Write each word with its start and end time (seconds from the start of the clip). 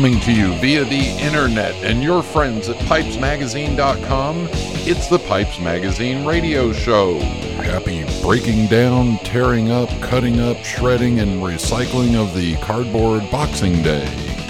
Coming 0.00 0.20
to 0.20 0.32
you 0.32 0.54
via 0.60 0.82
the 0.84 1.10
internet 1.22 1.74
and 1.84 2.02
your 2.02 2.22
friends 2.22 2.70
at 2.70 2.76
pipesmagazine.com, 2.86 4.48
it's 4.50 5.08
the 5.08 5.18
Pipes 5.18 5.60
Magazine 5.60 6.24
radio 6.24 6.72
show. 6.72 7.18
Happy 7.18 8.06
breaking 8.22 8.68
down, 8.68 9.18
tearing 9.18 9.70
up, 9.70 9.90
cutting 10.00 10.40
up, 10.40 10.56
shredding, 10.64 11.18
and 11.18 11.42
recycling 11.42 12.14
of 12.14 12.34
the 12.34 12.56
cardboard 12.62 13.30
Boxing 13.30 13.82
Day. 13.82 14.06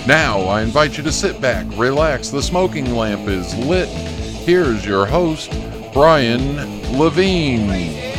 Now, 0.07 0.39
I 0.43 0.63
invite 0.63 0.97
you 0.97 1.03
to 1.03 1.11
sit 1.11 1.41
back, 1.41 1.67
relax, 1.77 2.29
the 2.29 2.41
smoking 2.41 2.95
lamp 2.95 3.27
is 3.27 3.53
lit. 3.57 3.89
Here's 3.89 4.87
your 4.87 5.05
host, 5.05 5.51
Brian 5.93 6.97
Levine. 6.97 8.10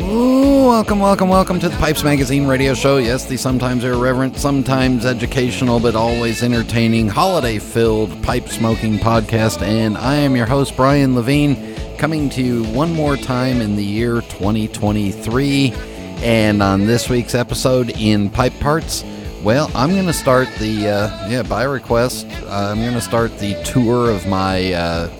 Welcome, 0.00 0.98
welcome, 0.98 1.28
welcome 1.28 1.60
to 1.60 1.68
the 1.68 1.76
Pipes 1.76 2.02
Magazine 2.02 2.46
radio 2.46 2.72
show. 2.72 2.96
Yes, 2.96 3.26
the 3.26 3.36
sometimes 3.36 3.84
irreverent, 3.84 4.38
sometimes 4.38 5.04
educational, 5.04 5.78
but 5.78 5.94
always 5.94 6.42
entertaining, 6.42 7.06
holiday 7.06 7.58
filled 7.58 8.22
pipe 8.22 8.48
smoking 8.48 8.96
podcast. 8.98 9.60
And 9.60 9.98
I 9.98 10.14
am 10.14 10.34
your 10.34 10.46
host, 10.46 10.74
Brian 10.74 11.14
Levine, 11.14 11.76
coming 11.98 12.30
to 12.30 12.42
you 12.42 12.64
one 12.72 12.94
more 12.94 13.16
time 13.18 13.60
in 13.60 13.76
the 13.76 13.84
year 13.84 14.22
2023. 14.22 15.74
And 16.22 16.62
on 16.62 16.86
this 16.86 17.10
week's 17.10 17.34
episode 17.34 17.90
in 17.90 18.30
Pipe 18.30 18.58
Parts, 18.58 19.04
well, 19.42 19.70
I'm 19.74 19.90
going 19.90 20.06
to 20.06 20.14
start 20.14 20.48
the, 20.58 20.88
uh, 20.88 21.28
yeah, 21.28 21.42
by 21.42 21.64
request, 21.64 22.26
uh, 22.44 22.70
I'm 22.70 22.80
going 22.80 22.94
to 22.94 23.00
start 23.02 23.38
the 23.38 23.62
tour 23.64 24.10
of 24.10 24.26
my 24.26 24.72
uh, 24.72 25.10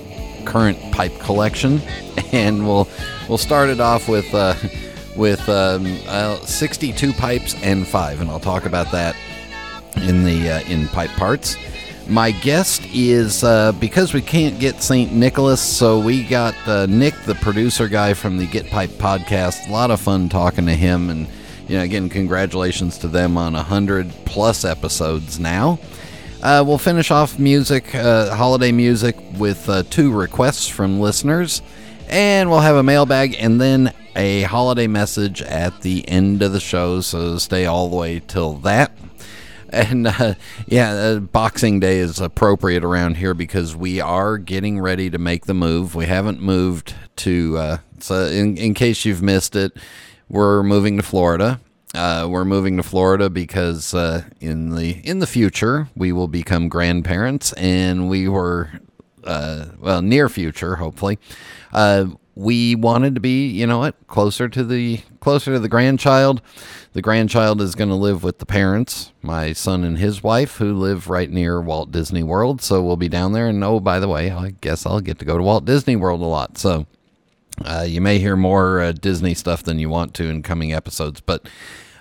current 0.46 0.78
pipe 0.90 1.18
collection. 1.18 1.82
And 2.32 2.64
we'll 2.64 2.88
we'll 3.30 3.38
start 3.38 3.70
it 3.70 3.78
off 3.80 4.08
with 4.08 4.34
uh, 4.34 4.54
with 5.16 5.48
um, 5.48 5.86
uh, 6.08 6.36
62 6.40 7.12
pipes 7.12 7.54
and 7.62 7.86
five, 7.86 8.20
and 8.20 8.28
I'll 8.28 8.40
talk 8.40 8.66
about 8.66 8.90
that 8.90 9.16
in 9.96 10.24
the 10.24 10.50
uh, 10.50 10.60
in 10.62 10.88
pipe 10.88 11.10
parts. 11.10 11.56
My 12.08 12.32
guest 12.32 12.82
is 12.92 13.44
uh, 13.44 13.70
because 13.72 14.12
we 14.12 14.20
can't 14.20 14.58
get 14.58 14.82
St. 14.82 15.12
Nicholas, 15.12 15.60
so 15.60 16.00
we 16.00 16.24
got 16.24 16.56
uh, 16.66 16.86
Nick, 16.86 17.14
the 17.24 17.36
producer 17.36 17.86
guy 17.86 18.14
from 18.14 18.36
the 18.36 18.46
Get 18.46 18.66
Piped 18.66 18.98
podcast. 18.98 19.68
A 19.68 19.72
lot 19.72 19.92
of 19.92 20.00
fun 20.00 20.28
talking 20.28 20.66
to 20.66 20.74
him, 20.74 21.08
and 21.08 21.28
you 21.68 21.76
know, 21.76 21.84
again, 21.84 22.08
congratulations 22.08 22.98
to 22.98 23.08
them 23.08 23.38
on 23.38 23.54
hundred 23.54 24.10
plus 24.24 24.64
episodes 24.64 25.38
now. 25.38 25.78
Uh, 26.42 26.64
we'll 26.66 26.78
finish 26.78 27.12
off 27.12 27.38
music, 27.38 27.94
uh, 27.94 28.34
holiday 28.34 28.72
music, 28.72 29.14
with 29.38 29.68
uh, 29.68 29.84
two 29.84 30.10
requests 30.10 30.66
from 30.66 30.98
listeners. 30.98 31.62
And 32.10 32.50
we'll 32.50 32.58
have 32.58 32.74
a 32.74 32.82
mailbag 32.82 33.36
and 33.38 33.60
then 33.60 33.94
a 34.16 34.42
holiday 34.42 34.88
message 34.88 35.42
at 35.42 35.82
the 35.82 36.06
end 36.08 36.42
of 36.42 36.52
the 36.52 36.58
show. 36.58 37.00
So 37.00 37.38
stay 37.38 37.66
all 37.66 37.88
the 37.88 37.94
way 37.94 38.20
till 38.26 38.54
that. 38.54 38.90
And 39.68 40.08
uh, 40.08 40.34
yeah, 40.66 40.90
uh, 40.90 41.20
Boxing 41.20 41.78
Day 41.78 42.00
is 42.00 42.18
appropriate 42.18 42.82
around 42.82 43.18
here 43.18 43.32
because 43.32 43.76
we 43.76 44.00
are 44.00 44.38
getting 44.38 44.80
ready 44.80 45.08
to 45.08 45.18
make 45.18 45.46
the 45.46 45.54
move. 45.54 45.94
We 45.94 46.06
haven't 46.06 46.40
moved 46.40 46.94
to, 47.18 47.56
uh, 47.56 47.76
so 48.00 48.24
in, 48.24 48.56
in 48.56 48.74
case 48.74 49.04
you've 49.04 49.22
missed 49.22 49.54
it, 49.54 49.76
we're 50.28 50.64
moving 50.64 50.96
to 50.96 51.04
Florida. 51.04 51.60
Uh, 51.94 52.26
we're 52.28 52.44
moving 52.44 52.76
to 52.78 52.82
Florida 52.82 53.30
because 53.30 53.94
uh, 53.94 54.22
in 54.40 54.74
the 54.74 54.92
in 55.08 55.18
the 55.20 55.26
future 55.26 55.88
we 55.96 56.10
will 56.12 56.28
become 56.28 56.68
grandparents, 56.68 57.52
and 57.54 58.08
we 58.08 58.28
were 58.28 58.70
uh, 59.24 59.66
well 59.78 60.02
near 60.02 60.28
future, 60.28 60.76
hopefully. 60.76 61.18
Uh, 61.72 62.06
we 62.34 62.74
wanted 62.74 63.14
to 63.14 63.20
be, 63.20 63.48
you 63.48 63.66
know 63.66 63.78
what, 63.78 63.94
closer 64.06 64.48
to 64.48 64.64
the 64.64 65.00
closer 65.20 65.52
to 65.52 65.58
the 65.58 65.68
grandchild. 65.68 66.40
The 66.92 67.02
grandchild 67.02 67.60
is 67.60 67.74
going 67.74 67.90
to 67.90 67.96
live 67.96 68.22
with 68.22 68.38
the 68.38 68.46
parents, 68.46 69.12
my 69.20 69.52
son 69.52 69.84
and 69.84 69.98
his 69.98 70.22
wife, 70.22 70.56
who 70.56 70.72
live 70.72 71.10
right 71.10 71.30
near 71.30 71.60
Walt 71.60 71.90
Disney 71.92 72.22
World. 72.22 72.62
So 72.62 72.82
we'll 72.82 72.96
be 72.96 73.08
down 73.08 73.32
there. 73.32 73.46
And 73.46 73.62
oh, 73.62 73.78
by 73.78 74.00
the 74.00 74.08
way, 74.08 74.30
I 74.30 74.54
guess 74.60 74.86
I'll 74.86 75.00
get 75.00 75.18
to 75.18 75.24
go 75.24 75.36
to 75.36 75.42
Walt 75.42 75.64
Disney 75.64 75.96
World 75.96 76.22
a 76.22 76.24
lot. 76.24 76.56
So 76.56 76.86
uh, 77.64 77.84
you 77.86 78.00
may 78.00 78.18
hear 78.18 78.36
more 78.36 78.80
uh, 78.80 78.92
Disney 78.92 79.34
stuff 79.34 79.62
than 79.62 79.78
you 79.78 79.88
want 79.88 80.14
to 80.14 80.24
in 80.24 80.42
coming 80.42 80.72
episodes, 80.72 81.20
but 81.20 81.46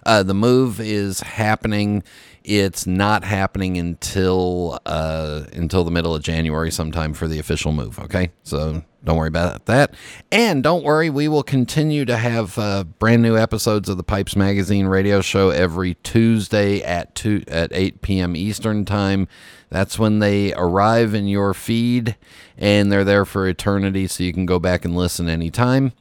uh, 0.05 0.23
the 0.23 0.33
move 0.33 0.79
is 0.79 1.19
happening. 1.19 2.03
It's 2.43 2.87
not 2.87 3.23
happening 3.23 3.77
until 3.77 4.79
uh, 4.85 5.43
until 5.53 5.83
the 5.83 5.91
middle 5.91 6.15
of 6.15 6.23
January, 6.23 6.71
sometime 6.71 7.13
for 7.13 7.27
the 7.27 7.39
official 7.39 7.71
move. 7.71 7.99
Okay, 7.99 8.31
so 8.43 8.83
don't 9.03 9.17
worry 9.17 9.29
about 9.29 9.65
that. 9.65 9.93
And 10.31 10.61
don't 10.61 10.83
worry, 10.83 11.09
we 11.09 11.27
will 11.27 11.43
continue 11.43 12.03
to 12.05 12.17
have 12.17 12.57
uh, 12.57 12.83
brand 12.83 13.21
new 13.21 13.37
episodes 13.37 13.87
of 13.87 13.97
the 13.97 14.03
Pipes 14.03 14.35
Magazine 14.35 14.87
radio 14.87 15.21
show 15.21 15.49
every 15.49 15.95
Tuesday 15.95 16.81
at 16.81 17.15
two 17.15 17.43
at 17.47 17.71
8 17.73 18.01
p.m. 18.01 18.35
Eastern 18.35 18.83
time. 18.83 19.27
That's 19.69 19.99
when 19.99 20.19
they 20.19 20.53
arrive 20.53 21.13
in 21.13 21.27
your 21.27 21.53
feed, 21.53 22.15
and 22.57 22.91
they're 22.91 23.03
there 23.03 23.23
for 23.23 23.47
eternity, 23.47 24.07
so 24.07 24.23
you 24.23 24.33
can 24.33 24.47
go 24.47 24.57
back 24.57 24.83
and 24.83 24.95
listen 24.95 25.29
anytime. 25.29 25.93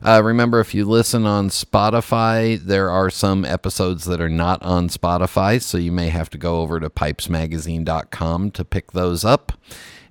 Uh, 0.00 0.22
remember, 0.24 0.60
if 0.60 0.74
you 0.74 0.84
listen 0.84 1.26
on 1.26 1.48
Spotify, 1.48 2.56
there 2.56 2.88
are 2.88 3.10
some 3.10 3.44
episodes 3.44 4.04
that 4.04 4.20
are 4.20 4.28
not 4.28 4.62
on 4.62 4.88
Spotify, 4.88 5.60
so 5.60 5.76
you 5.76 5.90
may 5.90 6.08
have 6.08 6.30
to 6.30 6.38
go 6.38 6.60
over 6.60 6.78
to 6.78 6.88
pipesmagazine.com 6.88 8.52
to 8.52 8.64
pick 8.64 8.92
those 8.92 9.24
up 9.24 9.52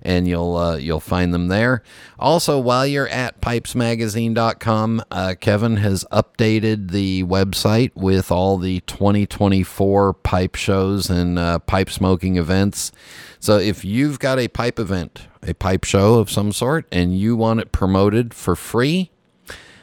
and 0.02 0.26
you'll 0.28 0.56
uh, 0.56 0.76
you'll 0.76 1.00
find 1.00 1.32
them 1.32 1.48
there. 1.48 1.82
Also, 2.18 2.58
while 2.58 2.86
you're 2.86 3.08
at 3.08 3.40
pipesmagazine.com, 3.40 5.02
uh, 5.10 5.34
Kevin 5.40 5.76
has 5.76 6.04
updated 6.12 6.90
the 6.90 7.24
website 7.24 7.90
with 7.94 8.30
all 8.30 8.58
the 8.58 8.80
2024 8.80 10.14
pipe 10.14 10.54
shows 10.54 11.10
and 11.10 11.38
uh, 11.38 11.58
pipe 11.60 11.90
smoking 11.90 12.36
events. 12.36 12.92
So 13.38 13.58
if 13.58 13.84
you've 13.84 14.18
got 14.18 14.38
a 14.38 14.48
pipe 14.48 14.78
event, 14.78 15.28
a 15.42 15.54
pipe 15.54 15.84
show 15.84 16.14
of 16.14 16.30
some 16.30 16.52
sort, 16.52 16.86
and 16.90 17.16
you 17.16 17.36
want 17.36 17.60
it 17.60 17.72
promoted 17.72 18.34
for 18.34 18.56
free, 18.56 19.10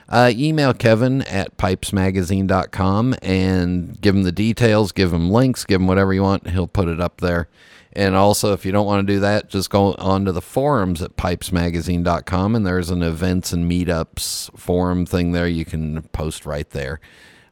uh, 0.09 0.31
email 0.35 0.73
Kevin 0.73 1.21
at 1.23 1.57
pipesmagazine.com 1.57 3.15
and 3.21 3.99
give 4.01 4.15
him 4.15 4.23
the 4.23 4.31
details, 4.31 4.91
give 4.91 5.13
him 5.13 5.29
links, 5.29 5.65
give 5.65 5.81
him 5.81 5.87
whatever 5.87 6.13
you 6.13 6.21
want. 6.21 6.49
He'll 6.49 6.67
put 6.67 6.87
it 6.87 6.99
up 6.99 7.21
there. 7.21 7.47
And 7.95 8.15
also, 8.15 8.53
if 8.53 8.65
you 8.65 8.71
don't 8.71 8.87
want 8.87 9.05
to 9.05 9.13
do 9.13 9.19
that, 9.19 9.49
just 9.49 9.69
go 9.69 9.93
on 9.93 10.25
to 10.25 10.31
the 10.31 10.41
forums 10.41 11.01
at 11.01 11.15
pipesmagazine.com 11.15 12.55
and 12.55 12.65
there's 12.65 12.89
an 12.89 13.03
events 13.03 13.53
and 13.53 13.69
meetups 13.69 14.57
forum 14.57 15.05
thing 15.05 15.31
there. 15.31 15.47
You 15.47 15.63
can 15.63 16.01
post 16.11 16.45
right 16.45 16.67
there. 16.71 16.99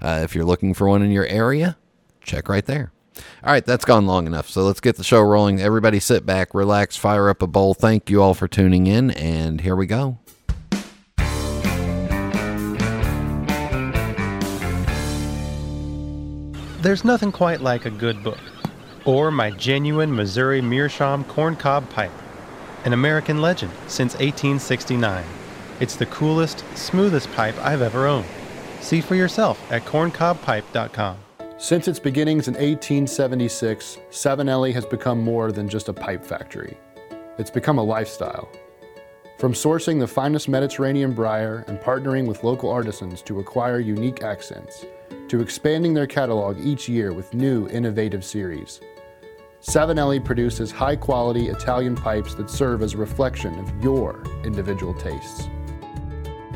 Uh, 0.02 0.22
if 0.24 0.34
you're 0.34 0.46
looking 0.46 0.74
for 0.74 0.88
one 0.88 1.04
in 1.04 1.12
your 1.12 1.28
area, 1.28 1.78
check 2.24 2.50
right 2.50 2.66
there. 2.66 2.92
All 3.44 3.52
right, 3.52 3.64
that's 3.64 3.86
gone 3.86 4.08
long 4.08 4.26
enough. 4.26 4.50
So 4.50 4.64
let's 4.64 4.80
get 4.80 4.96
the 4.96 5.04
show 5.04 5.22
rolling. 5.22 5.62
Everybody 5.62 6.00
sit 6.00 6.26
back, 6.26 6.56
relax, 6.56 6.98
fire 6.98 7.30
up 7.30 7.44
a 7.44 7.48
bowl. 7.48 7.76
Thank 7.76 8.10
you 8.10 8.24
all 8.24 8.34
for 8.34 8.48
tuning 8.48 8.88
in, 8.88 9.12
and 9.12 9.62
here 9.62 9.76
we 9.76 9.86
go. 9.86 10.18
There's 16.82 17.06
nothing 17.06 17.32
quite 17.32 17.62
like 17.62 17.86
a 17.86 17.92
good 17.92 18.24
book 18.24 18.40
or 19.06 19.32
my 19.32 19.52
genuine 19.52 20.16
Missouri 20.16 20.62
Meerschaum 20.62 21.24
corncob 21.26 21.90
pipe, 21.90 22.12
an 22.86 22.94
American 22.94 23.42
legend 23.42 23.72
since 23.88 24.14
1869. 24.14 25.24
It's 25.80 25.96
the 25.96 26.06
coolest, 26.08 26.64
smoothest 26.76 27.32
pipe 27.34 27.58
I've 27.60 27.82
ever 27.82 28.06
owned. 28.06 28.28
See 28.82 29.02
for 29.02 29.16
yourself 29.16 29.60
at 29.72 29.86
corncobpipe.com. 29.86 31.18
Since 31.58 31.88
its 31.88 32.00
beginnings 32.00 32.48
in 32.48 32.56
1876, 32.56 34.00
Savinelli 34.10 34.74
has 34.74 34.86
become 34.86 35.22
more 35.22 35.52
than 35.52 35.70
just 35.70 35.90
a 35.90 35.94
pipe 35.94 36.26
factory. 36.26 36.78
It's 37.38 37.52
become 37.52 37.78
a 37.78 37.84
lifestyle. 37.84 38.50
From 39.38 39.54
sourcing 39.54 40.00
the 40.00 40.08
finest 40.08 40.50
Mediterranean 40.50 41.14
briar 41.14 41.64
and 41.68 41.80
partnering 41.80 42.28
with 42.28 42.44
local 42.44 42.70
artisans 42.70 43.22
to 43.24 43.40
acquire 43.40 43.80
unique 43.80 44.22
accents, 44.22 44.86
to 45.28 45.42
expanding 45.42 45.94
their 45.94 46.08
catalog 46.08 46.60
each 46.60 46.90
year 46.90 47.14
with 47.14 47.34
new, 47.34 47.68
innovative 47.70 48.24
series, 48.24 48.82
Savinelli 49.62 50.24
produces 50.24 50.72
high 50.72 50.96
quality 50.96 51.50
Italian 51.50 51.96
pipes 51.96 52.34
that 52.36 52.50
serve 52.50 52.82
as 52.82 52.94
a 52.94 52.98
reflection 52.98 53.58
of 53.60 53.84
your 53.84 54.24
individual 54.44 54.94
tastes. 54.96 55.48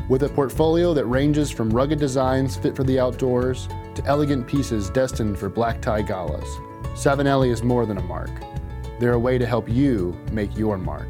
With 0.08 0.24
a 0.24 0.28
portfolio 0.28 0.92
that 0.94 1.06
ranges 1.06 1.50
from 1.50 1.70
rugged 1.70 2.00
designs 2.00 2.56
fit 2.56 2.74
for 2.74 2.84
the 2.84 2.98
outdoors 2.98 3.68
to 3.94 4.04
elegant 4.06 4.46
pieces 4.46 4.90
destined 4.90 5.38
for 5.38 5.48
black 5.48 5.80
tie 5.80 6.02
galas, 6.02 6.48
Savinelli 6.94 7.50
is 7.50 7.62
more 7.62 7.86
than 7.86 7.98
a 7.98 8.02
mark. 8.02 8.30
They're 8.98 9.12
a 9.12 9.18
way 9.18 9.38
to 9.38 9.46
help 9.46 9.68
you 9.68 10.18
make 10.32 10.56
your 10.56 10.78
mark. 10.78 11.08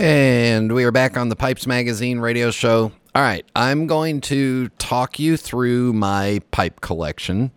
And 0.00 0.72
we 0.72 0.84
are 0.84 0.92
back 0.92 1.18
on 1.18 1.28
the 1.28 1.36
Pipes 1.36 1.66
Magazine 1.66 2.20
radio 2.20 2.50
show. 2.50 2.90
All 3.14 3.20
right, 3.20 3.44
I'm 3.54 3.86
going 3.86 4.22
to 4.22 4.70
talk 4.78 5.18
you 5.18 5.36
through 5.36 5.92
my 5.92 6.40
pipe 6.52 6.80
collection. 6.80 7.50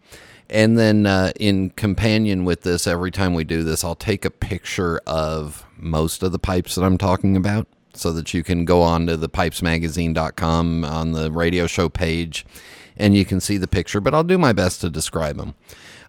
And 0.49 0.77
then, 0.77 1.05
uh, 1.05 1.31
in 1.39 1.69
companion 1.69 2.43
with 2.43 2.63
this, 2.63 2.85
every 2.85 3.11
time 3.11 3.33
we 3.33 3.45
do 3.45 3.63
this, 3.63 3.85
I'll 3.85 3.95
take 3.95 4.25
a 4.25 4.29
picture 4.29 4.99
of 5.07 5.65
most 5.77 6.21
of 6.21 6.33
the 6.33 6.37
pipes 6.37 6.75
that 6.75 6.83
I'm 6.83 6.97
talking 6.97 7.37
about. 7.37 7.65
so 7.93 8.11
that 8.11 8.33
you 8.33 8.43
can 8.43 8.65
go 8.65 8.81
on 8.81 9.07
to 9.07 9.15
the 9.15 9.29
pipesmagazine.com 9.29 10.83
on 10.83 11.11
the 11.13 11.31
radio 11.31 11.65
show 11.65 11.87
page 11.87 12.45
and 12.97 13.15
you 13.15 13.23
can 13.23 13.39
see 13.39 13.57
the 13.57 13.67
picture, 13.67 14.01
but 14.01 14.13
I'll 14.13 14.23
do 14.23 14.37
my 14.37 14.51
best 14.51 14.81
to 14.81 14.89
describe 14.89 15.37
them. 15.37 15.55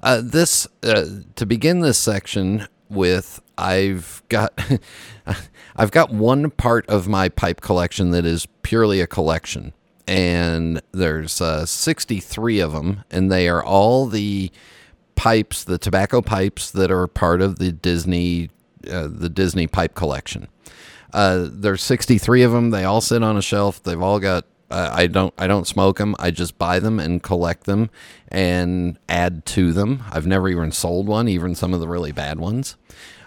Uh, 0.02 0.20
this 0.22 0.66
uh, 0.82 1.04
to 1.36 1.46
begin 1.46 1.80
this 1.80 1.98
section 1.98 2.66
with, 2.88 3.40
I've 3.56 4.22
got 4.28 4.58
I've 5.76 5.90
got 5.90 6.10
one 6.12 6.50
part 6.50 6.88
of 6.88 7.08
my 7.08 7.28
pipe 7.28 7.60
collection 7.60 8.10
that 8.10 8.24
is 8.24 8.46
purely 8.62 9.00
a 9.00 9.06
collection, 9.06 9.72
and 10.06 10.80
there's 10.92 11.40
uh, 11.40 11.66
63 11.66 12.60
of 12.60 12.72
them, 12.72 13.04
and 13.10 13.30
they 13.30 13.48
are 13.48 13.64
all 13.64 14.06
the 14.06 14.50
pipes, 15.16 15.64
the 15.64 15.78
tobacco 15.78 16.20
pipes 16.20 16.70
that 16.70 16.90
are 16.90 17.06
part 17.06 17.40
of 17.40 17.58
the 17.58 17.72
Disney 17.72 18.50
uh, 18.90 19.08
the 19.10 19.28
Disney 19.28 19.66
pipe 19.66 19.94
collection. 19.94 20.48
Uh, 21.12 21.46
there's 21.50 21.82
63 21.82 22.42
of 22.42 22.52
them. 22.52 22.70
They 22.70 22.84
all 22.84 23.00
sit 23.00 23.22
on 23.22 23.36
a 23.36 23.42
shelf. 23.42 23.82
They've 23.82 24.00
all 24.00 24.20
got. 24.20 24.44
I 24.74 25.06
don't. 25.06 25.32
I 25.38 25.46
don't 25.46 25.66
smoke 25.66 25.98
them. 25.98 26.14
I 26.18 26.30
just 26.30 26.58
buy 26.58 26.78
them 26.78 26.98
and 26.98 27.22
collect 27.22 27.64
them 27.64 27.90
and 28.28 28.98
add 29.08 29.44
to 29.46 29.72
them. 29.72 30.02
I've 30.10 30.26
never 30.26 30.48
even 30.48 30.72
sold 30.72 31.06
one, 31.06 31.28
even 31.28 31.54
some 31.54 31.74
of 31.74 31.80
the 31.80 31.88
really 31.88 32.12
bad 32.12 32.38
ones. 32.38 32.76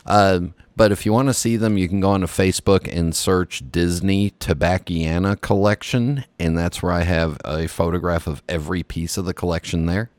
Um, 0.05 0.53
but 0.75 0.91
if 0.91 1.05
you 1.05 1.13
want 1.13 1.27
to 1.27 1.33
see 1.33 1.57
them, 1.57 1.77
you 1.77 1.89
can 1.89 1.99
go 1.99 2.11
onto 2.11 2.27
Facebook 2.27 2.88
and 2.91 3.15
search 3.15 3.63
Disney 3.71 4.31
Tobacciana 4.31 5.39
Collection, 5.41 6.23
and 6.39 6.57
that's 6.57 6.83
where 6.83 6.91
I 6.91 7.01
have 7.01 7.38
a 7.44 7.67
photograph 7.67 8.27
of 8.27 8.43
every 8.47 8.83
piece 8.83 9.17
of 9.17 9.25
the 9.25 9.33
collection 9.33 9.85
there. 9.88 10.09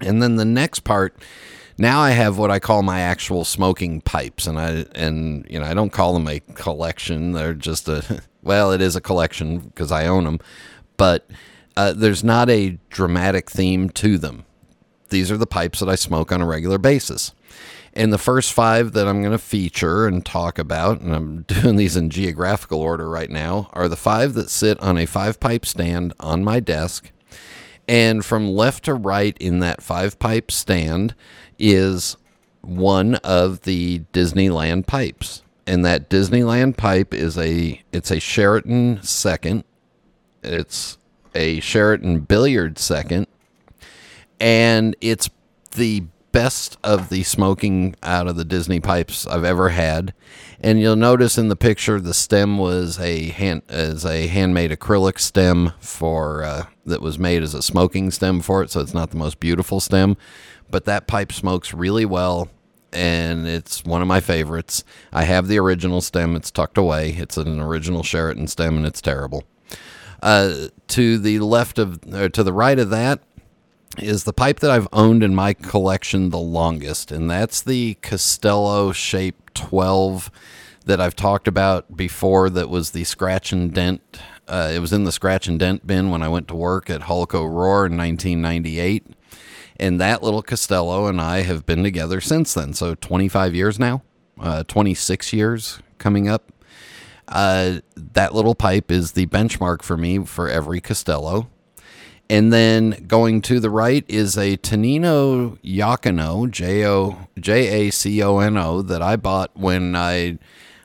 And 0.00 0.22
then 0.22 0.36
the 0.36 0.44
next 0.44 0.80
part 0.80 1.16
now 1.78 2.00
I 2.00 2.10
have 2.10 2.38
what 2.38 2.50
I 2.50 2.58
call 2.58 2.82
my 2.82 3.00
actual 3.00 3.44
smoking 3.44 4.00
pipes, 4.00 4.48
and 4.48 4.58
I 4.58 4.84
and 4.96 5.46
you 5.48 5.60
know 5.60 5.64
I 5.64 5.74
don't 5.74 5.92
call 5.92 6.12
them 6.12 6.26
a 6.26 6.40
collection. 6.40 7.32
They're 7.32 7.54
just 7.54 7.88
a 7.88 8.20
well, 8.42 8.72
it 8.72 8.80
is 8.80 8.96
a 8.96 9.00
collection 9.00 9.58
because 9.58 9.92
I 9.92 10.06
own 10.06 10.24
them, 10.24 10.38
but 10.96 11.28
uh, 11.76 11.92
there's 11.92 12.24
not 12.24 12.50
a 12.50 12.78
dramatic 12.90 13.50
theme 13.50 13.90
to 13.90 14.18
them. 14.18 14.44
These 15.10 15.30
are 15.30 15.36
the 15.36 15.46
pipes 15.46 15.80
that 15.80 15.88
I 15.88 15.94
smoke 15.94 16.32
on 16.32 16.40
a 16.40 16.46
regular 16.46 16.78
basis. 16.78 17.32
And 17.94 18.12
the 18.12 18.18
first 18.18 18.52
five 18.52 18.92
that 18.92 19.08
I'm 19.08 19.20
going 19.20 19.32
to 19.32 19.38
feature 19.38 20.06
and 20.06 20.24
talk 20.24 20.58
about, 20.58 21.00
and 21.00 21.14
I'm 21.14 21.42
doing 21.48 21.76
these 21.76 21.96
in 21.96 22.10
geographical 22.10 22.80
order 22.80 23.08
right 23.08 23.30
now, 23.30 23.70
are 23.72 23.88
the 23.88 23.96
five 23.96 24.34
that 24.34 24.50
sit 24.50 24.78
on 24.80 24.98
a 24.98 25.06
five 25.06 25.40
pipe 25.40 25.64
stand 25.66 26.12
on 26.20 26.44
my 26.44 26.60
desk. 26.60 27.10
And 27.86 28.24
from 28.24 28.50
left 28.50 28.84
to 28.84 28.94
right 28.94 29.36
in 29.38 29.60
that 29.60 29.82
five 29.82 30.18
pipe 30.18 30.50
stand 30.50 31.14
is 31.58 32.16
one 32.60 33.14
of 33.16 33.62
the 33.62 34.00
Disneyland 34.12 34.86
pipes. 34.86 35.42
And 35.68 35.84
that 35.84 36.08
Disneyland 36.08 36.78
pipe 36.78 37.12
is 37.12 37.36
a 37.36 37.82
it's 37.92 38.10
a 38.10 38.18
Sheraton 38.18 39.02
second. 39.02 39.64
It's 40.42 40.96
a 41.34 41.60
Sheraton 41.60 42.20
billiard 42.20 42.78
second. 42.78 43.26
And 44.40 44.96
it's 45.02 45.28
the 45.72 46.04
best 46.32 46.78
of 46.82 47.10
the 47.10 47.22
smoking 47.22 47.96
out 48.02 48.28
of 48.28 48.36
the 48.36 48.46
Disney 48.46 48.80
pipes 48.80 49.26
I've 49.26 49.44
ever 49.44 49.68
had. 49.68 50.14
And 50.58 50.80
you'll 50.80 50.96
notice 50.96 51.36
in 51.36 51.48
the 51.48 51.56
picture 51.56 52.00
the 52.00 52.14
stem 52.14 52.56
was 52.56 52.98
a 52.98 53.28
hand 53.28 53.60
as 53.68 54.06
a 54.06 54.26
handmade 54.26 54.70
acrylic 54.70 55.18
stem 55.18 55.74
for 55.80 56.44
uh, 56.44 56.64
that 56.86 57.02
was 57.02 57.18
made 57.18 57.42
as 57.42 57.52
a 57.52 57.60
smoking 57.60 58.10
stem 58.10 58.40
for 58.40 58.62
it, 58.62 58.70
so 58.70 58.80
it's 58.80 58.94
not 58.94 59.10
the 59.10 59.16
most 59.18 59.38
beautiful 59.38 59.80
stem, 59.80 60.16
but 60.70 60.86
that 60.86 61.06
pipe 61.06 61.30
smokes 61.30 61.74
really 61.74 62.06
well 62.06 62.48
and 62.92 63.46
it's 63.46 63.84
one 63.84 64.02
of 64.02 64.08
my 64.08 64.20
favorites. 64.20 64.84
I 65.12 65.24
have 65.24 65.48
the 65.48 65.58
original 65.58 66.00
stem, 66.00 66.36
it's 66.36 66.50
tucked 66.50 66.78
away. 66.78 67.10
It's 67.10 67.36
an 67.36 67.60
original 67.60 68.02
Sheraton 68.02 68.46
stem 68.46 68.76
and 68.76 68.86
it's 68.86 69.00
terrible. 69.00 69.44
Uh, 70.22 70.68
to 70.88 71.18
the 71.18 71.38
left 71.40 71.78
of, 71.78 72.00
or 72.12 72.28
to 72.28 72.42
the 72.42 72.52
right 72.52 72.78
of 72.78 72.90
that, 72.90 73.20
is 73.98 74.24
the 74.24 74.32
pipe 74.32 74.60
that 74.60 74.70
I've 74.70 74.88
owned 74.92 75.22
in 75.22 75.34
my 75.34 75.54
collection 75.54 76.30
the 76.30 76.38
longest, 76.38 77.10
and 77.10 77.30
that's 77.30 77.62
the 77.62 77.94
Castello 78.00 78.92
Shape 78.92 79.52
12 79.54 80.30
that 80.84 81.00
I've 81.00 81.16
talked 81.16 81.48
about 81.48 81.96
before. 81.96 82.50
That 82.50 82.68
was 82.68 82.92
the 82.92 83.04
scratch 83.04 83.52
and 83.52 83.72
dent. 83.72 84.00
Uh, 84.46 84.70
it 84.74 84.78
was 84.78 84.92
in 84.92 85.04
the 85.04 85.12
scratch 85.12 85.46
and 85.46 85.58
dent 85.58 85.86
bin 85.86 86.10
when 86.10 86.22
I 86.22 86.28
went 86.28 86.48
to 86.48 86.54
work 86.54 86.88
at 86.88 87.02
Holt's 87.02 87.32
Cigar 87.32 87.86
in 87.86 87.96
1998. 87.96 89.06
And 89.78 90.00
that 90.00 90.22
little 90.22 90.42
Castello 90.42 91.06
and 91.06 91.20
I 91.20 91.42
have 91.42 91.64
been 91.64 91.82
together 91.82 92.20
since 92.20 92.54
then. 92.54 92.72
So 92.74 92.94
25 92.94 93.54
years 93.54 93.78
now, 93.78 94.02
uh, 94.40 94.64
26 94.64 95.32
years 95.32 95.80
coming 95.98 96.28
up. 96.28 96.52
Uh, 97.28 97.80
that 97.96 98.34
little 98.34 98.54
pipe 98.54 98.90
is 98.90 99.12
the 99.12 99.26
benchmark 99.26 99.82
for 99.82 99.96
me 99.96 100.24
for 100.24 100.48
every 100.48 100.80
Castello. 100.80 101.48
And 102.30 102.52
then 102.52 103.04
going 103.06 103.40
to 103.42 103.60
the 103.60 103.70
right 103.70 104.04
is 104.08 104.36
a 104.36 104.56
Tonino 104.58 105.58
Jacono, 105.62 106.46
J 106.46 106.86
O 106.86 107.28
J 107.38 107.88
A 107.88 107.90
C 107.90 108.22
O 108.22 108.38
N 108.38 108.56
O, 108.58 108.82
that 108.82 109.00
I 109.00 109.16
bought 109.16 109.50
when 109.54 109.96
I 109.96 110.38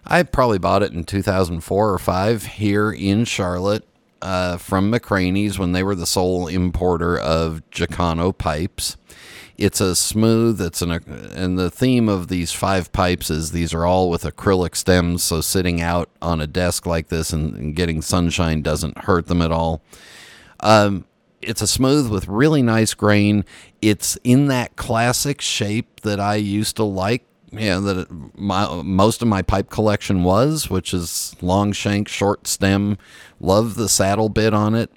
I 0.05 0.23
probably 0.23 0.57
bought 0.57 0.83
it 0.83 0.93
in 0.93 1.03
2004 1.03 1.93
or 1.93 1.97
5 1.99 2.45
here 2.45 2.91
in 2.91 3.25
Charlotte 3.25 3.85
uh, 4.23 4.57
from 4.57 4.89
McCranie's 4.89 5.59
when 5.59 5.73
they 5.73 5.83
were 5.83 5.95
the 5.95 6.05
sole 6.05 6.47
importer 6.47 7.19
of 7.19 7.69
Jacono 7.69 8.31
pipes. 8.31 8.95
It's 9.57 9.81
a 9.81 9.95
smooth, 9.95 10.59
it's 10.61 10.81
an, 10.81 10.91
and 10.91 11.59
the 11.59 11.69
theme 11.69 12.09
of 12.09 12.29
these 12.29 12.51
five 12.51 12.91
pipes 12.91 13.29
is 13.29 13.51
these 13.51 13.73
are 13.73 13.85
all 13.85 14.09
with 14.09 14.23
acrylic 14.23 14.75
stems, 14.75 15.23
so 15.23 15.41
sitting 15.41 15.81
out 15.81 16.09
on 16.21 16.41
a 16.41 16.47
desk 16.47 16.85
like 16.85 17.09
this 17.09 17.31
and, 17.33 17.53
and 17.55 17.75
getting 17.75 18.01
sunshine 18.01 18.61
doesn't 18.61 18.97
hurt 18.99 19.27
them 19.27 19.41
at 19.41 19.51
all. 19.51 19.81
Um, 20.61 21.05
it's 21.41 21.61
a 21.61 21.67
smooth 21.67 22.09
with 22.09 22.27
really 22.27 22.63
nice 22.63 22.93
grain. 22.93 23.43
It's 23.81 24.17
in 24.23 24.47
that 24.47 24.77
classic 24.77 25.41
shape 25.41 25.99
that 26.01 26.19
I 26.19 26.35
used 26.35 26.77
to 26.77 26.83
like 26.83 27.25
yeah, 27.55 27.79
that 27.79 28.07
my 28.35 28.81
most 28.81 29.21
of 29.21 29.27
my 29.27 29.41
pipe 29.41 29.69
collection 29.69 30.23
was, 30.23 30.69
which 30.69 30.93
is 30.93 31.35
long 31.41 31.71
shank, 31.71 32.07
short 32.07 32.47
stem. 32.47 32.97
Love 33.43 33.75
the 33.75 33.89
saddle 33.89 34.29
bit 34.29 34.53
on 34.53 34.73
it. 34.73 34.89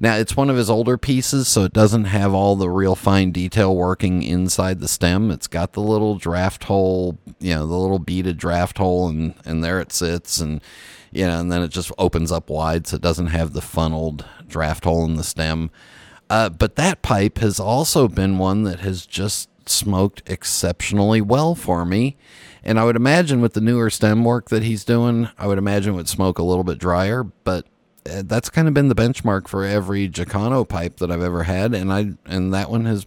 Now 0.00 0.16
it's 0.16 0.36
one 0.36 0.50
of 0.50 0.56
his 0.56 0.68
older 0.68 0.98
pieces, 0.98 1.46
so 1.46 1.62
it 1.62 1.72
doesn't 1.72 2.06
have 2.06 2.34
all 2.34 2.56
the 2.56 2.68
real 2.68 2.96
fine 2.96 3.30
detail 3.30 3.76
working 3.76 4.24
inside 4.24 4.80
the 4.80 4.88
stem. 4.88 5.30
It's 5.30 5.46
got 5.46 5.72
the 5.72 5.80
little 5.80 6.16
draft 6.16 6.64
hole, 6.64 7.16
you 7.38 7.54
know, 7.54 7.64
the 7.64 7.78
little 7.78 8.00
beaded 8.00 8.38
draft 8.38 8.78
hole, 8.78 9.08
and 9.08 9.34
and 9.44 9.62
there 9.62 9.78
it 9.78 9.92
sits, 9.92 10.40
and 10.40 10.60
you 11.12 11.24
know, 11.28 11.38
and 11.38 11.52
then 11.52 11.62
it 11.62 11.68
just 11.68 11.92
opens 11.96 12.32
up 12.32 12.50
wide, 12.50 12.88
so 12.88 12.96
it 12.96 13.02
doesn't 13.02 13.28
have 13.28 13.52
the 13.52 13.60
funneled 13.60 14.24
draft 14.48 14.82
hole 14.82 15.04
in 15.04 15.14
the 15.14 15.22
stem. 15.22 15.70
Uh, 16.28 16.48
but 16.48 16.74
that 16.74 17.02
pipe 17.02 17.38
has 17.38 17.60
also 17.60 18.08
been 18.08 18.36
one 18.36 18.64
that 18.64 18.80
has 18.80 19.06
just 19.06 19.48
smoked 19.68 20.22
exceptionally 20.26 21.20
well 21.20 21.54
for 21.54 21.84
me. 21.84 22.16
And 22.64 22.80
I 22.80 22.84
would 22.84 22.96
imagine 22.96 23.40
with 23.40 23.52
the 23.52 23.60
newer 23.60 23.90
stem 23.90 24.24
work 24.24 24.48
that 24.48 24.64
he's 24.64 24.84
doing, 24.84 25.28
I 25.38 25.46
would 25.46 25.58
imagine 25.58 25.94
would 25.94 26.08
smoke 26.08 26.38
a 26.38 26.42
little 26.42 26.64
bit 26.64 26.78
drier, 26.78 27.22
but 27.22 27.66
that's 28.04 28.50
kind 28.50 28.68
of 28.68 28.74
been 28.74 28.88
the 28.88 28.94
benchmark 28.94 29.48
for 29.48 29.64
every 29.64 30.08
Jacono 30.08 30.64
pipe 30.64 30.96
that 30.96 31.10
I've 31.10 31.22
ever 31.22 31.44
had 31.44 31.74
and 31.74 31.92
I 31.92 32.12
and 32.26 32.52
that 32.52 32.70
one 32.70 32.84
has 32.84 33.06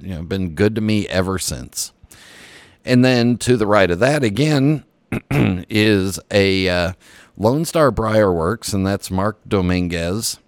you 0.00 0.14
know 0.14 0.22
been 0.22 0.54
good 0.54 0.74
to 0.74 0.80
me 0.80 1.08
ever 1.08 1.38
since. 1.38 1.92
And 2.84 3.04
then 3.04 3.36
to 3.38 3.56
the 3.56 3.66
right 3.66 3.90
of 3.90 3.98
that 3.98 4.22
again 4.22 4.84
is 5.30 6.20
a 6.30 6.68
uh, 6.68 6.92
Lone 7.36 7.64
Star 7.64 7.90
Briar 7.90 8.32
Works, 8.32 8.72
and 8.72 8.86
that's 8.86 9.10
Mark 9.10 9.38
Dominguez, 9.46 10.38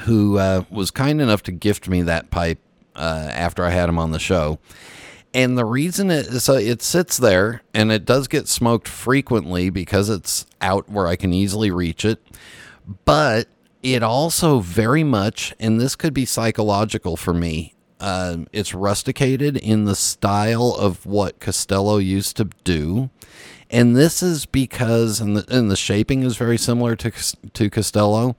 who 0.00 0.38
uh, 0.38 0.64
was 0.70 0.90
kind 0.90 1.20
enough 1.20 1.42
to 1.44 1.52
gift 1.52 1.88
me 1.88 2.02
that 2.02 2.30
pipe 2.30 2.58
uh, 2.96 3.30
after 3.32 3.64
I 3.64 3.70
had 3.70 3.88
him 3.88 3.98
on 3.98 4.12
the 4.12 4.18
show. 4.18 4.58
And 5.32 5.56
the 5.56 5.64
reason 5.64 6.10
it 6.10 6.40
so 6.40 6.54
it 6.54 6.82
sits 6.82 7.16
there 7.16 7.62
and 7.72 7.92
it 7.92 8.04
does 8.04 8.26
get 8.26 8.48
smoked 8.48 8.88
frequently 8.88 9.70
because 9.70 10.08
it's 10.08 10.44
out 10.60 10.88
where 10.88 11.06
I 11.06 11.14
can 11.14 11.32
easily 11.32 11.70
reach 11.70 12.04
it. 12.04 12.20
But 13.04 13.48
it 13.82 14.02
also 14.02 14.60
very 14.60 15.04
much, 15.04 15.54
and 15.58 15.80
this 15.80 15.96
could 15.96 16.14
be 16.14 16.24
psychological 16.24 17.16
for 17.16 17.32
me, 17.32 17.74
uh, 18.00 18.38
it's 18.52 18.74
rusticated 18.74 19.56
in 19.56 19.84
the 19.84 19.94
style 19.94 20.74
of 20.78 21.04
what 21.04 21.38
Castello 21.38 21.98
used 21.98 22.36
to 22.38 22.48
do. 22.64 23.10
And 23.70 23.94
this 23.94 24.22
is 24.22 24.46
because, 24.46 25.20
and 25.20 25.36
the, 25.36 25.56
and 25.56 25.70
the 25.70 25.76
shaping 25.76 26.22
is 26.22 26.36
very 26.36 26.58
similar 26.58 26.96
to, 26.96 27.10
to 27.10 27.70
Castello. 27.70 28.36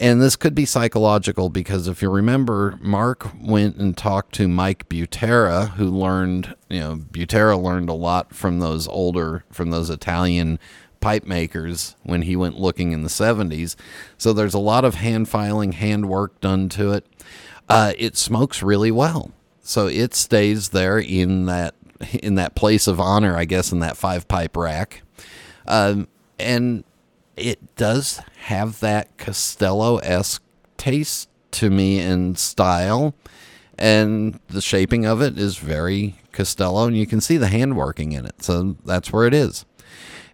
And 0.00 0.20
this 0.20 0.34
could 0.34 0.56
be 0.56 0.64
psychological 0.64 1.50
because 1.50 1.86
if 1.86 2.02
you 2.02 2.10
remember, 2.10 2.78
Mark 2.80 3.30
went 3.40 3.76
and 3.76 3.96
talked 3.96 4.34
to 4.34 4.48
Mike 4.48 4.88
Butera, 4.88 5.70
who 5.74 5.88
learned, 5.88 6.56
you 6.68 6.80
know, 6.80 6.96
Butera 6.96 7.62
learned 7.62 7.88
a 7.88 7.94
lot 7.94 8.34
from 8.34 8.58
those 8.58 8.88
older, 8.88 9.44
from 9.52 9.70
those 9.70 9.90
Italian 9.90 10.58
pipe 11.04 11.24
makers 11.24 11.96
when 12.02 12.22
he 12.22 12.34
went 12.34 12.58
looking 12.58 12.92
in 12.92 13.02
the 13.02 13.10
70s. 13.10 13.76
So 14.16 14.32
there's 14.32 14.54
a 14.54 14.58
lot 14.58 14.86
of 14.86 14.94
hand 14.94 15.28
filing, 15.28 15.72
hand 15.72 16.08
work 16.08 16.40
done 16.40 16.70
to 16.70 16.92
it. 16.92 17.06
Uh, 17.68 17.92
it 17.98 18.16
smokes 18.16 18.62
really 18.62 18.90
well. 18.90 19.30
So 19.62 19.86
it 19.86 20.14
stays 20.14 20.70
there 20.70 20.98
in 20.98 21.44
that 21.44 21.74
in 22.22 22.36
that 22.36 22.54
place 22.54 22.86
of 22.86 22.98
honor, 22.98 23.36
I 23.36 23.44
guess, 23.44 23.70
in 23.70 23.80
that 23.80 23.98
five 23.98 24.26
pipe 24.28 24.56
rack. 24.56 25.02
Um, 25.66 26.08
and 26.38 26.84
it 27.36 27.76
does 27.76 28.20
have 28.38 28.80
that 28.80 29.16
Castello 29.18 29.98
esque 29.98 30.42
taste 30.78 31.28
to 31.52 31.68
me 31.70 32.00
in 32.00 32.34
style, 32.34 33.14
and 33.78 34.40
the 34.48 34.60
shaping 34.60 35.04
of 35.04 35.20
it 35.22 35.38
is 35.38 35.56
very 35.58 36.16
Castello, 36.32 36.86
and 36.86 36.96
you 36.96 37.06
can 37.06 37.20
see 37.20 37.36
the 37.36 37.46
handworking 37.46 38.12
in 38.12 38.24
it. 38.26 38.42
So 38.42 38.76
that's 38.84 39.12
where 39.12 39.26
it 39.26 39.34
is. 39.34 39.64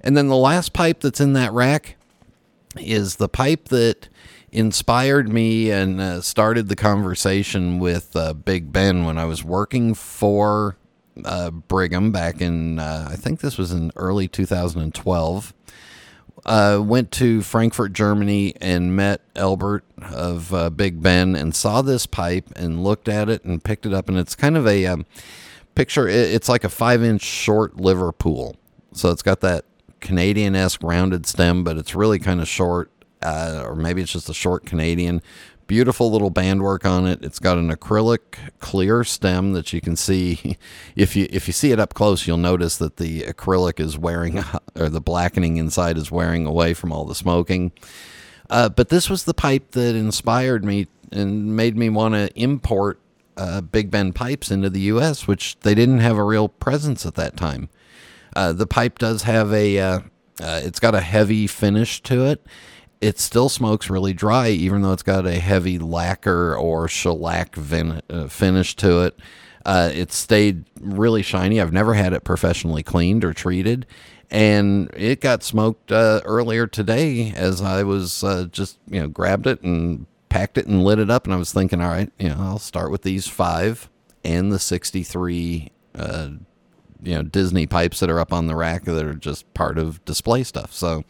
And 0.03 0.17
then 0.17 0.29
the 0.29 0.37
last 0.37 0.73
pipe 0.73 1.01
that's 1.01 1.21
in 1.21 1.35
that 1.35 1.53
rack 1.53 1.97
is 2.77 3.17
the 3.17 3.29
pipe 3.29 3.69
that 3.69 4.09
inspired 4.53 5.29
me 5.29 5.71
and 5.71 6.01
uh, 6.01 6.21
started 6.21 6.69
the 6.69 6.77
conversation 6.77 7.79
with 7.79 8.17
uh, 8.17 8.33
Big 8.33 8.73
Ben 8.73 9.05
when 9.05 9.19
I 9.19 9.25
was 9.25 9.45
working 9.45 9.95
for 9.95 10.77
uh, 11.25 11.51
Brigham 11.51 12.13
back 12.13 12.41
in, 12.41 12.79
uh, 12.79 13.09
I 13.11 13.17
think 13.17 13.41
this 13.41 13.59
was 13.59 13.73
in 13.73 13.93
early 13.97 14.29
2012. 14.29 15.55
Uh, 16.47 16.81
went 16.83 17.11
to 17.13 17.43
Frankfurt, 17.43 17.93
Germany, 17.93 18.55
and 18.63 18.97
met 18.97 19.21
Albert 19.37 19.85
of 20.01 20.55
uh, 20.55 20.71
Big 20.71 21.03
Ben 21.03 21.37
and 21.37 21.55
saw 21.55 21.83
this 21.83 22.07
pipe 22.07 22.49
and 22.57 22.83
looked 22.83 23.09
at 23.09 23.29
it 23.29 23.45
and 23.45 23.63
picked 23.63 23.85
it 23.85 23.93
up. 23.93 24.09
And 24.09 24.19
it's 24.19 24.35
kind 24.35 24.57
of 24.57 24.67
a 24.67 24.87
um, 24.87 25.05
picture, 25.75 26.09
it's 26.09 26.49
like 26.49 26.65
a 26.65 26.71
five 26.71 27.03
inch 27.03 27.23
short 27.23 27.77
Liverpool. 27.77 28.57
So 28.93 29.11
it's 29.11 29.23
got 29.23 29.41
that 29.41 29.65
Canadian 30.01 30.55
esque 30.55 30.83
rounded 30.83 31.27
stem, 31.27 31.65
but 31.65 31.77
it's 31.77 31.95
really 31.95 32.19
kind 32.19 32.41
of 32.41 32.49
short, 32.49 32.91
uh, 33.23 33.63
or 33.65 33.75
maybe 33.75 34.03
it's 34.03 34.13
just 34.13 34.29
a 34.29 34.35
short 34.35 34.67
Canadian. 34.67 35.23
Beautiful 35.67 36.11
little 36.11 36.33
bandwork 36.33 36.85
on 36.85 37.07
it. 37.07 37.25
It's 37.25 37.39
got 37.39 37.57
an 37.57 37.71
acrylic 37.71 38.21
clear 38.59 39.05
stem 39.05 39.53
that 39.53 39.73
you 39.73 39.81
can 39.81 39.97
see. 39.97 40.57
If 40.97 41.15
you 41.15 41.29
if 41.31 41.47
you 41.47 41.53
see 41.53 41.71
it 41.71 41.79
up 41.79 41.95
close, 41.95 42.27
you'll 42.27 42.37
notice 42.37 42.77
that 42.79 42.97
the 42.97 43.23
acrylic 43.23 43.79
is 43.79 43.97
wearing, 43.97 44.43
or 44.77 44.89
the 44.89 45.01
blackening 45.01 45.57
inside 45.57 45.97
is 45.97 46.11
wearing 46.11 46.45
away 46.45 46.75
from 46.75 46.93
all 46.93 47.05
the 47.05 47.15
smoking. 47.15 47.73
Uh, 48.51 48.69
but 48.69 48.89
this 48.89 49.09
was 49.09 49.25
the 49.25 49.33
pipe 49.33 49.71
that 49.71 49.95
inspired 49.95 50.65
me 50.65 50.89
and 51.13 51.57
made 51.57 51.77
me 51.77 51.89
want 51.89 52.15
to 52.15 52.29
import 52.35 53.01
uh, 53.37 53.61
Big 53.61 53.91
Ben 53.91 54.13
pipes 54.13 54.51
into 54.51 54.69
the 54.69 54.81
U.S., 54.81 55.27
which 55.27 55.59
they 55.61 55.75
didn't 55.75 56.01
have 56.01 56.19
a 56.19 56.25
real 56.25 56.49
presence 56.49 57.07
at 57.07 57.15
that 57.15 57.37
time. 57.37 57.69
Uh, 58.35 58.53
the 58.53 58.67
pipe 58.67 58.99
does 58.99 59.23
have 59.23 59.53
a, 59.53 59.79
uh, 59.79 60.01
uh, 60.41 60.61
it's 60.63 60.81
got 60.81 60.95
a 60.95 61.01
heavy 61.01 61.47
finish 61.47 62.03
to 62.03 62.27
it. 62.27 62.45
It 63.01 63.19
still 63.19 63.49
smokes 63.49 63.89
really 63.89 64.13
dry, 64.13 64.49
even 64.49 64.83
though 64.83 64.93
it's 64.93 65.03
got 65.03 65.27
a 65.27 65.39
heavy 65.39 65.79
lacquer 65.79 66.55
or 66.55 66.87
shellac 66.87 67.57
vin- 67.57 68.03
uh, 68.11 68.29
finish 68.29 68.77
to 68.77 69.01
it. 69.01 69.19
Uh, 69.65 69.91
it 69.93 70.13
stayed 70.13 70.65
really 70.81 71.23
shiny. 71.23 71.61
I've 71.61 71.73
never 71.73 71.95
had 71.95 72.13
it 72.13 72.25
professionally 72.25 72.83
cleaned 72.83 73.25
or 73.25 73.33
treated. 73.33 73.87
And 74.31 74.91
it 74.95 75.21
got 75.21 75.43
smoked 75.43 75.91
earlier 75.91 76.67
today 76.67 77.33
as 77.35 77.61
I 77.61 77.83
was 77.83 78.21
just, 78.53 78.79
you 78.89 79.01
know, 79.01 79.09
grabbed 79.09 79.47
it 79.47 79.61
and 79.63 80.07
packed 80.29 80.57
it 80.57 80.67
and 80.67 80.85
lit 80.85 80.99
it 80.99 81.11
up. 81.11 81.25
And 81.25 81.35
I 81.35 81.37
was 81.37 81.53
thinking, 81.53 81.81
all 81.81 81.89
right, 81.89 82.11
you 82.19 82.29
know, 82.31 82.37
I'll 82.39 82.59
start 82.59 82.91
with 82.91 83.03
these 83.03 83.27
five 83.27 83.91
and 84.25 84.53
the 84.53 84.59
63 84.59 85.71
uh, 85.95 86.29
you 87.03 87.15
know 87.15 87.23
Disney 87.23 87.67
pipes 87.67 88.01
that 88.01 88.11
are 88.11 88.21
up 88.21 88.33
on 88.33 88.47
the 88.47 88.57
rack 88.57 88.85
that 88.85 89.05
are 89.05 89.15
just 89.15 89.53
part 89.55 89.79
of 89.79 90.05
display 90.05 90.43
stuff. 90.43 90.73
So 90.73 91.05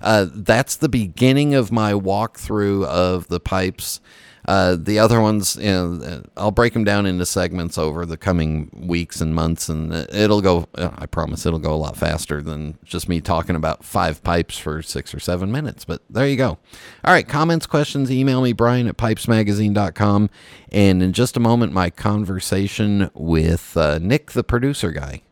uh, 0.00 0.26
that's 0.32 0.76
the 0.76 0.88
beginning 0.88 1.54
of 1.54 1.70
my 1.70 1.92
walkthrough 1.92 2.84
of 2.86 3.28
the 3.28 3.40
pipes. 3.40 4.00
Uh, 4.46 4.76
the 4.78 4.98
other 4.98 5.20
ones, 5.20 5.56
you 5.56 5.70
know, 5.70 6.22
I'll 6.36 6.50
break 6.50 6.72
them 6.72 6.84
down 6.84 7.06
into 7.06 7.24
segments 7.24 7.78
over 7.78 8.04
the 8.04 8.16
coming 8.16 8.70
weeks 8.72 9.20
and 9.20 9.34
months, 9.34 9.68
and 9.68 9.92
it'll 9.92 10.40
go. 10.40 10.66
I 10.74 11.06
promise 11.06 11.46
it'll 11.46 11.58
go 11.60 11.72
a 11.72 11.76
lot 11.76 11.96
faster 11.96 12.42
than 12.42 12.76
just 12.84 13.08
me 13.08 13.20
talking 13.20 13.54
about 13.54 13.84
five 13.84 14.22
pipes 14.24 14.58
for 14.58 14.82
six 14.82 15.14
or 15.14 15.20
seven 15.20 15.52
minutes. 15.52 15.84
But 15.84 16.02
there 16.10 16.26
you 16.26 16.36
go. 16.36 16.58
All 17.04 17.12
right, 17.12 17.26
comments, 17.26 17.66
questions, 17.66 18.10
email 18.10 18.42
me, 18.42 18.52
Brian 18.52 18.88
at 18.88 18.96
pipesmagazine.com. 18.96 20.30
And 20.72 21.02
in 21.02 21.12
just 21.12 21.36
a 21.36 21.40
moment, 21.40 21.72
my 21.72 21.90
conversation 21.90 23.10
with 23.14 23.76
uh, 23.76 23.98
Nick, 23.98 24.32
the 24.32 24.42
producer 24.42 24.90
guy. 24.90 25.22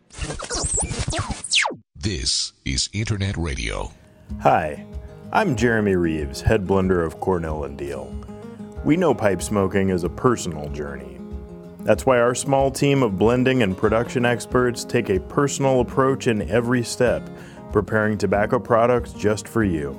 This 1.97 2.53
is 2.65 2.89
Internet 2.93 3.37
Radio. 3.37 3.93
Hi, 4.43 4.87
I'm 5.33 5.57
Jeremy 5.57 5.97
Reeves, 5.97 6.41
head 6.41 6.67
blender 6.67 7.05
of 7.05 7.21
Cornell 7.21 7.65
and 7.65 7.79
Diehl. 7.79 8.30
We 8.83 8.97
know 8.97 9.13
pipe 9.13 9.43
smoking 9.43 9.91
is 9.91 10.05
a 10.05 10.09
personal 10.09 10.71
journey. 10.71 11.19
That's 11.81 12.07
why 12.07 12.19
our 12.19 12.35
small 12.35 12.71
team 12.71 13.03
of 13.03 13.19
blending 13.19 13.63
and 13.63 13.77
production 13.77 14.25
experts 14.25 14.85
take 14.85 15.11
a 15.11 15.21
personal 15.21 15.81
approach 15.81 16.29
in 16.29 16.49
every 16.49 16.83
step, 16.83 17.29
preparing 17.73 18.17
tobacco 18.17 18.59
products 18.59 19.13
just 19.13 19.47
for 19.47 19.65
you. 19.65 19.91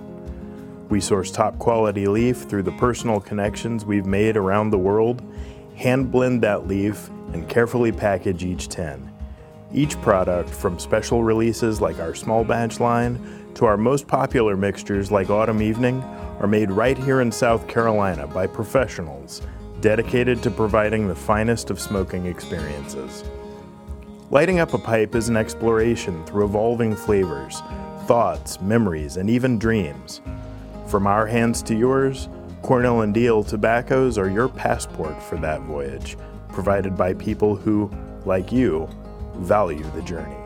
We 0.90 1.00
source 1.00 1.30
top 1.30 1.60
quality 1.60 2.08
leaf 2.08 2.38
through 2.38 2.64
the 2.64 2.72
personal 2.72 3.20
connections 3.20 3.86
we've 3.86 4.08
made 4.08 4.36
around 4.36 4.72
the 4.72 4.80
world, 4.80 5.22
hand 5.76 6.12
blend 6.12 6.42
that 6.42 6.68
leaf, 6.68 7.08
and 7.34 7.48
carefully 7.48 7.92
package 7.92 8.44
each 8.44 8.68
10. 8.68 9.14
Each 9.72 10.00
product, 10.02 10.50
from 10.50 10.80
special 10.80 11.24
releases 11.24 11.82
like 11.82 12.00
our 12.00 12.16
small 12.16 12.44
batch 12.44 12.80
line 12.80 13.20
to 13.54 13.66
our 13.66 13.78
most 13.78 14.08
popular 14.08 14.58
mixtures 14.58 15.12
like 15.12 15.30
Autumn 15.30 15.62
Evening, 15.62 16.04
are 16.42 16.48
made 16.48 16.72
right 16.72 16.98
here 16.98 17.22
in 17.22 17.32
South 17.32 17.68
Carolina 17.68 18.26
by 18.26 18.48
professionals 18.48 19.44
dedicated 19.80 20.42
to 20.42 20.50
providing 20.50 21.08
the 21.08 21.16
finest 21.16 21.70
of 21.70 21.80
smoking 21.80 22.26
experiences. 22.26 23.24
Lighting 24.32 24.60
up 24.60 24.74
a 24.74 24.78
pipe 24.78 25.14
is 25.14 25.30
an 25.30 25.38
exploration 25.38 26.26
through 26.26 26.46
evolving 26.46 26.96
flavors, 26.96 27.62
thoughts, 28.08 28.60
memories, 28.60 29.18
and 29.18 29.30
even 29.30 29.60
dreams. 29.60 30.22
From 30.88 31.06
our 31.06 31.28
hands 31.28 31.62
to 31.64 31.76
yours, 31.76 32.28
Cornell 32.64 33.02
and 33.02 33.14
Diehl 33.14 33.48
tobaccos 33.48 34.18
are 34.18 34.30
your 34.30 34.50
passport 34.50 35.22
for 35.22 35.38
that 35.38 35.62
voyage, 35.62 36.18
provided 36.50 36.98
by 36.98 37.14
people 37.14 37.56
who, 37.56 37.92
like 38.26 38.52
you, 38.52 38.90
value 39.36 39.84
the 39.94 40.02
journey. 40.02 40.38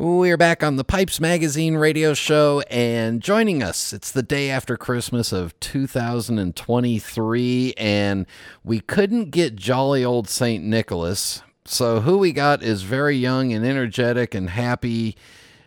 We're 0.00 0.38
back 0.38 0.62
on 0.62 0.76
the 0.76 0.82
Pipes 0.82 1.20
Magazine 1.20 1.74
radio 1.74 2.14
show, 2.14 2.62
and 2.70 3.20
joining 3.20 3.62
us, 3.62 3.92
it's 3.92 4.10
the 4.10 4.22
day 4.22 4.48
after 4.48 4.78
Christmas 4.78 5.30
of 5.30 5.60
2023, 5.60 7.74
and 7.76 8.24
we 8.64 8.80
couldn't 8.80 9.30
get 9.30 9.56
jolly 9.56 10.02
old 10.02 10.26
St. 10.26 10.64
Nicholas. 10.64 11.42
So, 11.66 12.00
who 12.00 12.16
we 12.16 12.32
got 12.32 12.62
is 12.62 12.82
very 12.82 13.14
young 13.14 13.52
and 13.52 13.62
energetic 13.62 14.34
and 14.34 14.48
happy. 14.48 15.18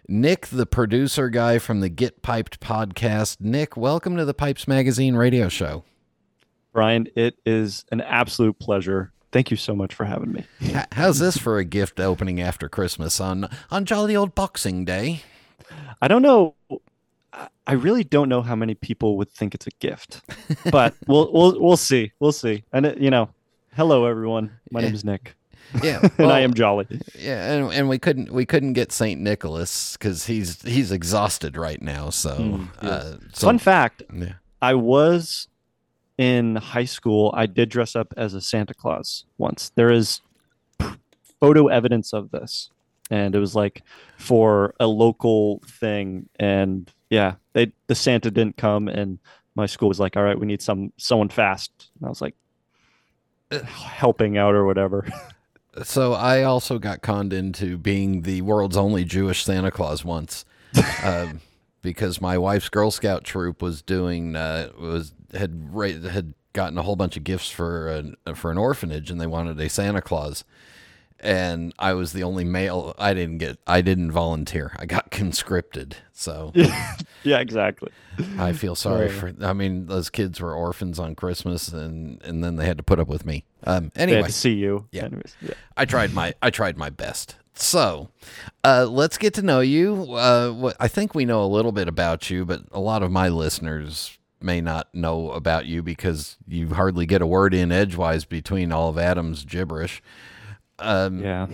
Nick, 0.08 0.48
the 0.48 0.66
producer 0.66 1.30
guy 1.30 1.60
from 1.60 1.82
the 1.82 1.90
Get 1.90 2.24
Piped 2.24 2.60
podcast. 2.60 3.40
Nick, 3.40 3.78
welcome 3.78 4.18
to 4.18 4.26
the 4.26 4.34
Pipes 4.34 4.68
Magazine 4.68 5.16
radio 5.16 5.48
show. 5.48 5.84
Brian, 6.72 7.06
it 7.16 7.36
is 7.46 7.86
an 7.92 8.02
absolute 8.02 8.58
pleasure 8.58 9.13
Thank 9.34 9.50
you 9.50 9.58
so 9.58 9.76
much 9.76 9.96
for 9.96 10.06
having 10.06 10.32
me. 10.32 10.46
How's 10.92 11.18
this 11.18 11.40
for 11.40 11.58
a 11.58 11.66
gift 11.66 12.00
opening 12.00 12.40
after 12.40 12.70
Christmas 12.70 13.20
on 13.20 13.50
on 13.72 13.84
jolly 13.84 14.16
old 14.16 14.36
Boxing 14.36 14.86
Day? 14.86 15.24
I 16.00 16.08
don't 16.08 16.22
know. 16.22 16.54
I 17.66 17.74
really 17.74 18.04
don't 18.04 18.30
know 18.30 18.44
how 18.44 18.56
many 18.56 18.76
people 18.76 19.18
would 19.18 19.32
think 19.32 19.56
it's 19.56 19.66
a 19.66 19.72
gift, 19.80 20.22
but 20.72 20.94
we'll 21.08 21.34
we'll 21.34 21.60
we'll 21.60 21.78
see. 21.78 22.12
We'll 22.20 22.32
see. 22.32 22.64
And 22.72 22.86
it, 22.86 23.00
you 23.00 23.10
know, 23.10 23.30
hello 23.76 24.06
everyone. 24.06 24.52
My 24.70 24.82
yeah. 24.82 24.86
name 24.86 24.96
is 24.96 25.04
Nick. 25.04 25.36
Yeah, 25.82 26.00
well, 26.02 26.12
and 26.20 26.32
I 26.32 26.42
am 26.42 26.54
jolly. 26.54 26.86
Yeah, 27.18 27.54
and, 27.54 27.74
and 27.74 27.90
we 27.90 27.98
couldn't 27.98 28.32
we 28.32 28.46
couldn't 28.46 28.74
get 28.74 28.92
Saint 28.92 29.20
Nicholas 29.20 29.98
because 29.98 30.28
he's 30.28 30.62
he's 30.62 30.92
exhausted 30.92 31.58
right 31.58 31.82
now. 31.82 32.12
So, 32.12 32.38
mm, 32.38 32.68
yeah. 32.84 32.90
uh, 32.90 33.18
so 33.34 33.48
fun 33.48 33.58
fact: 33.58 34.04
yeah. 34.14 34.34
I 34.62 34.76
was 34.76 35.48
in 36.24 36.56
high 36.56 36.86
school, 36.86 37.34
I 37.36 37.48
did 37.48 37.68
dress 37.68 37.98
up 37.98 38.14
as 38.16 38.34
a 38.34 38.40
Santa 38.40 38.74
Claus 38.74 39.26
once. 39.38 39.74
There 39.76 39.92
is 39.92 40.22
photo 41.42 41.68
evidence 41.68 42.14
of 42.14 42.32
this. 42.32 42.70
And 43.12 43.36
it 43.36 43.40
was 43.40 43.54
like 43.56 43.84
for 44.18 44.74
a 44.80 44.88
local 44.88 45.62
thing. 45.68 46.30
And 46.40 46.90
yeah, 47.10 47.36
they 47.52 47.74
the 47.88 47.96
Santa 47.96 48.32
didn't 48.32 48.56
come 48.56 48.88
and 48.88 49.20
my 49.56 49.66
school 49.66 49.90
was 49.90 50.00
like, 50.00 50.16
All 50.16 50.24
right, 50.24 50.40
we 50.40 50.48
need 50.48 50.62
some 50.62 50.94
someone 50.98 51.28
fast. 51.28 51.90
And 52.00 52.06
I 52.06 52.10
was 52.10 52.22
like 52.22 52.36
helping 53.52 54.38
out 54.38 54.56
or 54.56 54.66
whatever. 54.66 55.06
so 55.84 56.14
I 56.14 56.44
also 56.44 56.80
got 56.80 57.02
conned 57.02 57.34
into 57.34 57.78
being 57.78 58.22
the 58.22 58.42
world's 58.42 58.78
only 58.78 59.04
Jewish 59.04 59.44
Santa 59.44 59.72
Claus 59.72 60.06
once. 60.06 60.46
um, 61.04 61.42
because 61.82 62.22
my 62.22 62.38
wife's 62.38 62.70
Girl 62.70 62.90
Scout 62.90 63.26
troop 63.26 63.62
was 63.62 63.82
doing 63.82 64.38
uh, 64.38 64.70
was 64.80 65.12
had 65.34 66.06
had 66.10 66.34
gotten 66.54 66.78
a 66.78 66.84
whole 66.84 66.96
bunch 66.96 67.18
of 67.18 67.24
gifts 67.24 67.50
for 67.50 67.90
an 67.90 68.16
for 68.36 68.52
an 68.52 68.58
orphanage, 68.58 69.12
and 69.12 69.20
they 69.20 69.28
wanted 69.28 69.60
a 69.60 69.70
Santa 69.70 70.02
Claus. 70.02 70.44
And 71.20 71.74
I 71.80 71.94
was 71.94 72.12
the 72.12 72.24
only 72.24 72.44
male. 72.44 72.94
I 72.98 73.14
didn't 73.14 73.38
get. 73.38 73.58
I 73.66 73.82
didn't 73.82 74.12
volunteer. 74.12 74.76
I 74.78 74.86
got 74.86 75.10
conscripted. 75.12 75.96
So, 76.12 76.52
yeah, 77.24 77.40
exactly. 77.40 77.92
I 78.38 78.52
feel 78.54 78.76
sorry 78.76 79.10
for. 79.10 79.34
I 79.42 79.54
mean, 79.54 79.88
those 79.88 80.10
kids 80.10 80.42
were 80.42 80.54
orphans 80.54 81.00
on 81.00 81.16
Christmas, 81.16 81.70
and 81.70 82.22
and 82.24 82.44
then 82.44 82.58
they 82.58 82.66
had 82.66 82.78
to 82.78 82.84
put 82.84 83.00
up 83.00 83.08
with 83.08 83.26
me. 83.26 83.46
Um. 83.64 83.92
Anyway, 83.96 84.30
see 84.30 84.54
you. 84.54 84.88
Yeah. 84.92 85.06
Anyways, 85.06 85.36
yeah. 85.42 85.54
I 85.78 85.86
tried 85.86 86.14
my. 86.14 86.34
I 86.42 86.50
tried 86.50 86.78
my 86.78 86.90
best. 86.90 87.38
So, 87.56 88.10
uh, 88.64 88.88
let's 88.90 89.20
get 89.20 89.36
to 89.36 89.44
know 89.44 89.60
you. 89.60 90.16
Uh, 90.16 90.74
I 90.80 90.88
think 90.88 91.14
we 91.14 91.24
know 91.24 91.44
a 91.44 91.46
little 91.46 91.72
bit 91.72 91.88
about 91.88 92.30
you, 92.32 92.46
but 92.46 92.64
a 92.72 92.80
lot 92.80 93.04
of 93.04 93.12
my 93.12 93.30
listeners 93.30 94.18
may 94.44 94.62
not 94.62 94.94
know 94.94 95.32
about 95.32 95.66
you 95.66 95.82
because 95.82 96.38
you 96.48 96.74
hardly 96.74 97.06
get 97.06 97.22
a 97.22 97.28
word 97.28 97.54
in 97.54 97.72
edgewise 97.72 98.26
between 98.26 98.72
all 98.72 98.90
of 98.90 98.98
Adam's 98.98 99.46
gibberish. 99.46 100.02
Um, 100.80 101.20
yeah, 101.20 101.48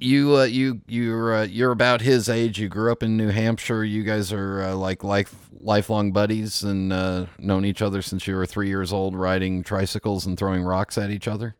you 0.00 0.36
uh, 0.36 0.44
you 0.44 0.80
you're 0.86 1.34
uh, 1.34 1.42
you're 1.44 1.72
about 1.72 2.00
his 2.00 2.28
age. 2.28 2.58
You 2.58 2.68
grew 2.68 2.92
up 2.92 3.02
in 3.02 3.16
New 3.16 3.28
Hampshire. 3.28 3.84
You 3.84 4.04
guys 4.04 4.32
are 4.32 4.62
uh, 4.62 4.74
like 4.74 5.02
life 5.02 5.34
lifelong 5.60 6.12
buddies 6.12 6.62
and 6.62 6.92
uh, 6.92 7.26
known 7.38 7.64
each 7.64 7.82
other 7.82 8.00
since 8.00 8.26
you 8.26 8.36
were 8.36 8.46
three 8.46 8.68
years 8.68 8.92
old, 8.92 9.16
riding 9.16 9.62
tricycles 9.62 10.24
and 10.26 10.38
throwing 10.38 10.62
rocks 10.62 10.96
at 10.96 11.10
each 11.10 11.26
other. 11.26 11.56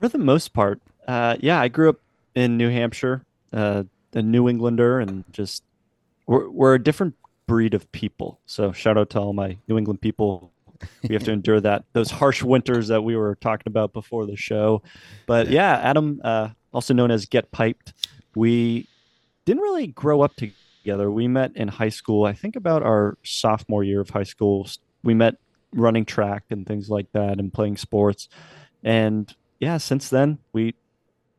For 0.00 0.08
the 0.08 0.18
most 0.18 0.52
part, 0.54 0.80
uh, 1.06 1.36
yeah. 1.40 1.60
I 1.60 1.68
grew 1.68 1.90
up 1.90 2.00
in 2.34 2.56
New 2.56 2.70
Hampshire, 2.70 3.24
uh, 3.52 3.84
a 4.14 4.22
New 4.22 4.48
Englander, 4.48 5.00
and 5.00 5.24
just 5.32 5.62
we're 6.26 6.48
we're 6.48 6.74
a 6.74 6.82
different 6.82 7.14
breed 7.50 7.74
of 7.74 7.90
people. 7.90 8.38
So 8.46 8.70
shout 8.70 8.96
out 8.96 9.10
to 9.10 9.18
all 9.18 9.32
my 9.32 9.58
New 9.66 9.76
England 9.76 10.00
people 10.00 10.52
we 11.02 11.14
have 11.14 11.24
to 11.24 11.32
endure 11.32 11.60
that 11.60 11.84
those 11.94 12.08
harsh 12.08 12.44
winters 12.44 12.86
that 12.88 13.02
we 13.02 13.16
were 13.16 13.34
talking 13.34 13.66
about 13.66 13.92
before 13.92 14.24
the 14.24 14.36
show. 14.36 14.82
But 15.26 15.48
yeah, 15.48 15.76
Adam, 15.78 16.20
uh, 16.22 16.50
also 16.72 16.94
known 16.94 17.10
as 17.10 17.26
Get 17.26 17.50
Piped, 17.50 17.92
we 18.36 18.86
didn't 19.46 19.64
really 19.64 19.88
grow 19.88 20.22
up 20.22 20.36
together. 20.36 21.10
We 21.10 21.26
met 21.26 21.50
in 21.56 21.66
high 21.66 21.88
school. 21.88 22.24
I 22.24 22.34
think 22.34 22.54
about 22.54 22.84
our 22.84 23.18
sophomore 23.24 23.82
year 23.82 24.00
of 24.00 24.10
high 24.10 24.22
school. 24.22 24.68
We 25.02 25.14
met 25.14 25.34
running 25.74 26.04
track 26.04 26.44
and 26.50 26.64
things 26.64 26.88
like 26.88 27.10
that, 27.14 27.40
and 27.40 27.52
playing 27.52 27.78
sports. 27.78 28.28
And 28.84 29.34
yeah, 29.58 29.78
since 29.78 30.08
then 30.08 30.38
we 30.52 30.76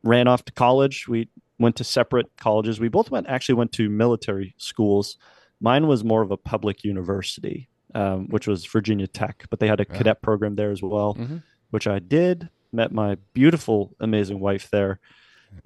ran 0.02 0.28
off 0.28 0.44
to 0.44 0.52
college. 0.52 1.08
We 1.08 1.30
went 1.58 1.76
to 1.76 1.84
separate 1.84 2.36
colleges. 2.36 2.78
We 2.78 2.88
both 2.88 3.10
went 3.10 3.28
actually 3.28 3.54
went 3.54 3.72
to 3.72 3.88
military 3.88 4.54
schools. 4.58 5.16
Mine 5.62 5.86
was 5.86 6.04
more 6.04 6.20
of 6.20 6.30
a 6.30 6.36
public 6.36 6.84
university 6.84 7.70
um, 7.94 8.28
which 8.28 8.46
was 8.46 8.64
Virginia 8.66 9.06
Tech, 9.06 9.46
but 9.50 9.60
they 9.60 9.68
had 9.68 9.80
a 9.80 9.86
yeah. 9.88 9.96
cadet 9.96 10.22
program 10.22 10.56
there 10.56 10.70
as 10.70 10.82
well, 10.82 11.14
mm-hmm. 11.14 11.38
which 11.70 11.86
I 11.86 11.98
did. 11.98 12.48
Met 12.74 12.90
my 12.90 13.18
beautiful, 13.34 13.94
amazing 14.00 14.40
wife 14.40 14.70
there, 14.70 14.98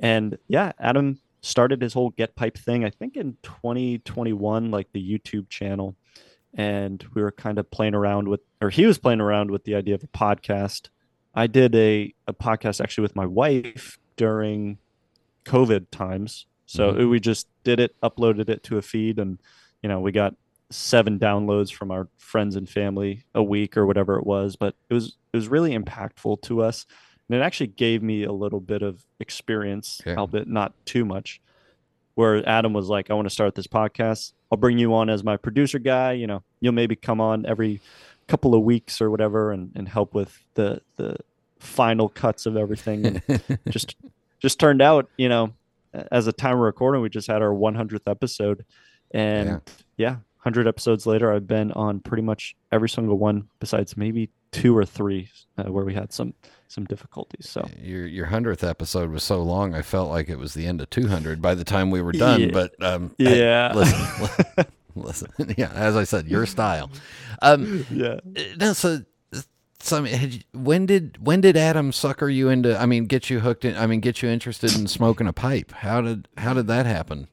and 0.01 0.39
yeah, 0.49 0.73
Adam 0.81 1.21
started 1.41 1.81
his 1.81 1.93
whole 1.93 2.11
Get 2.11 2.35
Piped 2.35 2.59
thing. 2.59 2.85
I 2.85 2.91
think 2.91 3.17
in 3.17 3.37
2021, 3.45 4.73
like 4.73 4.89
the 4.93 5.01
YouTube 5.01 5.49
channel, 5.49 5.95
and 6.55 7.05
we 7.15 7.23
were 7.23 7.31
kind 7.31 7.61
of 7.61 7.71
playing 7.71 7.95
around 7.95 8.27
with, 8.27 8.41
or 8.61 8.71
he 8.71 8.87
was 8.87 8.99
playing 8.99 9.21
around 9.21 9.53
with 9.53 9.63
the 9.63 9.77
idea 9.77 9.95
of 9.95 10.03
a 10.03 10.09
podcast. 10.09 10.89
I 11.33 11.47
did 11.47 11.77
a 11.77 12.13
a 12.27 12.33
podcast 12.33 12.81
actually 12.81 13.03
with 13.03 13.15
my 13.15 13.27
wife 13.27 14.01
during 14.17 14.79
COVID 15.45 15.87
times. 15.93 16.47
So 16.69 16.91
mm-hmm. 16.91 17.09
we 17.09 17.21
just 17.21 17.47
did 17.63 17.79
it, 17.79 17.95
uploaded 18.03 18.49
it 18.49 18.65
to 18.65 18.79
a 18.79 18.83
feed, 18.83 19.21
and 19.21 19.39
you 19.87 19.89
know 19.89 20.01
we 20.01 20.11
got 20.11 20.35
seven 20.69 21.17
downloads 21.17 21.73
from 21.73 21.93
our 21.93 22.09
friends 22.19 22.57
and 22.57 22.69
family 22.69 23.23
a 23.37 23.43
week 23.43 23.77
or 23.77 23.87
whatever 23.87 24.19
it 24.19 24.27
was 24.27 24.57
but 24.57 24.75
it 24.91 24.95
was 24.95 25.17
it 25.33 25.37
was 25.37 25.47
really 25.47 25.79
impactful 25.79 26.43
to 26.43 26.61
us. 26.61 26.87
And 27.29 27.39
it 27.39 27.43
actually 27.43 27.69
gave 27.69 28.03
me 28.03 28.25
a 28.25 28.33
little 28.33 28.59
bit 28.59 28.83
of 28.83 29.05
experience 29.21 30.01
okay. 30.03 30.17
albeit 30.17 30.49
not 30.49 30.73
too 30.85 31.05
much. 31.05 31.41
Where 32.17 32.49
adam 32.49 32.73
was 32.73 32.89
like 32.89 33.11
i 33.13 33.15
want 33.15 33.27
to 33.27 33.33
start 33.33 33.55
this 33.55 33.69
podcast. 33.69 34.33
I'll 34.51 34.59
bring 34.59 34.77
you 34.77 34.93
on 34.93 35.09
as 35.09 35.23
my 35.23 35.37
producer 35.37 35.79
guy 35.79 36.15
you 36.15 36.27
know 36.27 36.43
you'll 36.59 36.73
maybe 36.73 36.97
come 36.97 37.21
on 37.21 37.47
every 37.47 37.81
couple 38.27 38.57
of 38.57 38.63
weeks 38.63 39.01
or 39.01 39.09
whatever 39.09 39.53
and, 39.53 39.71
and 39.77 39.89
help 39.89 40.15
with 40.15 40.43
the 40.55 40.83
the 40.97 41.17
final 41.61 42.09
cuts 42.09 42.45
of 42.45 42.57
everything. 42.57 43.07
And 43.07 43.61
just 43.71 43.95
just 44.41 44.59
turned 44.59 44.83
out 44.83 45.09
you 45.17 45.29
know 45.29 45.55
as 46.11 46.27
a 46.27 46.33
time 46.33 46.59
recording 46.59 47.03
we 47.03 47.09
just 47.09 47.29
had 47.29 47.41
our 47.41 47.55
100th 47.55 48.11
episode 48.11 48.65
and 49.13 49.49
yeah, 49.49 49.59
yeah 49.97 50.17
100 50.47 50.69
episodes 50.69 51.07
later, 51.07 51.33
I've 51.33 51.49
been 51.49 51.73
on 51.73 51.99
pretty 51.99 52.23
much 52.23 52.55
every 52.71 52.89
single 52.89 53.19
one 53.19 53.49
besides 53.59 53.97
maybe 53.97 54.31
two 54.53 54.77
or 54.77 54.85
three 54.85 55.29
uh, 55.59 55.65
where 55.65 55.85
we 55.85 55.93
had 55.93 56.13
some 56.13 56.35
some 56.69 56.85
difficulties. 56.85 57.49
So 57.49 57.69
your 57.83 58.07
your 58.07 58.27
100th 58.27 58.69
episode 58.69 59.11
was 59.11 59.25
so 59.25 59.43
long, 59.43 59.75
I 59.75 59.83
felt 59.83 60.09
like 60.09 60.29
it 60.29 60.39
was 60.39 60.55
the 60.55 60.67
end 60.67 60.81
of 60.81 60.89
200 60.91 61.43
by 61.43 61.57
the 61.57 61.65
time 61.65 61.91
we 61.91 62.01
were 62.01 62.13
done. 62.13 62.41
Yeah. 62.43 62.51
But 62.53 62.81
um, 62.81 63.13
yeah, 63.19 63.73
listen, 63.75 64.67
listen, 64.95 65.29
yeah, 65.59 65.73
as 65.75 65.97
I 65.97 66.05
said, 66.05 66.29
your 66.29 66.47
style. 66.47 66.91
Um, 67.43 67.85
yeah. 67.91 68.21
No, 68.57 68.73
so 68.73 69.01
so 69.81 69.99
I 69.99 70.01
mean, 70.01 70.45
when 70.53 70.87
did 70.87 71.19
when 71.25 71.41
did 71.41 71.57
Adam 71.57 71.91
sucker 71.91 72.29
you 72.29 72.51
into? 72.51 72.81
I 72.81 72.87
mean, 72.87 73.07
get 73.07 73.31
you 73.31 73.41
hooked 73.41 73.65
in. 73.65 73.77
I 73.77 73.89
mean, 73.89 73.99
get 73.99 74.23
you 74.23 74.29
interested 74.29 74.77
in 74.77 74.87
smoking 74.87 75.27
a 75.27 75.33
pipe. 75.33 75.73
How 75.73 76.01
did 76.01 76.29
how 76.39 76.55
did 76.55 76.69
that 76.69 76.87
happen? 76.87 77.27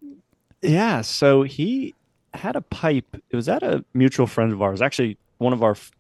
Yeah, 0.64 1.02
so 1.02 1.44
he 1.44 1.94
had 2.34 2.56
a 2.56 2.62
pipe. 2.62 3.22
It 3.30 3.36
was 3.36 3.50
at 3.50 3.64
a 3.64 3.84
mutual 3.94 4.28
friend 4.28 4.52
of 4.54 4.62
ours, 4.62 4.82
actually 4.82 5.18
one 5.38 5.54
of 5.54 5.62
our 5.62 5.72
f- 5.72 5.92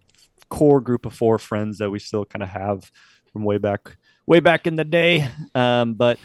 core 0.50 0.80
group 0.80 1.06
of 1.06 1.14
four 1.14 1.38
friends 1.38 1.80
that 1.80 1.90
we 1.90 2.00
still 2.00 2.26
kind 2.26 2.42
of 2.42 2.50
have 2.50 2.92
from 3.32 3.44
way 3.44 3.58
back, 3.58 3.98
way 4.26 4.40
back 4.40 4.66
in 4.66 4.78
the 4.78 4.86
day. 4.86 5.28
Um, 5.54 5.96
but 5.96 6.18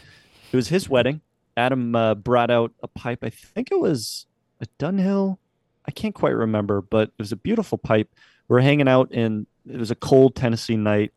it 0.51 0.55
was 0.55 0.69
his 0.69 0.89
wedding. 0.89 1.21
Adam 1.57 1.93
uh, 1.95 2.15
brought 2.15 2.49
out 2.49 2.71
a 2.81 2.87
pipe. 2.87 3.19
I 3.23 3.29
think 3.29 3.71
it 3.71 3.79
was 3.79 4.25
a 4.61 4.67
Dunhill. 4.79 5.37
I 5.85 5.91
can't 5.91 6.15
quite 6.15 6.35
remember, 6.35 6.81
but 6.81 7.09
it 7.09 7.19
was 7.19 7.31
a 7.31 7.35
beautiful 7.35 7.77
pipe. 7.77 8.09
We 8.47 8.57
are 8.57 8.61
hanging 8.61 8.87
out 8.87 9.11
in. 9.11 9.47
It 9.69 9.77
was 9.77 9.91
a 9.91 9.95
cold 9.95 10.35
Tennessee 10.35 10.77
night. 10.77 11.11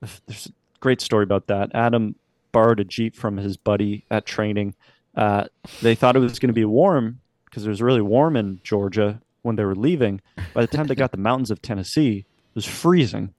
There's 0.00 0.46
a 0.46 0.52
great 0.80 1.00
story 1.00 1.24
about 1.24 1.48
that. 1.48 1.70
Adam 1.74 2.16
borrowed 2.52 2.80
a 2.80 2.84
jeep 2.84 3.14
from 3.14 3.36
his 3.36 3.56
buddy 3.56 4.06
at 4.10 4.24
training. 4.24 4.74
Uh, 5.16 5.44
they 5.82 5.94
thought 5.94 6.16
it 6.16 6.20
was 6.20 6.38
going 6.38 6.48
to 6.48 6.54
be 6.54 6.64
warm 6.64 7.20
because 7.46 7.66
it 7.66 7.70
was 7.70 7.80
really 7.80 8.02
warm 8.02 8.36
in 8.36 8.60
Georgia 8.62 9.20
when 9.42 9.56
they 9.56 9.64
were 9.64 9.74
leaving. 9.74 10.20
By 10.54 10.62
the 10.62 10.76
time 10.76 10.86
they 10.86 10.94
got 10.94 11.12
the 11.12 11.16
mountains 11.16 11.50
of 11.50 11.62
Tennessee, 11.62 12.18
it 12.18 12.54
was 12.54 12.66
freezing. 12.66 13.32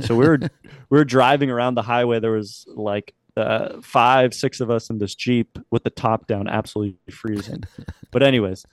So 0.00 0.14
we 0.14 0.26
were 0.26 0.38
we 0.90 0.98
were 0.98 1.04
driving 1.04 1.50
around 1.50 1.74
the 1.74 1.82
highway. 1.82 2.20
There 2.20 2.32
was 2.32 2.64
like 2.68 3.14
uh, 3.36 3.80
five, 3.82 4.34
six 4.34 4.60
of 4.60 4.70
us 4.70 4.90
in 4.90 4.98
this 4.98 5.14
jeep 5.14 5.58
with 5.70 5.84
the 5.84 5.90
top 5.90 6.26
down, 6.26 6.48
absolutely 6.48 6.98
freezing. 7.10 7.64
But 8.10 8.22
anyways, 8.22 8.64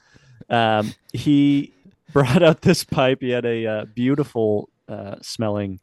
um, 0.50 0.94
he 1.12 1.74
brought 2.14 2.44
out 2.44 2.62
this 2.62 2.84
pipe. 2.84 3.20
He 3.22 3.32
had 3.32 3.46
a 3.46 3.66
uh, 3.66 3.86
beautiful 3.86 4.70
uh, 4.88 5.16
smelling 5.22 5.80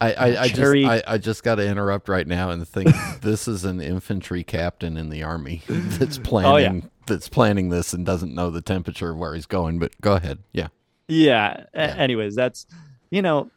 I, 0.00 0.12
I, 0.12 0.40
I 0.42 0.48
just 0.48 0.60
I, 0.60 1.02
I 1.06 1.18
just 1.18 1.42
got 1.42 1.56
to 1.56 1.66
interrupt 1.66 2.08
right 2.08 2.26
now 2.26 2.50
and 2.50 2.66
think 2.66 2.90
this 3.20 3.48
is 3.48 3.64
an 3.64 3.80
infantry 3.80 4.44
captain 4.44 4.96
in 4.96 5.10
the 5.10 5.22
army 5.22 5.62
that's 5.68 6.18
planning 6.18 6.52
oh, 6.52 6.56
yeah. 6.56 6.80
that's 7.06 7.28
planning 7.28 7.68
this 7.68 7.92
and 7.92 8.06
doesn't 8.06 8.34
know 8.34 8.50
the 8.50 8.62
temperature 8.62 9.10
of 9.10 9.18
where 9.18 9.34
he's 9.34 9.46
going. 9.46 9.78
But 9.78 10.00
go 10.00 10.14
ahead, 10.14 10.38
yeah. 10.52 10.68
Yeah. 11.08 11.64
yeah. 11.74 11.94
Anyways, 11.98 12.34
that's 12.34 12.66
you 13.10 13.22
know 13.22 13.50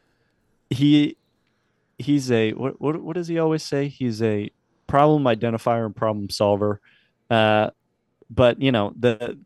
he 0.70 1.18
he's 1.98 2.32
a 2.32 2.52
what 2.54 2.82
what 2.82 3.02
what 3.02 3.14
does 3.14 3.28
he 3.28 3.40
always 3.40 3.64
say? 3.64 3.88
He's 3.88 4.22
a 4.22 4.50
problem 4.88 5.24
identifier 5.24 5.86
and 5.86 5.96
problem 5.96 6.30
solver. 6.30 6.82
Uh, 7.30 7.70
but 8.30 8.62
you 8.62 8.72
know 8.72 8.94
the 9.00 9.38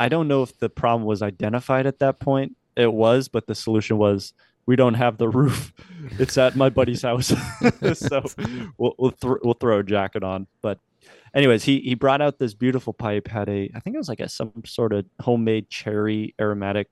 I 0.00 0.08
don't 0.08 0.28
know 0.28 0.42
if 0.42 0.58
the 0.58 0.70
problem 0.70 1.04
was 1.04 1.22
identified 1.22 1.86
at 1.86 1.98
that 1.98 2.18
point. 2.18 2.56
It 2.76 2.92
was, 2.92 3.28
but 3.28 3.46
the 3.46 3.54
solution 3.54 3.98
was 3.98 4.32
we 4.68 4.76
don't 4.76 4.94
have 4.94 5.16
the 5.18 5.28
roof. 5.28 5.72
It's 6.18 6.38
at 6.38 6.56
my 6.56 6.70
buddy's 6.70 7.02
house, 7.02 7.26
so 7.94 8.22
we'll 8.78 8.94
we'll, 8.98 9.10
th- 9.10 9.40
we'll, 9.42 9.54
throw 9.54 9.80
a 9.80 9.82
jacket 9.82 10.22
on. 10.22 10.46
But, 10.62 10.78
anyways, 11.34 11.64
he 11.64 11.80
he 11.80 11.94
brought 11.94 12.22
out 12.22 12.38
this 12.38 12.54
beautiful 12.54 12.94
pipe. 12.94 13.28
Had 13.28 13.48
a 13.50 13.70
I 13.74 13.80
think 13.80 13.94
it 13.94 13.98
was 13.98 14.08
like 14.08 14.20
a 14.20 14.28
some 14.28 14.52
sort 14.64 14.94
of 14.94 15.04
homemade 15.20 15.68
cherry 15.68 16.34
aromatic 16.40 16.88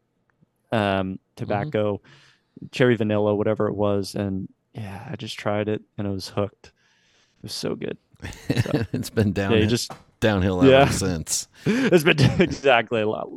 um, 0.70 1.18
tobacco, 1.34 1.94
mm-hmm. 1.94 2.66
cherry 2.72 2.94
vanilla, 2.96 3.34
whatever 3.34 3.68
it 3.68 3.74
was, 3.74 4.14
and 4.14 4.48
yeah, 4.74 5.08
I 5.10 5.16
just 5.16 5.38
tried 5.38 5.68
it 5.68 5.80
and 5.96 6.06
I 6.06 6.10
was 6.10 6.28
hooked. 6.28 6.66
It 6.66 7.42
was 7.44 7.54
so 7.54 7.74
good. 7.74 7.96
So, 8.22 8.84
it's 8.92 9.10
been 9.10 9.32
down. 9.32 9.52
Yeah, 9.52 9.64
just 9.64 9.92
downhill 10.20 10.60
ever 10.60 10.70
yeah. 10.70 10.90
since. 10.90 11.48
it's 11.64 12.04
been 12.04 12.20
exactly 12.38 13.00
a 13.00 13.08
lot. 13.08 13.28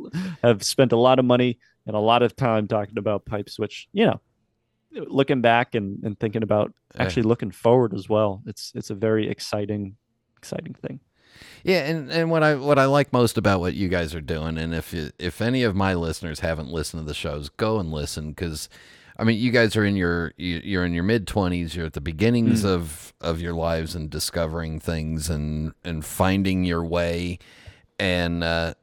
I've 0.42 0.62
spent 0.62 0.92
a 0.92 0.98
lot 0.98 1.18
of 1.18 1.24
money 1.24 1.58
and 1.86 1.96
a 1.96 2.00
lot 2.00 2.22
of 2.22 2.36
time 2.36 2.68
talking 2.68 2.98
about 2.98 3.24
pipes, 3.24 3.58
which 3.58 3.88
you 3.92 4.04
know 4.04 4.20
looking 4.92 5.40
back 5.40 5.74
and, 5.74 6.02
and 6.04 6.18
thinking 6.18 6.42
about 6.42 6.72
actually 6.98 7.22
looking 7.22 7.50
forward 7.50 7.94
as 7.94 8.08
well. 8.08 8.42
It's 8.46 8.72
it's 8.74 8.90
a 8.90 8.94
very 8.94 9.28
exciting 9.28 9.96
exciting 10.36 10.74
thing. 10.74 11.00
Yeah, 11.62 11.86
and, 11.86 12.10
and 12.10 12.30
what 12.30 12.42
I 12.42 12.54
what 12.54 12.78
I 12.78 12.86
like 12.86 13.12
most 13.12 13.38
about 13.38 13.60
what 13.60 13.74
you 13.74 13.88
guys 13.88 14.14
are 14.14 14.20
doing, 14.20 14.58
and 14.58 14.74
if 14.74 14.92
you, 14.92 15.10
if 15.18 15.40
any 15.40 15.62
of 15.62 15.74
my 15.74 15.94
listeners 15.94 16.40
haven't 16.40 16.68
listened 16.68 17.02
to 17.02 17.06
the 17.06 17.14
shows, 17.14 17.48
go 17.48 17.78
and 17.78 17.92
listen 17.92 18.30
because, 18.30 18.68
I 19.16 19.24
mean, 19.24 19.38
you 19.38 19.50
guys 19.50 19.76
are 19.76 19.84
in 19.84 19.96
your 19.96 20.32
you're 20.36 20.84
in 20.84 20.92
your 20.92 21.04
mid 21.04 21.26
twenties. 21.26 21.76
You're 21.76 21.86
at 21.86 21.92
the 21.92 22.00
beginnings 22.00 22.64
mm. 22.64 22.68
of 22.68 23.12
of 23.20 23.40
your 23.40 23.54
lives 23.54 23.94
and 23.94 24.10
discovering 24.10 24.80
things 24.80 25.30
and 25.30 25.72
and 25.84 26.04
finding 26.04 26.64
your 26.64 26.84
way, 26.84 27.38
and 27.98 28.42
uh, 28.42 28.74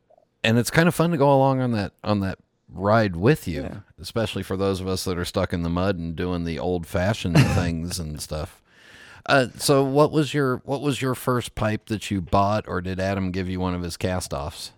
and 0.43 0.57
it's 0.57 0.71
kind 0.71 0.87
of 0.87 0.95
fun 0.95 1.11
to 1.11 1.17
go 1.17 1.33
along 1.33 1.61
on 1.61 1.71
that 1.71 1.93
on 2.03 2.21
that 2.21 2.39
ride 2.71 3.15
with 3.15 3.47
you, 3.47 3.61
yeah. 3.61 3.79
especially 3.99 4.43
for 4.43 4.57
those 4.57 4.81
of 4.81 4.87
us 4.87 5.03
that 5.05 5.17
are 5.17 5.25
stuck 5.25 5.53
in 5.53 5.63
the 5.63 5.69
mud 5.69 5.97
and 5.97 6.15
doing 6.15 6.43
the 6.43 6.59
old 6.59 6.85
fashioned 6.85 7.37
things 7.55 7.99
and 7.99 8.21
stuff. 8.21 8.61
Uh, 9.25 9.47
so 9.57 9.83
what 9.83 10.11
was 10.11 10.33
your 10.33 10.61
what 10.63 10.81
was 10.81 11.01
your 11.01 11.13
first 11.13 11.53
pipe 11.53 11.87
that 11.87 12.09
you 12.09 12.21
bought, 12.21 12.65
or 12.67 12.81
did 12.81 12.99
Adam 12.99 13.31
give 13.31 13.49
you 13.49 13.59
one 13.59 13.73
of 13.73 13.81
his 13.81 13.97
cast 13.97 14.33
offs? 14.33 14.71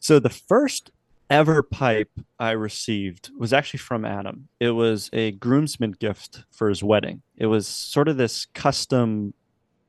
So 0.00 0.18
the 0.18 0.30
first 0.30 0.90
ever 1.30 1.62
pipe 1.62 2.10
I 2.38 2.50
received 2.50 3.30
was 3.38 3.52
actually 3.52 3.78
from 3.78 4.04
Adam. 4.04 4.48
It 4.58 4.70
was 4.70 5.08
a 5.12 5.30
groomsman 5.32 5.92
gift 5.92 6.44
for 6.50 6.68
his 6.68 6.82
wedding. 6.82 7.22
It 7.36 7.46
was 7.46 7.68
sort 7.68 8.08
of 8.08 8.16
this 8.16 8.46
custom 8.46 9.32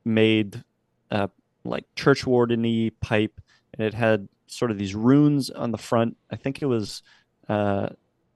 made, 0.04 0.62
uh, 1.10 1.28
like 1.64 1.84
church 1.96 2.24
wardeny 2.24 2.92
pipe, 3.00 3.40
and 3.72 3.84
it 3.84 3.94
had 3.94 4.28
sort 4.54 4.70
of 4.70 4.78
these 4.78 4.94
runes 4.94 5.50
on 5.50 5.70
the 5.70 5.78
front. 5.78 6.16
I 6.30 6.36
think 6.36 6.62
it 6.62 6.66
was 6.66 7.02
uh, 7.48 7.88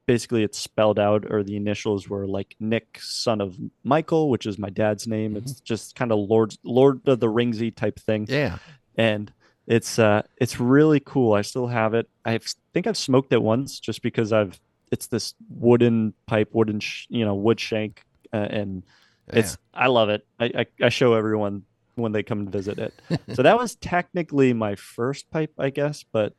basically 0.06 0.42
it's 0.42 0.58
spelled 0.58 0.98
out, 0.98 1.30
or 1.30 1.42
the 1.42 1.56
initials 1.56 2.08
were 2.08 2.26
like 2.26 2.56
Nick, 2.60 2.98
son 3.00 3.40
of 3.40 3.56
Michael, 3.84 4.30
which 4.30 4.46
is 4.46 4.58
my 4.58 4.70
dad's 4.70 5.06
name. 5.06 5.30
Mm-hmm. 5.30 5.38
It's 5.38 5.60
just 5.60 5.94
kind 5.94 6.12
of 6.12 6.18
Lord 6.18 6.54
Lord 6.64 7.06
of 7.06 7.20
the 7.20 7.28
Ringsy 7.28 7.74
type 7.74 7.98
thing. 8.00 8.26
Yeah, 8.28 8.58
and 8.96 9.32
it's 9.66 9.98
uh 9.98 10.22
it's 10.38 10.58
really 10.58 11.00
cool. 11.00 11.34
I 11.34 11.42
still 11.42 11.66
have 11.66 11.94
it. 11.94 12.08
I 12.24 12.40
think 12.72 12.86
I've 12.86 12.96
smoked 12.96 13.32
it 13.32 13.42
once, 13.42 13.78
just 13.78 14.02
because 14.02 14.32
I've 14.32 14.58
it's 14.90 15.06
this 15.06 15.34
wooden 15.50 16.14
pipe, 16.26 16.48
wooden 16.52 16.80
sh- 16.80 17.06
you 17.10 17.24
know 17.24 17.34
wood 17.34 17.60
shank, 17.60 18.02
uh, 18.32 18.36
and 18.50 18.84
it's. 19.28 19.58
I 19.74 19.88
love 19.88 20.08
it. 20.08 20.26
I, 20.40 20.46
I 20.46 20.66
I 20.86 20.88
show 20.88 21.14
everyone 21.14 21.64
when 21.98 22.12
they 22.12 22.22
come 22.22 22.44
to 22.44 22.50
visit 22.50 22.78
it. 22.78 22.94
so 23.34 23.42
that 23.42 23.58
was 23.58 23.76
technically 23.76 24.52
my 24.52 24.74
first 24.74 25.30
pipe, 25.30 25.52
I 25.58 25.70
guess, 25.70 26.04
but 26.10 26.34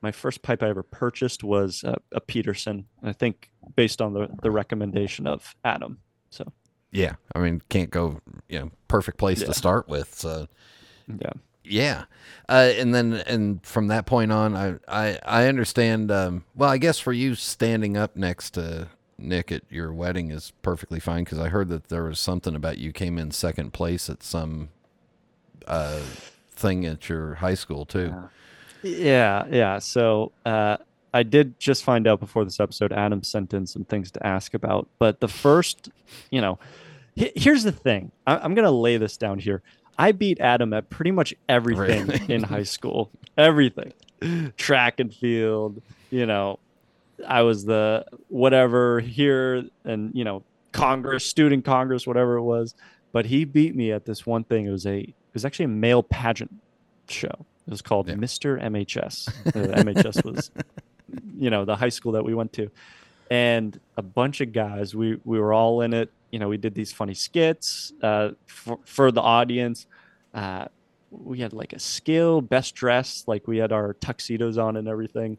my 0.00 0.12
first 0.12 0.42
pipe 0.42 0.62
I 0.62 0.68
ever 0.68 0.82
purchased 0.82 1.42
was 1.42 1.82
a, 1.82 1.96
a 2.12 2.20
Peterson. 2.20 2.86
I 3.02 3.12
think 3.12 3.50
based 3.74 4.02
on 4.02 4.12
the, 4.12 4.28
the 4.42 4.50
recommendation 4.50 5.26
of 5.26 5.54
Adam. 5.64 5.98
So 6.30 6.52
yeah, 6.92 7.14
I 7.34 7.40
mean, 7.40 7.60
can't 7.68 7.90
go, 7.90 8.20
you 8.48 8.60
know, 8.60 8.70
perfect 8.86 9.18
place 9.18 9.40
yeah. 9.40 9.46
to 9.46 9.54
start 9.54 9.88
with. 9.88 10.14
So 10.14 10.46
yeah, 11.08 11.32
yeah, 11.64 12.04
uh, 12.48 12.72
and 12.76 12.94
then 12.94 13.14
and 13.26 13.64
from 13.64 13.88
that 13.88 14.06
point 14.06 14.30
on, 14.30 14.54
I 14.54 14.74
I 14.86 15.18
I 15.24 15.46
understand. 15.46 16.10
Um, 16.10 16.44
well, 16.54 16.70
I 16.70 16.78
guess 16.78 16.98
for 16.98 17.12
you, 17.12 17.34
standing 17.34 17.96
up 17.96 18.14
next 18.14 18.50
to 18.52 18.88
Nick 19.18 19.50
at 19.50 19.62
your 19.70 19.92
wedding 19.92 20.30
is 20.30 20.52
perfectly 20.62 21.00
fine 21.00 21.24
because 21.24 21.38
I 21.38 21.48
heard 21.48 21.68
that 21.68 21.88
there 21.88 22.04
was 22.04 22.20
something 22.20 22.54
about 22.54 22.78
you 22.78 22.92
came 22.92 23.18
in 23.18 23.30
second 23.30 23.72
place 23.72 24.10
at 24.10 24.22
some 24.22 24.68
uh, 25.66 26.00
thing 26.52 26.86
at 26.86 27.08
your 27.08 27.34
high 27.34 27.54
school 27.54 27.84
too. 27.84 28.14
Yeah. 28.82 29.46
Yeah. 29.50 29.78
So 29.78 30.32
uh, 30.44 30.76
I 31.12 31.22
did 31.22 31.58
just 31.58 31.84
find 31.84 32.06
out 32.06 32.20
before 32.20 32.44
this 32.44 32.60
episode, 32.60 32.92
Adam 32.92 33.22
sent 33.22 33.54
in 33.54 33.66
some 33.66 33.84
things 33.84 34.10
to 34.12 34.26
ask 34.26 34.54
about. 34.54 34.88
But 34.98 35.20
the 35.20 35.28
first, 35.28 35.88
you 36.30 36.40
know, 36.40 36.58
here's 37.14 37.62
the 37.62 37.72
thing 37.72 38.12
I- 38.26 38.44
am 38.44 38.54
going 38.54 38.64
to 38.66 38.70
lay 38.70 38.96
this 38.96 39.16
down 39.16 39.38
here. 39.38 39.62
I 39.96 40.12
beat 40.12 40.40
Adam 40.40 40.72
at 40.72 40.90
pretty 40.90 41.12
much 41.12 41.34
everything 41.48 42.10
in 42.28 42.42
high 42.42 42.64
school, 42.64 43.10
everything 43.38 43.92
track 44.56 45.00
and 45.00 45.12
field, 45.14 45.82
you 46.10 46.26
know, 46.26 46.58
I 47.26 47.42
was 47.42 47.64
the 47.64 48.06
whatever 48.28 49.00
here 49.00 49.64
and, 49.84 50.14
you 50.14 50.24
know, 50.24 50.42
Congress, 50.72 51.24
student 51.24 51.64
Congress, 51.64 52.06
whatever 52.06 52.36
it 52.36 52.42
was. 52.42 52.74
But 53.12 53.26
he 53.26 53.44
beat 53.44 53.76
me 53.76 53.92
at 53.92 54.04
this 54.04 54.26
one 54.26 54.44
thing. 54.44 54.66
It 54.66 54.70
was 54.70 54.86
a, 54.86 55.14
was 55.34 55.44
actually 55.44 55.66
a 55.66 55.68
male 55.68 56.02
pageant 56.02 56.54
show 57.08 57.46
it 57.66 57.70
was 57.70 57.82
called 57.82 58.08
yeah. 58.08 58.14
Mr. 58.14 58.62
MHS. 58.62 59.28
Uh, 59.46 59.82
MHS 59.82 60.24
was, 60.24 60.50
you 61.38 61.50
know, 61.50 61.64
the 61.64 61.76
high 61.76 61.88
school 61.88 62.12
that 62.12 62.24
we 62.24 62.34
went 62.34 62.52
to, 62.54 62.70
and 63.30 63.78
a 63.96 64.02
bunch 64.02 64.40
of 64.40 64.52
guys. 64.52 64.94
We 64.94 65.18
we 65.24 65.40
were 65.40 65.54
all 65.54 65.80
in 65.80 65.94
it. 65.94 66.12
You 66.30 66.38
know, 66.38 66.48
we 66.48 66.58
did 66.58 66.74
these 66.74 66.92
funny 66.92 67.14
skits 67.14 67.92
uh, 68.02 68.30
for, 68.46 68.78
for 68.84 69.12
the 69.12 69.22
audience. 69.22 69.86
Uh, 70.34 70.66
we 71.10 71.38
had 71.38 71.52
like 71.52 71.72
a 71.72 71.78
skill, 71.78 72.40
best 72.40 72.74
dress, 72.74 73.24
like 73.26 73.46
we 73.46 73.58
had 73.58 73.72
our 73.72 73.94
tuxedos 73.94 74.58
on 74.58 74.76
and 74.76 74.88
everything. 74.88 75.38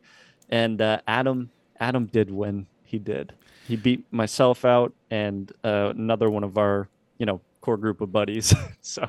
And 0.49 0.81
uh, 0.81 1.01
Adam 1.07 1.51
Adam 1.79 2.07
did 2.07 2.31
win. 2.31 2.65
He 2.85 2.97
did. 2.97 3.33
He 3.67 3.75
beat 3.75 4.05
myself 4.11 4.65
out 4.65 4.93
and 5.11 5.51
uh, 5.63 5.93
another 5.95 6.29
one 6.29 6.43
of 6.43 6.57
our 6.57 6.87
you 7.19 7.27
know 7.27 7.39
core 7.61 7.77
group 7.77 8.01
of 8.01 8.11
buddies. 8.11 8.51
so 8.81 9.07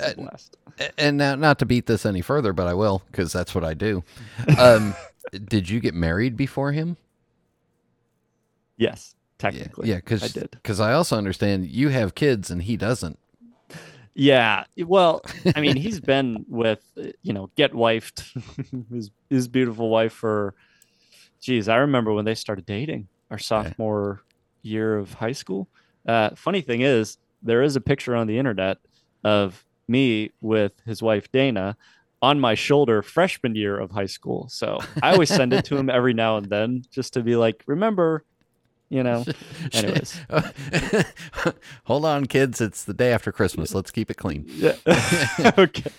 uh, 0.00 0.12
and 0.98 1.16
now, 1.16 1.34
not 1.34 1.58
to 1.60 1.66
beat 1.66 1.86
this 1.86 2.04
any 2.04 2.20
further, 2.20 2.52
but 2.52 2.66
I 2.66 2.74
will 2.74 3.02
because 3.10 3.32
that's 3.32 3.54
what 3.54 3.64
I 3.64 3.74
do. 3.74 4.04
Um, 4.58 4.94
did 5.48 5.68
you 5.68 5.80
get 5.80 5.94
married 5.94 6.36
before 6.36 6.72
him? 6.72 6.96
Yes, 8.76 9.14
technically. 9.38 9.88
Yeah, 9.88 9.96
because 9.96 10.22
I 10.22 10.28
did. 10.28 10.50
Because 10.50 10.80
I 10.80 10.92
also 10.92 11.16
understand 11.16 11.66
you 11.66 11.88
have 11.88 12.14
kids 12.14 12.50
and 12.50 12.62
he 12.62 12.76
doesn't. 12.76 13.18
Yeah, 14.14 14.64
well, 14.78 15.22
I 15.54 15.60
mean, 15.60 15.76
he's 15.76 16.00
been 16.14 16.46
with 16.48 16.80
you 17.22 17.32
know, 17.32 17.50
get 17.56 17.72
wifed 17.72 18.24
his 18.90 19.10
his 19.28 19.48
beautiful 19.48 19.90
wife 19.90 20.12
for. 20.12 20.54
Geez, 21.40 21.68
I 21.68 21.76
remember 21.76 22.12
when 22.12 22.24
they 22.24 22.34
started 22.34 22.64
dating 22.64 23.08
our 23.30 23.38
sophomore 23.38 24.22
yeah. 24.62 24.70
year 24.72 24.96
of 24.96 25.12
high 25.12 25.32
school. 25.32 25.68
Uh, 26.06 26.30
funny 26.34 26.62
thing 26.62 26.80
is, 26.80 27.18
there 27.42 27.62
is 27.62 27.76
a 27.76 27.80
picture 27.80 28.16
on 28.16 28.26
the 28.26 28.38
internet 28.38 28.78
of 29.22 29.65
me 29.88 30.30
with 30.40 30.72
his 30.84 31.02
wife 31.02 31.30
Dana 31.32 31.76
on 32.22 32.40
my 32.40 32.54
shoulder 32.54 33.02
freshman 33.02 33.54
year 33.54 33.78
of 33.78 33.90
high 33.90 34.06
school. 34.06 34.48
So 34.48 34.78
I 35.02 35.12
always 35.12 35.28
send 35.28 35.52
it 35.52 35.64
to 35.66 35.76
him 35.76 35.90
every 35.90 36.14
now 36.14 36.36
and 36.36 36.46
then 36.46 36.84
just 36.90 37.12
to 37.14 37.22
be 37.22 37.36
like, 37.36 37.62
remember, 37.66 38.24
you 38.88 39.02
know. 39.02 39.24
Anyways. 39.72 40.18
Hold 41.84 42.04
on, 42.04 42.26
kids. 42.26 42.60
It's 42.60 42.84
the 42.84 42.94
day 42.94 43.12
after 43.12 43.32
Christmas. 43.32 43.74
Let's 43.74 43.90
keep 43.90 44.10
it 44.10 44.16
clean. 44.16 44.44
Yeah. 44.48 44.76
okay. 45.58 45.90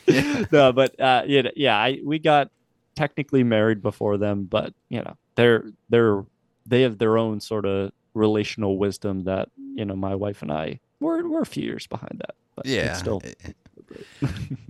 No, 0.52 0.72
but 0.74 1.00
uh, 1.00 1.24
yeah, 1.28 1.50
yeah, 1.56 1.78
I 1.78 2.00
we 2.04 2.20
got 2.20 2.50
technically 2.96 3.44
married 3.44 3.82
before 3.82 4.18
them, 4.18 4.46
but 4.46 4.74
you 4.90 5.00
know, 5.00 5.16
they're 5.36 5.72
they're 5.90 6.26
they 6.66 6.82
have 6.82 6.98
their 6.98 7.18
own 7.18 7.40
sort 7.40 7.66
of 7.66 7.92
relational 8.14 8.78
wisdom 8.78 9.26
that, 9.26 9.50
you 9.58 9.86
know, 9.86 9.96
my 9.96 10.16
wife 10.16 10.42
and 10.42 10.52
I 10.52 10.80
we're 11.00 11.28
we're 11.28 11.42
a 11.42 11.46
few 11.46 11.64
years 11.64 11.88
behind 11.88 12.20
that. 12.20 12.36
But 12.56 12.66
yeah. 12.66 12.94
still 12.94 13.22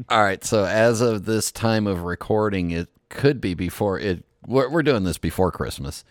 All 0.09 0.23
right. 0.23 0.43
So 0.43 0.65
as 0.65 1.01
of 1.01 1.25
this 1.25 1.51
time 1.51 1.87
of 1.87 2.03
recording, 2.03 2.71
it 2.71 2.89
could 3.09 3.41
be 3.41 3.53
before 3.53 3.99
it. 3.99 4.23
We're, 4.45 4.69
we're 4.69 4.83
doing 4.83 5.03
this 5.03 5.17
before 5.17 5.51
Christmas, 5.51 6.05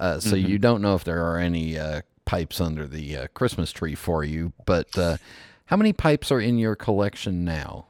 uh, 0.00 0.18
so 0.20 0.36
mm-hmm. 0.36 0.48
you 0.48 0.58
don't 0.58 0.80
know 0.80 0.94
if 0.94 1.04
there 1.04 1.24
are 1.26 1.38
any 1.38 1.78
uh, 1.78 2.02
pipes 2.24 2.60
under 2.60 2.86
the 2.86 3.16
uh, 3.16 3.26
Christmas 3.34 3.72
tree 3.72 3.94
for 3.94 4.24
you. 4.24 4.52
But 4.64 4.96
uh, 4.96 5.18
how 5.66 5.76
many 5.76 5.92
pipes 5.92 6.30
are 6.30 6.40
in 6.40 6.58
your 6.58 6.74
collection 6.74 7.44
now? 7.44 7.86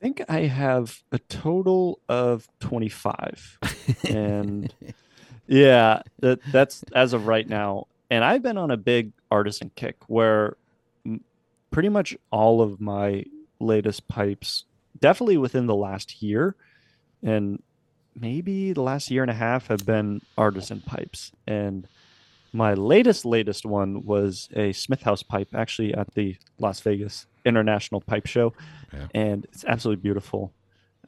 I 0.00 0.02
think 0.02 0.22
I 0.28 0.40
have 0.42 1.02
a 1.12 1.18
total 1.18 2.00
of 2.08 2.48
twenty-five, 2.60 3.58
and 4.08 4.72
yeah, 5.46 6.02
that, 6.20 6.40
that's 6.52 6.84
as 6.94 7.12
of 7.12 7.26
right 7.26 7.48
now. 7.48 7.86
And 8.08 8.24
I've 8.24 8.42
been 8.42 8.58
on 8.58 8.70
a 8.70 8.76
big 8.76 9.12
artisan 9.30 9.70
kick 9.76 9.96
where 10.06 10.56
pretty 11.70 11.88
much 11.88 12.16
all 12.30 12.60
of 12.60 12.80
my 12.80 13.24
latest 13.58 14.08
pipes, 14.08 14.64
definitely 15.00 15.36
within 15.36 15.66
the 15.66 15.74
last 15.74 16.22
year, 16.22 16.56
and 17.22 17.62
maybe 18.14 18.72
the 18.72 18.82
last 18.82 19.10
year 19.10 19.22
and 19.22 19.30
a 19.30 19.34
half 19.34 19.68
have 19.68 19.86
been 19.86 20.20
artisan 20.36 20.80
pipes. 20.80 21.32
And 21.46 21.86
my 22.52 22.74
latest 22.74 23.24
latest 23.24 23.64
one 23.64 24.04
was 24.04 24.48
a 24.54 24.72
Smith 24.72 25.02
House 25.02 25.22
pipe, 25.22 25.48
actually 25.54 25.94
at 25.94 26.14
the 26.14 26.36
Las 26.58 26.80
Vegas 26.80 27.26
International 27.44 28.00
Pipe 28.00 28.26
Show, 28.26 28.52
yeah. 28.92 29.06
and 29.14 29.44
it's 29.46 29.64
absolutely 29.64 30.02
beautiful. 30.02 30.52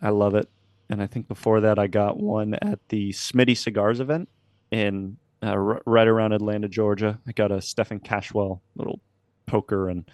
I 0.00 0.10
love 0.10 0.34
it. 0.34 0.48
And 0.88 1.02
I 1.02 1.06
think 1.06 1.26
before 1.26 1.60
that, 1.62 1.78
I 1.78 1.86
got 1.86 2.18
one 2.18 2.54
at 2.54 2.78
the 2.88 3.10
Smitty 3.10 3.56
Cigars 3.56 3.98
event 3.98 4.28
in 4.70 5.16
uh, 5.42 5.50
r- 5.50 5.82
right 5.86 6.06
around 6.06 6.32
Atlanta, 6.32 6.68
Georgia. 6.68 7.18
I 7.26 7.32
got 7.32 7.50
a 7.50 7.62
Stephen 7.62 7.98
Cashwell 7.98 8.60
little 8.76 9.00
poker 9.46 9.88
and 9.88 10.04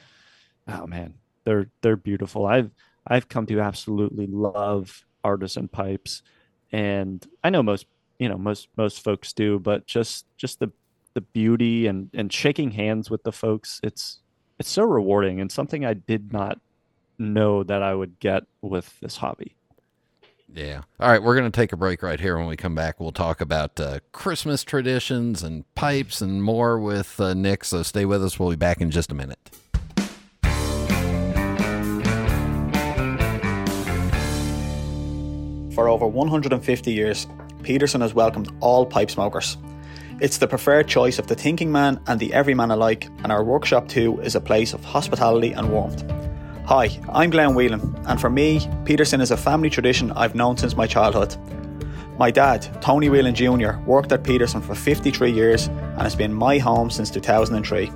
oh 0.69 0.87
man, 0.87 1.15
they're 1.45 1.69
they're 1.83 1.97
beautiful. 1.97 2.47
I've 2.47 2.71
I've 3.07 3.29
come 3.29 3.47
to 3.47 3.61
absolutely 3.61 4.27
love 4.27 5.05
artisan 5.25 5.69
pipes, 5.69 6.23
and 6.73 7.27
I 7.43 7.51
know 7.51 7.63
most 7.63 7.87
you 8.19 8.29
know 8.29 8.39
most 8.39 8.69
most 8.77 9.03
folks 9.03 9.33
do, 9.33 9.59
but 9.59 9.87
just 9.87 10.27
just 10.37 10.61
the 10.61 10.71
the 11.15 11.21
beauty 11.21 11.87
and 11.87 12.11
and 12.15 12.33
shaking 12.33 12.73
hands 12.73 13.11
with 13.11 13.23
the 13.25 13.33
folks, 13.33 13.81
it's 13.83 14.21
it's 14.59 14.71
so 14.71 14.85
rewarding 14.85 15.41
and 15.41 15.51
something 15.51 15.85
I 15.85 15.95
did 15.95 16.33
not 16.33 16.61
know 17.19 17.65
that 17.65 17.83
I 17.83 17.95
would 17.95 18.19
get 18.21 18.45
with 18.63 18.99
this 19.01 19.17
hobby. 19.17 19.55
Yeah. 20.53 20.83
All 20.99 21.11
right, 21.11 21.23
we're 21.23 21.37
going 21.37 21.51
to 21.51 21.55
take 21.55 21.73
a 21.73 21.77
break 21.77 22.03
right 22.03 22.19
here. 22.19 22.39
When 22.39 22.47
we 22.47 22.57
come 22.57 22.75
back, 22.75 22.99
we'll 22.99 23.13
talk 23.13 23.41
about 23.41 23.79
uh, 23.79 24.01
Christmas 24.13 24.65
traditions 24.65 25.43
and 25.43 25.65
pipes 25.75 26.23
and 26.23 26.43
more 26.43 26.79
with 26.81 27.21
uh, 27.21 27.35
Nick. 27.35 27.65
So 27.65 27.83
stay 27.83 28.07
with 28.07 28.25
us. 28.25 28.39
We'll 28.39 28.51
be 28.51 28.57
back 28.57 28.81
in 28.81 28.91
just 28.91 29.13
a 29.13 29.15
minute. 29.15 29.39
For 35.79 35.89
over 35.89 36.09
150 36.09 36.91
years, 36.91 37.29
Peterson 37.63 38.01
has 38.01 38.13
welcomed 38.13 38.51
all 38.59 38.85
pipe 38.85 39.13
smokers. 39.13 39.57
It's 40.21 40.39
the 40.39 40.49
preferred 40.49 40.89
choice 40.89 41.21
of 41.21 41.29
the 41.29 41.37
thinking 41.37 41.71
man 41.71 42.01
and 42.09 42.19
the 42.19 42.35
everyman 42.35 42.73
alike, 42.73 43.07
and 43.23 43.31
our 43.31 43.45
workshop 43.45 43.87
too 43.87 44.21
is 44.23 44.35
a 44.35 44.41
place 44.41 44.73
of 44.73 44.85
hospitality 44.85 45.53
and 45.53 45.71
warmth. 45.71 46.03
Hi, 46.65 46.99
I'm 47.11 47.31
Glenn 47.31 47.55
Whelan, 47.55 47.95
and 48.09 48.21
for 48.21 48.29
me, 48.29 48.69
Peterson 48.85 49.21
is 49.21 49.31
a 49.31 49.37
family 49.37 49.71
tradition 49.71 50.11
I've 50.17 50.35
known 50.35 50.57
since 50.57 50.75
my 50.75 50.89
childhood. 50.89 51.37
My 52.19 52.33
dad, 52.33 52.83
Tony 52.83 53.09
Whelan 53.09 53.37
Jr., 53.37 53.79
worked 53.87 54.11
at 54.11 54.25
Peterson 54.25 54.61
for 54.61 54.75
53 54.75 55.31
years 55.31 55.69
and 55.69 56.03
has 56.03 56.17
been 56.17 56.35
my 56.35 56.59
home 56.59 56.91
since 56.91 57.09
2003. 57.09 57.87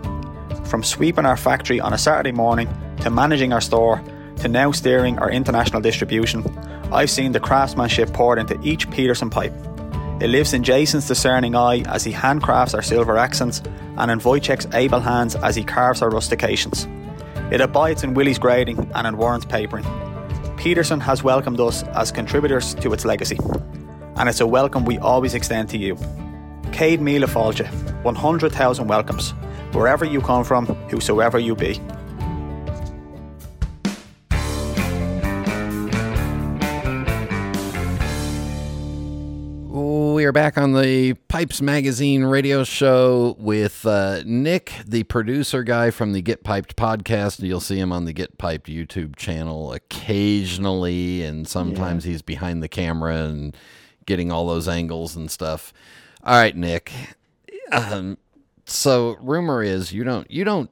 From 0.66 0.85
sweeping 0.85 1.27
our 1.27 1.37
factory 1.37 1.81
on 1.81 1.95
a 1.95 1.99
Saturday 1.99 2.31
morning, 2.31 2.68
to 3.01 3.11
managing 3.11 3.53
our 3.53 3.61
store, 3.61 4.01
to 4.37 4.47
now 4.47 4.71
steering 4.71 5.18
our 5.18 5.33
international 5.33 5.81
distribution, 5.83 6.45
I've 6.93 7.11
seen 7.11 7.33
the 7.33 7.41
craftsmanship 7.41 8.13
poured 8.13 8.39
into 8.39 8.61
each 8.63 8.91
Peterson 8.91 9.31
pipe. 9.31 9.55
It 10.21 10.29
lives 10.29 10.53
in 10.53 10.63
Jason's 10.63 11.09
discerning 11.09 11.57
eye 11.57 11.81
as 11.89 12.05
he 12.05 12.13
handcrafts 12.13 12.75
our 12.75 12.83
silver 12.83 13.17
accents 13.17 13.63
and 13.97 14.11
in 14.11 14.21
Wojciech's 14.21 14.67
able 14.75 15.01
hands 15.01 15.35
as 15.35 15.57
he 15.57 15.65
carves 15.65 16.03
our 16.03 16.11
rustications. 16.11 16.87
It 17.51 17.63
abides 17.63 18.05
in 18.05 18.13
Willie's 18.13 18.39
grading 18.39 18.91
and 18.95 19.07
in 19.07 19.17
Warren's 19.17 19.47
papering. 19.47 19.87
Peterson 20.59 21.01
has 21.01 21.25
welcomed 21.25 21.61
us 21.61 21.83
as 21.95 22.13
contributors 22.13 22.75
to 22.75 22.93
its 22.93 23.07
legacy, 23.07 23.39
and 24.17 24.29
it's 24.29 24.41
a 24.41 24.47
welcome 24.47 24.85
we 24.85 24.99
always 24.99 25.33
extend 25.33 25.71
to 25.71 25.79
you. 25.79 25.97
Cade 26.73 27.01
Mila 27.01 27.27
Falja, 27.27 27.69
100,000 28.03 28.87
welcomes, 28.87 29.31
wherever 29.73 30.05
you 30.05 30.21
come 30.21 30.45
from, 30.45 30.67
whosoever 30.91 31.39
you 31.39 31.57
be. 31.57 31.81
Are 40.33 40.40
back 40.42 40.57
on 40.57 40.73
the 40.73 41.12
Pipes 41.29 41.61
Magazine 41.61 42.25
radio 42.25 42.64
show 42.64 43.37
with 43.38 43.85
uh, 43.85 44.23
Nick, 44.25 44.73
the 44.87 45.03
producer 45.03 45.62
guy 45.62 45.90
from 45.90 46.14
the 46.14 46.23
Get 46.23 46.42
Piped 46.42 46.75
podcast. 46.75 47.40
You'll 47.40 47.61
see 47.61 47.79
him 47.79 47.92
on 47.92 48.07
the 48.07 48.14
Get 48.14 48.38
Piped 48.38 48.71
YouTube 48.71 49.16
channel 49.16 49.75
occasionally, 49.75 51.23
and 51.23 51.47
sometimes 51.47 52.05
he's 52.05 52.23
behind 52.23 52.62
the 52.62 52.68
camera 52.68 53.25
and 53.25 53.55
getting 54.07 54.33
all 54.33 54.47
those 54.47 54.68
angles 54.68 55.16
and 55.16 55.31
stuff. 55.31 55.75
All 56.25 56.33
right, 56.33 56.57
Nick. 56.57 56.90
Um, 57.71 58.16
so 58.64 59.18
rumor 59.21 59.62
is 59.62 59.92
you 59.92 60.03
don't 60.03 60.31
you 60.31 60.45
don't 60.45 60.71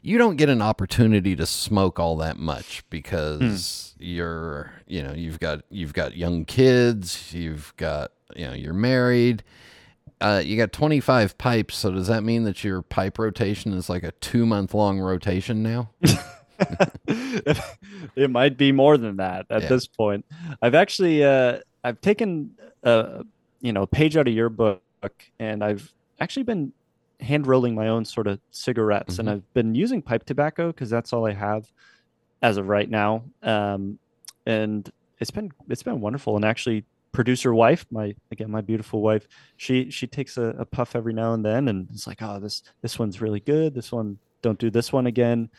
you 0.00 0.16
don't 0.16 0.36
get 0.36 0.48
an 0.48 0.62
opportunity 0.62 1.36
to 1.36 1.44
smoke 1.44 1.98
all 1.98 2.16
that 2.16 2.38
much 2.38 2.82
because 2.88 3.94
you're 3.98 4.72
you 4.86 5.02
know 5.02 5.12
you've 5.12 5.38
got 5.38 5.64
you've 5.68 5.92
got 5.92 6.16
young 6.16 6.46
kids 6.46 7.34
you've 7.34 7.74
got 7.76 8.12
you 8.36 8.46
know 8.46 8.52
you're 8.54 8.74
married 8.74 9.42
uh, 10.20 10.42
you 10.44 10.56
got 10.56 10.72
25 10.72 11.38
pipes 11.38 11.76
so 11.76 11.90
does 11.90 12.06
that 12.08 12.22
mean 12.22 12.44
that 12.44 12.62
your 12.62 12.82
pipe 12.82 13.18
rotation 13.18 13.72
is 13.72 13.88
like 13.88 14.02
a 14.02 14.12
two 14.20 14.44
month 14.46 14.74
long 14.74 14.98
rotation 15.00 15.62
now 15.62 15.90
it 17.06 18.30
might 18.30 18.56
be 18.56 18.72
more 18.72 18.96
than 18.98 19.16
that 19.16 19.46
at 19.50 19.62
Yeah. 19.62 19.68
this 19.68 19.86
point. 19.86 20.24
I've 20.60 20.74
actually 20.74 21.24
uh, 21.24 21.60
I've 21.82 22.00
taken 22.00 22.50
a 22.82 23.24
you 23.60 23.72
know 23.72 23.86
page 23.86 24.16
out 24.16 24.28
of 24.28 24.34
your 24.34 24.48
book, 24.50 24.82
and 25.38 25.64
I've 25.64 25.90
actually 26.20 26.42
been 26.42 26.72
hand 27.20 27.46
rolling 27.46 27.74
my 27.74 27.88
own 27.88 28.04
sort 28.04 28.26
of 28.26 28.40
cigarettes, 28.50 29.18
and 29.18 29.28
Mhm. 29.28 29.32
I've 29.32 29.54
been 29.54 29.74
using 29.74 30.02
pipe 30.02 30.24
tobacco 30.24 30.68
because 30.68 30.90
that's 30.90 31.12
all 31.12 31.26
I 31.26 31.32
have 31.32 31.70
as 32.42 32.56
of 32.56 32.68
right 32.68 32.88
now. 32.88 33.24
Um, 33.42 33.98
and 34.46 34.90
it's 35.18 35.30
been 35.30 35.50
it's 35.68 35.82
been 35.82 36.00
wonderful. 36.00 36.36
And 36.36 36.44
actually, 36.44 36.84
producer 37.12 37.52
wife, 37.54 37.86
my 37.90 38.14
again 38.30 38.50
my 38.50 38.60
beautiful 38.60 39.02
wife, 39.02 39.26
she 39.56 39.90
she 39.90 40.06
takes 40.06 40.36
a, 40.36 40.54
a 40.58 40.64
puff 40.64 40.94
every 40.94 41.12
now 41.12 41.32
and 41.34 41.44
then, 41.44 41.68
and 41.68 41.88
it's 41.92 42.06
like, 42.06 42.22
oh 42.22 42.38
this 42.40 42.62
this 42.82 42.98
one's 42.98 43.20
really 43.20 43.40
good. 43.40 43.74
This 43.74 43.90
one 43.92 44.18
don't 44.42 44.58
do 44.58 44.70
this 44.70 44.92
one 44.92 45.06
again. 45.06 45.50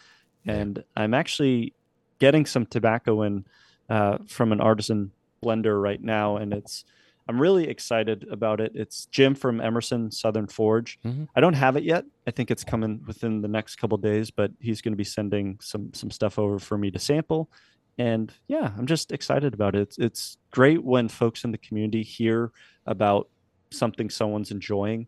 And 0.47 0.83
I'm 0.95 1.13
actually 1.13 1.73
getting 2.17 2.47
some 2.47 2.65
tobacco 2.65 3.21
in 3.21 3.45
uh, 3.89 4.17
from 4.27 4.51
an 4.51 4.59
artisan 4.59 5.11
blender 5.43 5.79
right 5.81 6.01
now, 6.01 6.37
and 6.37 6.53
it's 6.53 6.83
I'm 7.27 7.39
really 7.39 7.69
excited 7.69 8.27
about 8.31 8.59
it. 8.59 8.71
It's 8.73 9.05
Jim 9.05 9.35
from 9.35 9.61
Emerson 9.61 10.09
Southern 10.09 10.47
Forge. 10.47 10.97
Mhm. 11.05 11.27
I 11.35 11.41
don't 11.41 11.53
have 11.53 11.77
it 11.77 11.83
yet. 11.83 12.05
I 12.25 12.31
think 12.31 12.49
it's 12.49 12.63
coming 12.63 13.03
within 13.05 13.41
the 13.41 13.47
next 13.47 13.75
couple 13.75 13.97
days, 13.99 14.31
but 14.31 14.51
he's 14.59 14.81
going 14.81 14.93
to 14.93 14.97
be 14.97 15.03
sending 15.03 15.57
some 15.61 15.93
some 15.93 16.09
stuff 16.09 16.39
over 16.39 16.57
for 16.57 16.77
me 16.77 16.89
to 16.91 16.99
sample. 16.99 17.51
And 17.97 18.33
yeah, 18.47 18.71
I'm 18.77 18.87
just 18.87 19.11
excited 19.11 19.53
about 19.53 19.75
it. 19.75 19.81
It's, 19.81 19.97
it's 19.97 20.37
great 20.51 20.83
when 20.83 21.07
folks 21.09 21.43
in 21.43 21.51
the 21.51 21.57
community 21.57 22.03
hear 22.03 22.51
about 22.85 23.27
something 23.69 24.09
someone's 24.09 24.51
enjoying 24.51 25.07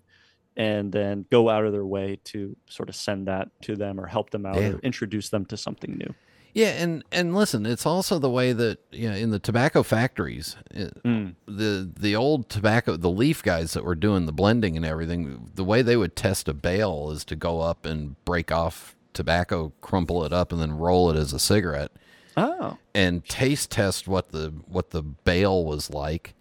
and 0.55 0.91
then 0.91 1.25
go 1.31 1.49
out 1.49 1.65
of 1.65 1.71
their 1.71 1.85
way 1.85 2.19
to 2.25 2.55
sort 2.69 2.87
of 2.89 2.95
send 2.95 3.27
that 3.27 3.49
to 3.63 3.75
them 3.75 3.99
or 3.99 4.05
help 4.05 4.29
them 4.29 4.45
out 4.45 4.55
Yeah. 4.57 4.69
or 4.73 4.79
introduce 4.79 5.29
them 5.29 5.45
to 5.47 5.57
something 5.57 5.97
new. 5.97 6.13
yeah 6.53 6.67
and 6.83 7.03
and 7.11 7.33
listen 7.35 7.65
it's 7.65 7.85
also 7.87 8.19
the 8.19 8.29
way 8.29 8.53
that 8.53 8.77
you 8.91 9.09
know 9.09 9.15
in 9.15 9.31
the 9.31 9.39
tobacco 9.39 9.81
factories 9.81 10.55
Mm. 11.03 11.33
the 11.47 11.89
the 11.99 12.15
old 12.15 12.47
tobacco 12.49 12.95
the 12.95 13.09
leaf 13.09 13.41
guys 13.41 13.73
that 13.73 13.83
were 13.83 13.95
doing 13.95 14.27
the 14.27 14.31
blending 14.31 14.77
and 14.77 14.85
everything 14.85 15.49
the 15.55 15.63
way 15.63 15.81
they 15.81 15.97
would 15.97 16.15
test 16.15 16.47
a 16.47 16.53
bale 16.53 17.09
is 17.09 17.25
to 17.25 17.35
go 17.35 17.59
up 17.61 17.85
and 17.87 18.23
break 18.23 18.51
off 18.51 18.95
tobacco 19.13 19.73
crumple 19.81 20.23
it 20.23 20.31
up 20.31 20.51
and 20.51 20.61
then 20.61 20.71
roll 20.77 21.09
it 21.09 21.17
as 21.17 21.33
a 21.33 21.39
cigarette 21.39 21.91
Oh, 22.35 22.77
and 22.95 23.23
taste 23.25 23.71
test 23.71 24.07
what 24.07 24.29
the 24.31 24.53
what 24.67 24.91
the 24.91 25.01
bale 25.03 25.63
was 25.65 25.89
like. 25.89 26.33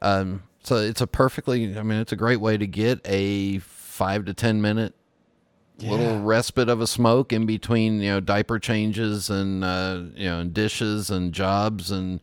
Um 0.00 0.42
so 0.64 0.76
it's 0.76 1.00
a 1.00 1.06
perfectly 1.06 1.76
i 1.76 1.82
mean 1.82 1.98
it's 2.00 2.12
a 2.12 2.16
great 2.16 2.40
way 2.40 2.56
to 2.56 2.66
get 2.66 3.00
a 3.04 3.58
five 3.58 4.24
to 4.26 4.34
ten 4.34 4.60
minute 4.62 4.94
little 5.78 6.20
respite 6.22 6.68
of 6.68 6.80
a 6.80 6.86
smoke 6.86 7.32
in 7.32 7.44
between 7.46 8.00
you 8.00 8.10
know 8.10 8.20
diaper 8.20 8.58
changes 8.60 9.28
and 9.30 9.64
uh 9.64 10.00
you 10.14 10.26
know 10.26 10.38
and 10.38 10.54
dishes 10.54 11.10
and 11.10 11.32
jobs 11.32 11.90
and 11.90 12.20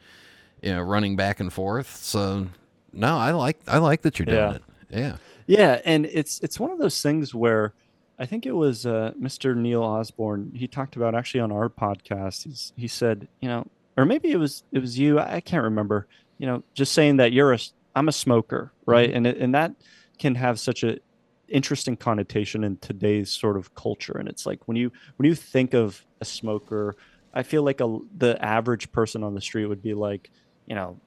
you 0.61 0.71
know 0.71 0.81
running 0.81 1.15
back 1.17 1.39
and 1.41 1.51
forth. 1.51 1.97
So 1.97 2.47
no 2.93 3.17
i 3.17 3.31
like 3.31 3.59
i 3.67 3.77
like 3.77 4.01
that 4.03 4.17
you're 4.19 4.25
doing 4.25 4.37
Yeah. 4.37 4.53
it. 4.55 4.63
Yeah. 4.89 5.17
Yeah, 5.47 5.81
and 5.83 6.05
it's 6.05 6.39
it's 6.41 6.59
one 6.59 6.71
of 6.71 6.77
those 6.79 7.01
things 7.01 7.33
where 7.35 7.73
I 8.19 8.25
think 8.25 8.45
it 8.45 8.51
was 8.51 8.85
uh, 8.85 9.13
Mr. 9.19 9.55
Neil 9.55 9.81
Osborne. 9.81 10.51
He 10.53 10.67
talked 10.67 10.97
about 10.97 11.15
actually 11.15 11.39
on 11.39 11.51
our 11.51 11.69
podcast. 11.69 12.43
He's, 12.43 12.73
he 12.75 12.87
said, 12.87 13.29
you 13.39 13.47
know, 13.47 13.65
or 13.95 14.05
maybe 14.05 14.31
it 14.31 14.37
was 14.37 14.63
it 14.71 14.79
was 14.79 14.99
you. 14.99 15.19
I 15.19 15.39
can't 15.39 15.63
remember. 15.63 16.07
You 16.37 16.47
know, 16.47 16.63
just 16.73 16.93
saying 16.93 17.17
that 17.17 17.31
you're 17.31 17.53
a 17.53 17.59
I'm 17.95 18.07
a 18.07 18.13
smoker, 18.13 18.71
right? 18.85 19.11
And 19.11 19.25
it, 19.25 19.37
and 19.37 19.55
that 19.55 19.73
can 20.17 20.35
have 20.35 20.59
such 20.59 20.83
a 20.83 20.99
interesting 21.47 21.97
connotation 21.97 22.63
in 22.63 22.77
today's 22.77 23.31
sort 23.31 23.57
of 23.57 23.73
culture. 23.73 24.17
And 24.17 24.27
it's 24.27 24.45
like 24.45 24.67
when 24.67 24.77
you 24.77 24.91
when 25.15 25.27
you 25.27 25.35
think 25.35 25.73
of 25.73 26.05
a 26.21 26.25
smoker, 26.25 26.97
I 27.33 27.43
feel 27.43 27.63
like 27.63 27.81
a 27.81 27.99
the 28.17 28.43
average 28.43 28.91
person 28.91 29.23
on 29.23 29.33
the 29.33 29.41
street 29.41 29.65
would 29.65 29.81
be 29.81 29.93
like, 29.93 30.29
you 30.67 30.75
know, 30.75 30.99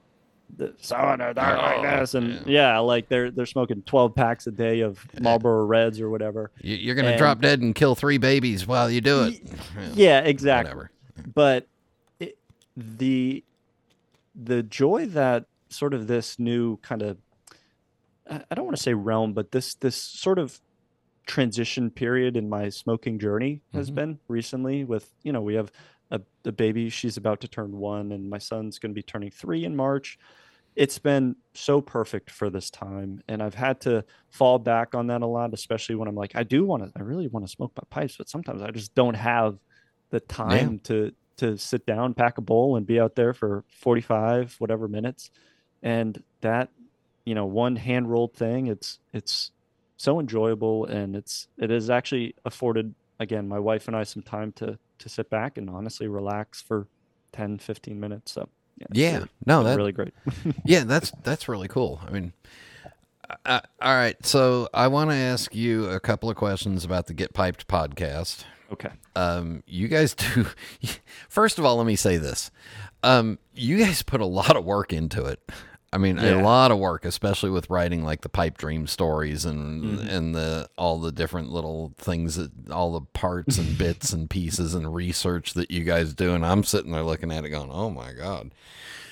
the 0.57 0.75
someone 0.81 1.23
or 1.23 1.33
that 1.33 1.59
like 1.59 1.79
Oh, 1.79 2.01
this, 2.01 2.15
and 2.15 2.47
yeah. 2.47 2.79
like 2.79 3.09
they're 3.09 3.31
they're 3.31 3.47
smoking 3.47 3.83
twelve 3.83 4.15
packs 4.15 4.47
a 4.47 4.51
day 4.51 4.81
of 4.81 5.05
Marlboro 5.21 5.65
Reds 5.65 6.01
or 6.01 6.11
whatever. 6.11 6.51
You- 6.61 6.77
you're 6.77 6.95
gonna 6.95 7.09
And- 7.11 7.19
drop 7.19 7.41
dead 7.41 7.61
and 7.61 7.75
kill 7.75 7.95
three 7.95 8.19
babies 8.19 8.67
while 8.67 8.91
you 8.91 9.01
do 9.01 9.25
it 9.25 9.41
Yeah, 9.95 10.21
exactly. 10.25 10.69
whatever 10.75 10.91
But 11.35 11.67
it, 12.21 12.37
the 12.77 13.45
the 14.35 14.63
joy 14.63 15.07
that 15.07 15.47
sort 15.69 15.95
of 15.95 16.07
this 16.07 16.39
new 16.39 16.77
kind 16.79 17.03
of 17.03 17.17
I 18.31 18.55
don't 18.55 18.65
want 18.65 18.77
to 18.77 18.83
say 18.83 18.95
realm, 18.95 19.33
but 19.33 19.51
this 19.53 19.75
this 19.75 19.97
sort 19.97 20.39
of 20.39 20.61
transition 21.27 21.91
period 21.91 22.37
in 22.37 22.49
my 22.49 22.69
smoking 22.69 23.19
journey 23.19 23.61
has 23.73 23.91
Mhm. 23.91 23.95
been 23.95 24.19
recently 24.29 24.85
with 24.85 25.13
you 25.23 25.33
know 25.33 25.41
we 25.41 25.55
have 25.55 25.71
a, 26.11 26.21
a 26.45 26.53
baby 26.53 26.89
she's 26.91 27.17
about 27.17 27.41
to 27.41 27.49
turn 27.49 27.79
one 27.79 28.11
and 28.13 28.29
my 28.29 28.39
son's 28.39 28.79
going 28.79 28.91
to 28.91 28.95
be 28.95 29.03
turning 29.03 29.31
three 29.31 29.65
in 29.65 29.75
march 29.77 30.19
it's 30.75 30.99
been 30.99 31.37
so 31.55 31.81
perfect 31.81 32.31
for 32.31 32.49
this 32.49 32.71
time 32.71 33.23
and 33.29 33.43
i've 33.43 33.55
had 33.55 33.81
to 33.81 34.05
fall 34.31 34.59
back 34.59 34.95
on 34.95 35.07
that 35.09 35.23
a 35.23 35.27
lot 35.27 35.53
especially 35.53 35.95
when 35.95 36.09
i'm 36.09 36.15
like 36.15 36.33
i 36.35 36.43
do 36.43 36.65
want 36.65 36.83
to 36.83 36.91
i 36.99 37.03
really 37.03 37.29
want 37.29 37.45
to 37.45 37.51
smoke 37.51 37.73
my 37.77 37.83
pipes 37.91 38.17
but 38.17 38.29
sometimes 38.29 38.63
i 38.63 38.71
just 38.71 38.95
don't 38.95 39.15
have 39.15 39.59
the 40.11 40.21
time 40.21 40.79
to 40.79 41.13
to 41.37 41.57
sit 41.57 41.85
down 41.87 42.15
pack 42.15 42.39
a 42.39 42.41
bowl 42.41 42.77
and 42.77 42.87
be 42.87 43.01
out 43.01 43.15
there 43.15 43.35
for 43.35 43.65
45 43.69 44.55
whatever 44.59 44.89
minutes 44.89 45.31
and 45.83 46.23
that 46.41 46.71
you 47.25 47.35
know 47.35 47.47
one 47.47 47.77
hand 47.77 48.11
rolled 48.11 48.35
thing 48.35 48.67
it's 48.67 48.99
it's 49.13 49.51
so 49.97 50.21
enjoyable 50.21 50.87
and 50.87 51.15
it's 51.15 51.49
it 51.59 51.71
has 51.71 51.91
actually 51.91 52.35
afforded 52.45 52.95
again 53.21 53.47
my 53.47 53.59
wife 53.59 53.89
and 53.89 53.97
i 53.97 54.03
some 54.03 54.23
time 54.23 54.53
to 54.53 54.79
to 54.99 55.09
sit 55.09 55.29
back 55.31 55.59
and 55.59 55.69
honestly 55.69 56.09
relax 56.09 56.61
for 56.61 56.87
10 57.33 57.59
15 57.59 57.99
minutes 57.99 58.33
so 58.33 58.49
yeah, 58.93 59.11
yeah. 59.11 59.17
really, 59.19 59.29
no 59.47 59.63
that's 59.65 59.77
really 59.77 59.93
great. 59.93 60.15
Yeah 60.65 60.85
that's 60.85 61.13
that's 61.23 61.49
really 61.49 61.69
cool. 61.69 62.01
I 62.07 62.11
mean 62.11 62.33
uh, 63.47 63.61
all 63.81 63.95
right 63.95 64.17
so 64.27 64.69
i 64.75 64.87
want 64.89 65.09
to 65.09 65.17
ask 65.17 65.55
you 65.55 65.87
a 65.87 65.99
couple 65.99 66.29
of 66.29 66.37
questions 66.37 66.85
about 66.85 67.07
the 67.07 67.15
get 67.15 67.33
piped 67.33 67.67
podcast. 67.67 68.45
Okay. 68.73 68.91
Um, 69.17 69.63
you 69.67 69.89
guys 69.89 70.15
do. 70.35 70.47
First 71.29 71.59
of 71.59 71.65
all, 71.65 71.77
let 71.77 71.87
me 71.87 71.97
say 71.97 72.17
this: 72.17 72.51
um, 73.03 73.39
you 73.55 73.79
guys 73.79 74.03
put 74.03 74.21
a 74.23 74.27
lot 74.27 74.57
of 74.57 74.65
work 74.65 74.93
into 74.93 75.25
it. 75.27 75.41
I 75.95 75.99
mean, 75.99 76.17
Yeah. 76.17 76.41
a 76.41 76.43
lot 76.43 76.71
of 76.71 76.79
work, 76.79 77.05
especially 77.05 77.51
with 77.51 77.69
writing 77.69 78.03
like 78.03 78.23
the 78.23 78.29
pipe 78.31 78.57
dream 78.57 78.87
stories 78.87 79.45
and 79.45 79.99
Mhm. 79.99 80.09
and 80.13 80.35
the 80.35 80.69
all 80.79 80.99
the 80.99 81.13
different 81.13 81.51
little 81.51 81.93
things 81.99 82.37
that 82.37 82.51
all 82.71 82.93
the 82.93 83.03
parts 83.13 83.59
and 83.59 83.77
bits 83.79 84.13
and 84.13 84.31
pieces 84.31 84.75
and 84.75 84.95
research 84.95 85.53
that 85.55 85.71
you 85.71 85.85
guys 85.85 86.15
do. 86.15 86.35
And 86.35 86.47
I'm 86.47 86.65
sitting 86.65 86.93
there 86.93 87.03
looking 87.03 87.31
at 87.31 87.45
it, 87.45 87.51
going, 87.51 87.71
"Oh 87.71 87.91
my 87.91 88.13
god." 88.13 88.53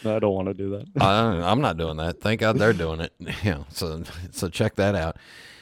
I 0.03 0.19
don't 0.19 0.33
want 0.35 0.49
to 0.49 0.55
do 0.55 0.71
that. 0.71 0.87
I, 1.03 1.11
I'm 1.51 1.61
not 1.61 1.77
doing 1.77 1.99
that. 1.99 2.23
Thank 2.23 2.41
God 2.41 2.57
they're 2.59 2.73
doing 2.73 3.01
it. 3.01 3.13
Know, 3.45 3.67
so 3.69 4.03
so 4.31 4.49
check 4.49 4.77
that 4.77 4.95
out. 4.95 5.17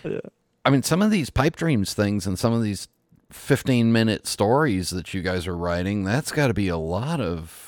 Yeah. 0.05 0.21
I 0.65 0.71
mean, 0.71 0.83
some 0.85 1.03
of 1.03 1.11
these 1.11 1.31
pipe 1.31 1.57
dreams 1.57 1.95
things 1.95 2.27
and 2.27 2.39
some 2.39 2.53
of 2.53 2.63
these 2.63 2.87
15 3.31 3.93
minute 3.93 4.27
stories 4.27 4.91
that 4.91 5.13
you 5.13 5.23
guys 5.23 5.47
are 5.49 5.57
writing, 5.57 6.05
that's 6.05 6.31
got 6.31 6.47
to 6.47 6.55
be 6.55 6.69
a 6.69 6.77
lot 6.77 7.21
of 7.21 7.68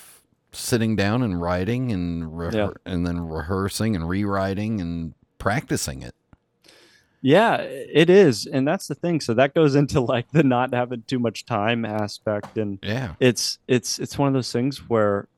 sitting 0.52 0.96
down 0.96 1.22
and 1.22 1.40
writing 1.40 1.92
and 1.92 2.24
rehe- 2.24 2.54
Yeah. 2.54 2.70
and 2.84 3.06
then 3.06 3.20
rehearsing 3.20 3.94
and 3.96 4.08
rewriting 4.08 4.80
and 4.80 5.14
practicing 5.38 6.02
it. 6.02 6.14
Yeah, 7.22 7.56
it 7.58 8.08
is, 8.08 8.46
and 8.46 8.66
that's 8.66 8.88
the 8.88 8.94
thing. 8.94 9.20
So 9.20 9.34
that 9.34 9.54
goes 9.54 9.74
into 9.74 10.00
like 10.00 10.30
the 10.32 10.42
not 10.42 10.72
having 10.72 11.02
too 11.06 11.18
much 11.18 11.44
time 11.44 11.84
aspect, 11.84 12.56
and 12.56 12.78
Yeah. 12.82 13.14
it's 13.20 13.58
it's 13.68 13.98
it's 13.98 14.16
one 14.18 14.28
of 14.28 14.34
those 14.34 14.50
things 14.50 14.88
where 14.88 15.28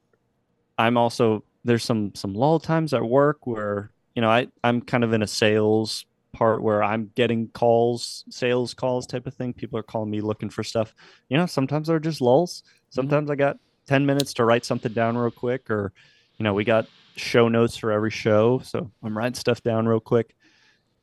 I'm 0.79 0.96
also 0.96 1.42
there's 1.64 1.85
some 1.85 2.14
some 2.14 2.35
lull 2.35 2.61
times 2.61 2.94
at 2.94 3.03
work 3.05 3.46
where 3.48 3.90
you 4.14 4.22
know 4.22 4.31
I 4.31 4.46
I'm 4.62 4.81
kind 4.81 5.03
of 5.03 5.12
in 5.12 5.22
a 5.22 5.27
sales 5.27 6.07
part 6.33 6.62
where 6.62 6.83
I'm 6.85 7.11
getting 7.16 7.48
calls, 7.48 8.25
sales 8.31 8.75
calls 8.75 9.07
type 9.07 9.27
of 9.27 9.35
thing. 9.35 9.53
People 9.53 9.77
are 9.79 9.83
calling 9.83 10.09
me 10.11 10.20
looking 10.20 10.51
for 10.51 10.62
stuff. 10.62 10.94
You 11.29 11.37
know, 11.37 11.46
sometimes 11.46 11.88
they're 11.88 11.98
just 11.98 12.20
lulls. 12.20 12.62
Mm-hmm. 12.62 12.77
Sometimes 12.90 13.29
I 13.31 13.35
got 13.35 13.59
10 13.92 14.07
minutes 14.07 14.33
to 14.33 14.42
write 14.42 14.64
something 14.64 14.92
down 14.94 15.18
real 15.18 15.31
quick 15.31 15.70
or 15.70 15.92
you 16.38 16.44
know, 16.44 16.55
we 16.55 16.64
got 16.64 16.87
show 17.14 17.46
notes 17.48 17.76
for 17.76 17.92
every 17.92 18.11
show, 18.11 18.59
so 18.64 18.90
I'm 19.05 19.16
writing 19.16 19.35
stuff 19.35 19.62
down 19.62 19.87
real 19.87 20.00
quick. 20.00 20.35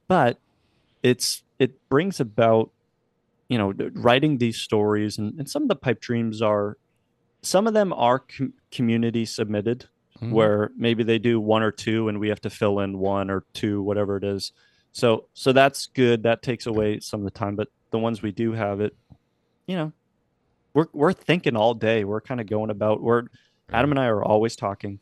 But 0.08 0.40
it's 1.04 1.44
it 1.60 1.88
brings 1.88 2.20
about 2.20 2.72
you 3.48 3.60
know 3.60 3.74
writing 3.94 4.40
these 4.40 4.58
stories 4.58 5.20
and, 5.20 5.38
and 5.40 5.48
some 5.48 5.62
of 5.62 5.70
the 5.70 5.76
pipe 5.76 6.02
dreams 6.02 6.42
are 6.42 6.78
some 7.44 7.68
of 7.68 7.76
them 7.76 7.94
are 7.94 8.20
com- 8.20 8.54
community 8.72 9.24
submitted 9.26 9.88
Mhm. 10.20 10.32
where 10.32 10.72
maybe 10.76 11.04
they 11.04 11.20
do 11.20 11.40
one 11.40 11.62
or 11.64 11.72
two 11.72 12.10
and 12.10 12.20
we 12.20 12.28
have 12.30 12.42
to 12.42 12.50
fill 12.50 12.80
in 12.80 12.98
one 13.00 13.30
or 13.30 13.46
two 13.54 13.82
whatever 13.82 14.18
it 14.18 14.24
is 14.26 14.52
so 14.92 15.26
so 15.34 15.54
that's 15.54 15.86
good 15.88 16.24
that 16.24 16.42
takes 16.42 16.66
away 16.66 17.00
some 17.00 17.22
of 17.22 17.24
the 17.24 17.40
time 17.40 17.56
but 17.56 17.70
the 17.92 18.00
ones 18.00 18.22
we 18.22 18.32
do 18.34 18.52
have 18.52 18.82
it 18.82 18.94
you 19.68 19.78
know 19.78 19.94
we're 20.80 20.88
we're 20.94 21.14
thinking 21.14 21.56
all 21.56 21.74
day 21.74 22.04
we're 22.04 22.22
kind 22.22 22.40
of 22.40 22.48
going 22.48 22.70
about 22.70 23.02
we're 23.02 23.24
adam 23.72 23.92
and 23.92 24.00
i 24.00 24.06
are 24.06 24.24
always 24.24 24.56
talking 24.56 25.00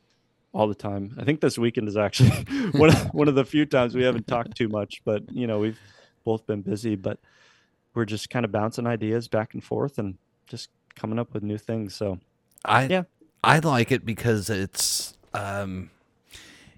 all 0.54 0.68
the 0.68 0.76
time 0.76 1.16
i 1.20 1.24
think 1.24 1.40
this 1.40 1.58
weekend 1.58 1.88
is 1.88 1.98
actually 1.98 2.30
one 2.72 2.90
of, 2.90 3.13
one 3.13 3.28
of 3.28 3.36
the 3.36 3.46
few 3.46 3.66
times 3.66 3.96
we 3.96 4.04
haven't 4.04 4.28
talked 4.28 4.56
too 4.56 4.68
much 4.68 5.02
but 5.06 5.24
you 5.32 5.46
know 5.46 5.60
we've 5.60 5.80
both 6.24 6.46
been 6.48 6.62
busy 6.62 6.96
but 6.96 7.20
we're 7.94 8.06
just 8.06 8.30
kind 8.30 8.44
of 8.44 8.52
bouncing 8.52 8.88
ideas 8.88 9.28
back 9.28 9.54
and 9.54 9.63
forth 9.63 9.98
and 10.00 10.18
just 10.48 10.70
coming 10.96 11.20
up 11.20 11.34
with 11.34 11.44
new 11.44 11.58
things 11.58 11.96
so 11.96 12.20
I 12.66 12.88
Yeah. 12.88 13.04
I 13.44 13.60
like 13.60 13.92
it 13.92 14.04
because 14.06 14.50
it's 14.50 15.16
um 15.34 15.92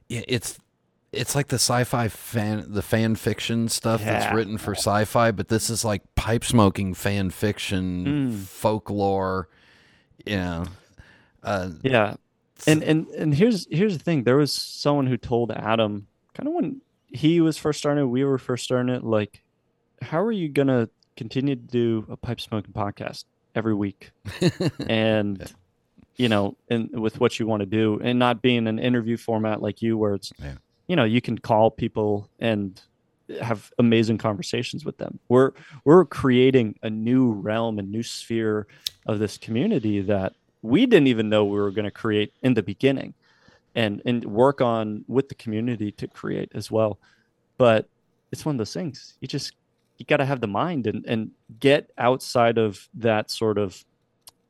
it's 0.09 0.59
it's 1.11 1.33
like 1.35 1.47
the 1.47 1.55
sci-fi 1.55 2.07
fan 2.07 2.65
the 2.67 2.81
fan 2.81 3.15
fiction 3.15 3.67
stuff 3.69 4.03
that's 4.03 4.33
written 4.33 4.57
for 4.57 4.75
sci-fi, 4.75 5.31
but 5.31 5.47
this 5.47 5.69
is 5.69 5.83
like 5.83 6.03
pipe 6.15 6.43
smoking 6.43 6.93
fan 6.93 7.29
fiction 7.31 8.05
Mm. 8.05 8.35
folklore, 8.43 9.47
you 10.25 10.35
know. 10.37 10.65
Uh 11.43 11.71
Yeah. 11.83 12.15
And 12.67 12.83
and 12.83 13.07
and 13.09 13.33
here's 13.33 13.67
here's 13.71 13.97
the 13.97 14.03
thing. 14.03 14.23
There 14.23 14.37
was 14.37 14.51
someone 14.51 15.07
who 15.07 15.17
told 15.17 15.51
Adam 15.51 16.07
kind 16.33 16.47
of 16.47 16.53
when 16.53 16.81
he 17.07 17.41
was 17.41 17.57
first 17.57 17.79
starting 17.79 18.03
it, 18.03 18.07
we 18.07 18.23
were 18.23 18.37
first 18.37 18.63
starting 18.65 18.93
it, 18.93 19.03
like, 19.03 19.41
how 20.01 20.21
are 20.21 20.31
you 20.31 20.47
gonna 20.49 20.89
continue 21.17 21.55
to 21.55 21.61
do 21.61 22.05
a 22.09 22.15
pipe 22.17 22.39
smoking 22.39 22.71
podcast 22.73 23.23
every 23.55 23.73
week? 23.73 24.11
and 24.87 25.51
you 26.17 26.27
know, 26.29 26.55
and 26.69 26.89
with 26.99 27.19
what 27.21 27.39
you 27.39 27.47
want 27.47 27.61
to 27.61 27.65
do 27.65 27.99
and 28.03 28.19
not 28.19 28.41
being 28.41 28.67
an 28.67 28.77
interview 28.77 29.15
format 29.17 29.61
like 29.61 29.81
you 29.81 29.97
where 29.97 30.13
it's 30.15 30.31
Yeah. 30.37 30.55
You 30.89 30.95
know, 30.95 31.05
you 31.05 31.21
can 31.21 31.37
call 31.37 31.69
people 31.69 32.27
and 32.39 32.81
have 33.41 33.71
amazing 33.77 34.17
conversations 34.17 34.83
with 34.83 34.97
them. 34.97 35.19
We're 35.29 35.51
we're 35.85 36.03
creating 36.03 36.79
a 36.81 36.89
new 36.89 37.31
realm, 37.31 37.77
a 37.77 37.83
new 37.83 38.01
sphere 38.01 38.65
of 39.05 39.19
this 39.19 39.37
community 39.37 40.01
that 40.01 40.33
we 40.63 40.87
didn't 40.87 41.07
even 41.07 41.29
know 41.29 41.45
we 41.45 41.59
were 41.59 41.71
going 41.71 41.85
to 41.85 41.91
create 41.91 42.33
in 42.41 42.55
the 42.55 42.63
beginning 42.63 43.13
and 43.75 44.01
and 44.03 44.25
work 44.25 44.61
on 44.61 45.05
with 45.07 45.29
the 45.29 45.35
community 45.35 45.91
to 45.91 46.07
create 46.07 46.51
as 46.55 46.71
well. 46.71 46.97
But 47.59 47.87
it's 48.31 48.43
one 48.43 48.55
of 48.55 48.57
those 48.57 48.73
things. 48.73 49.13
You 49.21 49.27
just 49.27 49.53
you 49.99 50.07
got 50.07 50.17
to 50.17 50.25
have 50.25 50.41
the 50.41 50.47
mind 50.47 50.87
and 50.87 51.05
and 51.05 51.29
get 51.59 51.91
outside 51.99 52.57
of 52.57 52.89
that 52.95 53.29
sort 53.29 53.59
of 53.59 53.85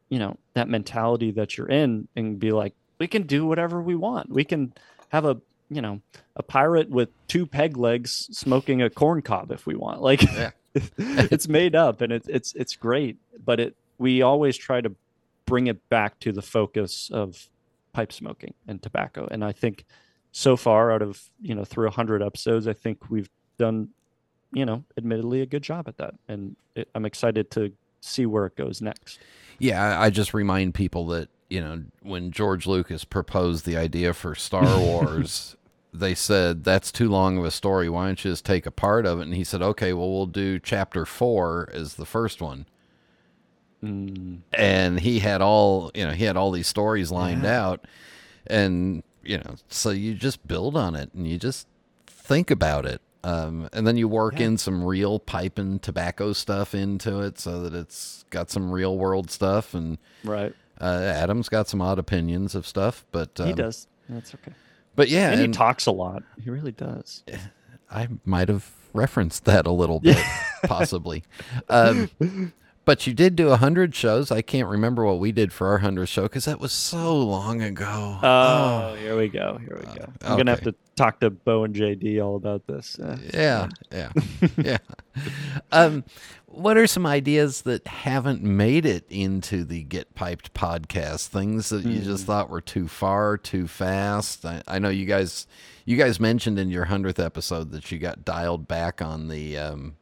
you 0.08 0.17
know, 0.17 0.38
that 0.56 0.67
mentality 0.67 1.32
that 1.32 1.58
you're 1.58 1.69
in 1.69 2.08
and 2.15 2.39
be 2.39 2.52
like 2.52 2.73
we 2.97 3.08
can 3.08 3.23
do 3.23 3.45
whatever 3.45 3.82
we 3.82 3.95
want. 3.95 4.30
We 4.30 4.43
can 4.43 4.73
have 5.10 5.25
a 5.25 5.39
you 5.69 5.82
know 5.82 6.01
a 6.36 6.43
pirate 6.43 6.89
with 6.89 7.10
two 7.27 7.45
peg 7.45 7.77
legs 7.77 8.27
smoking 8.32 8.82
a 8.82 8.89
corn 8.89 9.21
cob 9.21 9.51
if 9.51 9.65
we 9.65 9.75
want. 9.75 10.01
Like 10.01 10.21
Yeah. 10.23 10.51
it's 10.97 11.47
made 11.47 11.75
up 11.75 12.01
and 12.01 12.13
it's 12.13 12.27
it's 12.27 12.53
it's 12.53 12.75
great 12.75 13.17
but 13.43 13.60
it 13.60 13.75
we 13.97 14.21
always 14.21 14.55
try 14.55 14.79
to 14.82 14.91
bring 15.45 15.65
it 15.67 15.89
back 15.89 16.19
to 16.19 16.32
the 16.32 16.43
focus 16.43 17.10
of 17.12 17.49
pipe 17.91 18.13
smoking 18.13 18.53
and 18.67 18.82
tobacco. 18.82 19.27
And 19.32 19.43
i 19.43 19.51
think 19.51 19.86
so 20.32 20.55
far 20.55 20.91
out 20.91 21.01
of 21.01 21.29
you 21.41 21.55
know 21.55 21.65
through 21.65 21.86
100 21.88 22.21
episodes 22.21 22.67
i 22.67 22.73
think 22.73 23.10
we've 23.10 23.29
done 23.58 23.89
you 24.53 24.63
know 24.65 24.84
admittedly 24.97 25.41
a 25.41 25.45
good 25.47 25.63
job 25.63 25.88
at 25.88 25.97
that. 25.97 26.13
And 26.27 26.55
it, 26.75 26.88
i'm 26.93 27.05
excited 27.05 27.49
to 27.51 27.71
see 28.01 28.25
where 28.25 28.45
it 28.45 28.55
goes 28.55 28.82
next. 28.82 29.19
Yeah, 29.58 29.84
I- 29.99 30.05
I 30.05 30.10
just 30.10 30.34
remind 30.34 30.73
people 30.73 31.08
that, 31.08 31.27
you 31.49 31.60
know, 31.60 31.84
when 32.01 32.32
George 32.32 32.65
Lucas 32.65 33.03
proposed 33.03 33.65
the 33.65 33.75
idea 33.75 34.13
for 34.13 34.36
Star 34.36 34.63
Wars, 34.79 35.58
they 35.93 36.13
said, 36.13 36.63
that's 36.63 36.91
too 36.91 37.10
long 37.10 37.38
of 37.38 37.45
a 37.45 37.52
story. 37.52 37.89
Why 37.89 38.06
don't 38.06 38.23
you 38.23 38.32
just 38.32 38.45
take 38.45 38.65
a 38.65 38.71
part 38.71 39.06
of 39.06 39.19
it? 39.19 39.23
And 39.23 39.36
he 39.36 39.43
said, 39.43 39.62
okay, 39.62 39.93
well, 39.93 40.12
we'll 40.12 40.25
do 40.28 40.60
chapter 40.60 41.06
four 41.06 41.69
as 41.73 41.95
the 41.95 42.06
first 42.06 42.41
one. 42.41 42.65
Mm, 43.84 44.41
And 44.54 44.99
he 44.99 45.19
had 45.19 45.41
all, 45.41 45.91
you 45.95 46.06
know, 46.06 46.12
he 46.13 46.25
had 46.25 46.38
all 46.38 46.52
these 46.52 46.67
stories 46.67 47.12
lined 47.12 47.45
out. 47.45 47.86
And, 48.47 49.04
you 49.23 49.38
know, 49.38 49.56
so 49.67 49.89
you 49.89 50.13
just 50.13 50.45
build 50.47 50.75
on 50.75 50.95
it 50.95 51.12
and 51.13 51.28
you 51.28 51.38
just 51.38 51.67
think 52.08 52.52
about 52.52 52.86
it. 52.86 53.02
Um, 53.23 53.67
and 53.73 53.86
then 53.86 53.97
you 53.97 54.08
work 54.08 54.39
in 54.39 54.58
some 54.58 54.84
real 54.84 55.19
pipe 55.19 55.58
and 55.58 55.82
tobacco 55.82 56.34
stuff 56.34 56.73
into 56.73 57.19
it 57.19 57.38
so 57.39 57.62
that 57.63 57.73
it's 57.73 58.23
got 58.30 58.49
some 58.49 58.71
real 58.71 58.97
world 58.97 59.30
stuff. 59.30 59.73
And, 59.73 59.97
right 60.23 60.54
uh, 60.80 61.02
Adam's 61.13 61.49
got 61.49 61.67
some 61.67 61.82
odd 61.82 61.99
opinions 61.99 62.56
of 62.56 62.65
stuff, 62.65 63.06
but 63.12 63.38
um, 63.39 63.47
he 63.47 63.54
does 63.54 63.88
that's 64.08 64.34
okay 64.36 64.54
But 64.99 65.07
yeah, 65.07 65.31
and 65.31 65.39
he 65.39 65.47
talks 65.47 65.85
a 65.85 65.91
lot 65.91 66.23
he 66.43 66.49
really 66.49 66.73
does 66.73 67.23
I 67.89 68.09
might 68.25 68.49
have 68.49 68.69
referenced 68.93 69.45
that 69.45 69.65
a 69.65 69.71
little 69.71 70.01
bit, 70.01 70.21
possibly. 70.65 71.23
Um, 71.69 72.09
but 72.89 73.06
you 73.06 73.13
did 73.13 73.36
do 73.36 73.49
a 73.49 73.58
hundred 73.58 73.93
shows. 73.93 74.32
I 74.32 74.41
can't 74.41 74.67
remember 74.67 75.06
what 75.06 75.19
we 75.19 75.32
did 75.32 75.54
for 75.54 75.67
our 75.67 75.78
hundredth 75.78 76.10
show 76.10 76.23
because 76.23 76.45
that 76.45 76.60
was 76.60 76.71
so 76.71 77.15
long 77.19 77.62
ago. 77.62 78.17
Oh, 78.23 78.95
here 78.99 79.15
we 79.15 79.28
go. 79.28 79.60
Here 79.60 79.80
we 79.80 79.95
go. 79.95 80.12
I'm 80.23 80.38
gonna 80.38 80.49
have 80.49 80.63
to 80.63 80.73
talk 80.95 81.19
to 81.19 81.30
Bo 81.30 81.65
and 81.65 81.75
JD 81.75 82.19
all 82.19 82.36
about 82.36 82.65
this. 82.65 82.97
Uh, 82.97 83.19
Yeah, 83.32 83.69
yeah, 83.91 84.12
yeah. 84.58 84.78
Um, 85.71 86.04
what 86.48 86.77
are 86.77 86.87
some 86.87 87.06
ideas 87.06 87.62
that 87.62 87.85
haven't 87.85 88.42
made 88.42 88.87
it 88.87 89.06
into 89.08 89.63
the 89.63 89.83
Get 89.83 90.15
Piped 90.15 90.56
podcast? 90.56 91.27
Things 91.27 91.69
that 91.69 91.85
you 91.85 92.02
just 92.02 92.25
thought 92.25 92.50
were 92.50 92.60
too 92.60 92.87
far, 92.87 93.37
too 93.37 93.67
fast. 93.67 94.44
I, 94.46 94.63
I 94.67 94.79
know 94.79 94.90
you 94.90 95.06
guys, 95.06 95.46
you 95.85 95.96
guys 95.96 96.19
mentioned 96.19 96.58
in 96.58 96.71
your 96.71 96.85
hundredth 96.85 97.19
episode 97.19 97.69
that 97.71 97.92
you 97.92 98.00
got 98.00 98.25
dialed 98.25 98.67
back 98.67 99.00
on 99.00 99.27
the 99.27 99.60
um, 99.60 99.96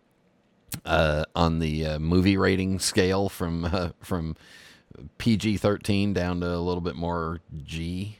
uh, 0.85 1.25
on 1.35 1.59
the 1.59 1.85
uh, 1.85 1.99
movie 1.99 2.37
rating 2.37 2.79
scale 2.79 3.29
from 3.29 3.65
uh, 3.65 3.89
from 4.01 4.35
PG 5.17 5.57
thirteen 5.57 6.13
down 6.13 6.39
to 6.41 6.47
a 6.47 6.57
little 6.59 6.81
bit 6.81 6.95
more 6.95 7.39
G. 7.63 8.17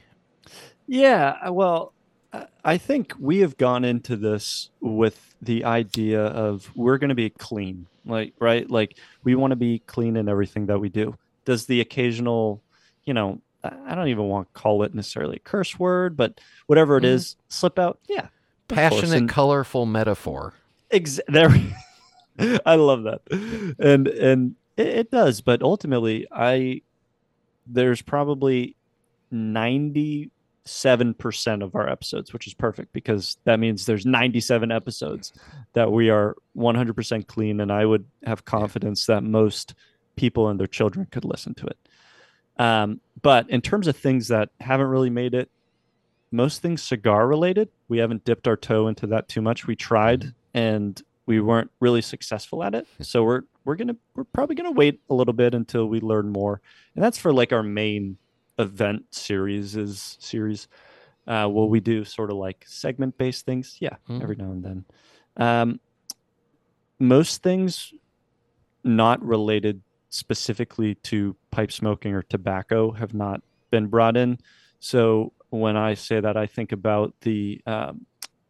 Yeah, 0.86 1.36
uh, 1.46 1.52
well, 1.52 1.92
I- 2.32 2.46
I 2.64 2.78
think 2.78 3.14
we 3.18 3.38
have 3.40 3.56
gone 3.56 3.84
into 3.84 4.16
this 4.16 4.70
with 4.80 5.34
the 5.42 5.64
idea 5.64 6.24
of 6.26 6.70
we're 6.74 6.98
going 6.98 7.08
to 7.10 7.14
be 7.14 7.30
clean, 7.30 7.86
like 8.04 8.34
right, 8.38 8.68
like 8.70 8.96
we 9.24 9.34
want 9.34 9.52
to 9.52 9.56
be 9.56 9.80
clean 9.80 10.16
in 10.16 10.28
everything 10.28 10.66
that 10.66 10.78
we 10.78 10.88
do. 10.88 11.14
Does 11.44 11.66
the 11.66 11.80
occasional, 11.80 12.62
you 13.04 13.14
know, 13.14 13.40
I 13.64 13.94
don't 13.94 14.08
even 14.08 14.24
want 14.28 14.52
to 14.54 14.60
call 14.60 14.82
it 14.82 14.94
necessarily 14.94 15.36
a 15.36 15.40
curse 15.40 15.78
word, 15.78 16.16
but 16.16 16.40
whatever 16.66 16.96
it 16.96 17.04
is, 17.04 17.36
slip 17.48 17.78
out. 17.78 17.98
Yeah, 18.08 18.28
Passionate, 18.68 19.28
colorful 19.28 19.84
metaphor. 19.86 20.54
Ex- 20.90 21.20
there, 21.28 21.48
I 22.66 22.76
love 22.76 23.04
that, 23.04 23.22
and 23.78 24.08
and 24.08 24.54
it, 24.76 24.86
it 24.86 25.10
does. 25.10 25.40
But 25.40 25.62
ultimately, 25.62 26.26
I 26.30 26.82
there's 27.66 28.02
probably 28.02 28.76
ninety 29.30 30.30
7% 30.68 31.62
of 31.62 31.74
our 31.74 31.88
episodes, 31.88 32.32
which 32.32 32.46
is 32.46 32.54
perfect 32.54 32.92
because 32.92 33.38
that 33.44 33.58
means 33.58 33.86
there's 33.86 34.04
97 34.04 34.70
episodes 34.70 35.32
that 35.72 35.90
we 35.90 36.10
are 36.10 36.36
100% 36.56 37.26
clean. 37.26 37.60
And 37.60 37.72
I 37.72 37.86
would 37.86 38.04
have 38.24 38.44
confidence 38.44 39.06
that 39.06 39.22
most 39.22 39.74
people 40.16 40.48
and 40.48 40.60
their 40.60 40.66
children 40.66 41.06
could 41.10 41.24
listen 41.24 41.54
to 41.54 41.66
it. 41.66 41.78
Um, 42.58 43.00
but 43.22 43.48
in 43.48 43.60
terms 43.60 43.86
of 43.86 43.96
things 43.96 44.28
that 44.28 44.50
haven't 44.60 44.88
really 44.88 45.10
made 45.10 45.34
it, 45.34 45.48
most 46.30 46.60
things 46.60 46.82
cigar 46.82 47.26
related, 47.26 47.70
we 47.88 47.98
haven't 47.98 48.24
dipped 48.24 48.46
our 48.46 48.56
toe 48.56 48.88
into 48.88 49.06
that 49.08 49.28
too 49.28 49.40
much. 49.40 49.66
We 49.66 49.74
tried 49.74 50.20
mm-hmm. 50.20 50.58
and 50.58 51.02
we 51.28 51.40
weren't 51.40 51.70
really 51.78 52.00
successful 52.00 52.64
at 52.64 52.74
it. 52.74 52.86
So 53.02 53.22
we're 53.22 53.42
we're 53.66 53.76
gonna 53.76 53.96
we're 54.16 54.24
probably 54.24 54.56
gonna 54.56 54.72
wait 54.72 55.00
a 55.10 55.14
little 55.14 55.34
bit 55.34 55.54
until 55.54 55.86
we 55.86 56.00
learn 56.00 56.30
more. 56.30 56.62
And 56.94 57.04
that's 57.04 57.18
for 57.18 57.34
like 57.34 57.52
our 57.52 57.62
main 57.62 58.16
event 58.58 59.04
series 59.10 59.76
is 59.76 60.16
series. 60.18 60.68
Uh, 61.26 61.46
will 61.52 61.68
we 61.68 61.80
do 61.80 62.02
sort 62.02 62.30
of 62.30 62.38
like 62.38 62.64
segment 62.66 63.18
based 63.18 63.44
things? 63.44 63.76
Yeah, 63.78 63.96
mm. 64.08 64.22
every 64.22 64.36
now 64.36 64.50
and 64.50 64.64
then. 64.64 64.84
Um, 65.36 65.80
most 66.98 67.42
things 67.42 67.92
not 68.82 69.22
related 69.22 69.82
specifically 70.08 70.94
to 70.94 71.36
pipe 71.50 71.70
smoking 71.70 72.14
or 72.14 72.22
tobacco 72.22 72.90
have 72.92 73.12
not 73.12 73.42
been 73.70 73.88
brought 73.88 74.16
in. 74.16 74.38
So 74.80 75.34
when 75.50 75.76
I 75.76 75.92
say 75.92 76.20
that, 76.20 76.38
I 76.38 76.46
think 76.46 76.72
about 76.72 77.12
the 77.20 77.60
um, 77.66 78.06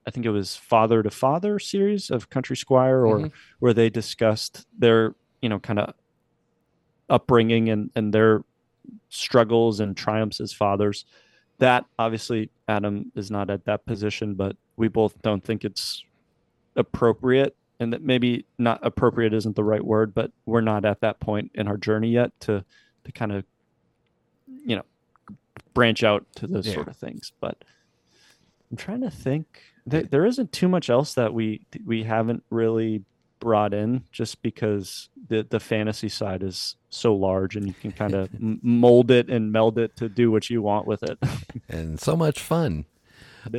I 0.09 0.11
think 0.11 0.25
it 0.25 0.31
was 0.31 0.57
Father 0.57 1.03
to 1.03 1.11
Father 1.11 1.59
series 1.59 2.09
of 2.09 2.31
Country 2.31 2.57
Squire, 2.57 3.05
or 3.05 3.19
mm-hmm. 3.19 3.27
where 3.59 3.75
they 3.75 3.91
discussed 3.91 4.67
their 4.79 5.15
you 5.43 5.51
know 5.51 5.59
kind 5.59 5.79
of 5.79 5.93
upbringing 7.11 7.69
and 7.69 7.91
and 7.95 8.15
their 8.15 8.43
struggles 9.11 9.81
and 9.81 9.95
triumphs 9.95 10.41
as 10.41 10.51
fathers. 10.51 11.05
That 11.59 11.85
obviously 11.99 12.49
Adam 12.69 13.13
is 13.17 13.31
not 13.31 13.51
at 13.51 13.67
that 13.67 13.85
position, 13.85 14.35
but 14.35 14.57
we 14.77 14.89
both 14.89 15.21
don't 15.21 15.45
think 15.45 15.67
it's 15.67 16.03
appropriate 16.75 17.55
and 17.79 17.93
that 17.93 18.03
maybe 18.03 18.47
not 18.57 18.81
appropriate 18.83 19.35
isn't 19.35 19.57
the 19.57 19.65
right 19.65 19.85
word, 19.85 20.15
but 20.15 20.33
we're 20.47 20.63
not 20.63 20.87
at 20.87 21.03
that 21.03 21.21
point 21.21 21.51
in 21.55 21.69
our 21.69 21.77
journey 21.77 22.09
yet 22.09 22.33
to 22.41 22.65
to 23.05 23.13
kind 23.13 23.33
of 23.33 23.45
you 24.65 24.77
know 24.77 24.85
branch 25.75 26.03
out 26.03 26.25
to 26.37 26.47
those 26.47 26.67
yeah. 26.67 26.73
sort 26.73 26.89
of 26.89 26.97
things. 26.97 27.31
But 27.41 27.63
I'm 28.71 28.77
trying 28.77 29.01
to 29.03 29.11
think. 29.11 29.61
There, 29.89 30.03
there 30.03 30.27
isn't 30.27 30.53
too 30.53 30.69
much 30.69 30.91
else 30.91 31.15
that 31.15 31.33
we 31.33 31.67
we 31.85 32.05
haven't 32.05 32.43
really 32.51 33.05
brought 33.41 33.73
in 33.73 34.05
just 34.11 34.43
because 34.43 35.09
the 35.29 35.47
the 35.49 35.61
fantasy 35.61 36.09
side 36.09 36.43
is 36.43 36.77
so 36.91 37.15
large 37.15 37.57
and 37.57 37.67
you 37.67 37.75
can 37.75 37.93
kind 37.93 38.15
of 38.15 38.29
mold 38.41 39.11
it 39.11 39.29
and 39.29 39.53
meld 39.53 39.79
it 39.79 39.97
to 39.97 40.09
do 40.09 40.31
what 40.31 40.51
you 40.51 40.63
want 40.63 40.87
with 40.87 41.03
it. 41.03 41.19
And 41.69 42.01
so 42.01 42.17
much 42.17 42.41
fun. 42.41 42.87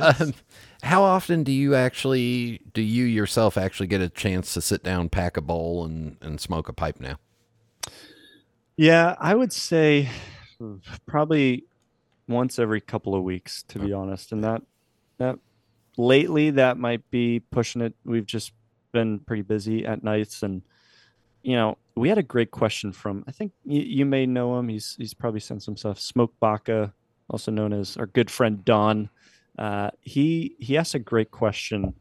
Um, 0.00 0.34
how 0.82 1.02
often 1.02 1.44
do 1.44 1.52
you 1.52 1.74
actually 1.74 2.60
do 2.74 2.82
you 2.82 3.04
yourself 3.04 3.56
actually 3.56 3.86
get 3.86 4.00
a 4.00 4.08
chance 4.08 4.52
to 4.54 4.60
sit 4.60 4.82
down 4.82 5.08
pack 5.08 5.36
a 5.36 5.40
bowl 5.40 5.84
and 5.84 6.16
and 6.20 6.40
smoke 6.40 6.68
a 6.68 6.72
pipe 6.72 7.00
now? 7.00 7.18
Yeah 8.76 9.14
i 9.18 9.34
would 9.34 9.52
say 9.52 10.08
probably 11.06 11.64
once 12.28 12.58
every 12.58 12.80
couple 12.80 13.14
of 13.14 13.22
weeks 13.22 13.62
to 13.64 13.78
be 13.78 13.92
honest 13.92 14.32
and 14.32 14.44
that 14.44 14.62
that 15.18 15.38
lately 15.96 16.50
that 16.50 16.78
might 16.78 17.08
be 17.10 17.40
pushing 17.50 17.82
it. 17.82 17.94
We've 18.04 18.26
just 18.26 18.52
been 18.92 19.20
pretty 19.20 19.42
busy 19.42 19.86
at 19.86 20.02
nights 20.02 20.42
and 20.42 20.62
you 21.42 21.54
know 21.54 21.78
we 21.94 22.08
had 22.08 22.18
a 22.18 22.24
great 22.24 22.50
question 22.50 22.90
from 22.90 23.22
i 23.28 23.30
think 23.30 23.52
you, 23.64 23.80
you 23.80 24.04
may 24.04 24.26
know 24.26 24.58
him. 24.58 24.68
He's 24.68 24.96
he's 24.98 25.14
probably 25.14 25.40
sent 25.40 25.62
some 25.62 25.76
stuff. 25.76 26.00
Smoke 26.00 26.34
baca 26.40 26.92
also 27.30 27.50
known 27.50 27.72
as 27.72 27.96
our 27.96 28.06
good 28.06 28.30
friend 28.30 28.64
don. 28.64 29.08
Uh, 29.58 29.90
he 30.00 30.56
he 30.58 30.76
asked 30.76 30.94
a 30.94 30.98
great 30.98 31.30
question 31.30 31.94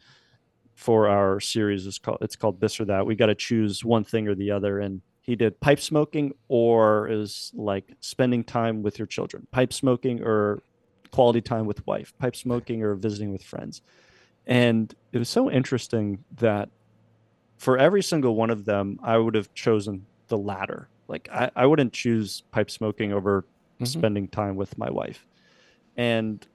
for 0.76 1.08
our 1.08 1.40
series. 1.40 1.86
It's 1.86 2.00
called 2.00 2.18
it's 2.22 2.36
called 2.36 2.60
this 2.60 2.80
or 2.80 2.86
that. 2.86 3.06
We 3.06 3.16
got 3.16 3.28
to 3.28 3.36
choose 3.36 3.86
one 3.86 4.04
thing 4.04 4.28
or 4.28 4.36
the 4.36 4.52
other. 4.52 4.80
And 4.80 5.02
he 5.22 5.36
did 5.36 5.60
pipe 5.60 5.80
smoking 5.80 6.34
or 6.48 7.08
is 7.08 7.52
like 7.54 7.94
spending 8.00 8.44
time 8.44 8.82
with 8.82 8.98
your 8.98 9.06
children. 9.06 9.48
Pipe 9.52 9.74
smoking 9.74 10.22
or 10.24 10.64
quality 11.12 11.42
time 11.42 11.66
with 11.66 11.86
wife 11.88 12.14
pipe 12.20 12.36
smoking 12.36 12.84
or 12.84 12.96
visiting 12.96 13.32
with 13.32 13.44
friends 13.44 13.82
and 14.50 14.94
it 15.12 15.20
was 15.20 15.30
so 15.30 15.50
interesting 15.50 16.24
that 16.38 16.70
for 17.58 17.78
every 17.78 18.02
single 18.02 18.36
one 18.36 18.50
of 18.50 18.66
them, 18.66 19.00
I 19.04 19.18
would 19.18 19.36
have 19.36 19.54
chosen 19.54 20.08
the 20.28 20.38
latter. 20.38 20.90
Like 21.08 21.30
I, 21.32 21.52
I 21.56 21.66
wouldn't 21.68 21.94
choose 21.94 22.42
pipe 22.50 22.72
smoking 22.72 23.14
over 23.14 23.44
mm-hmm. 23.44 23.86
spending 23.86 24.28
time 24.28 24.56
with 24.56 24.76
my 24.78 24.90
wife. 24.90 25.28
And 25.96 26.46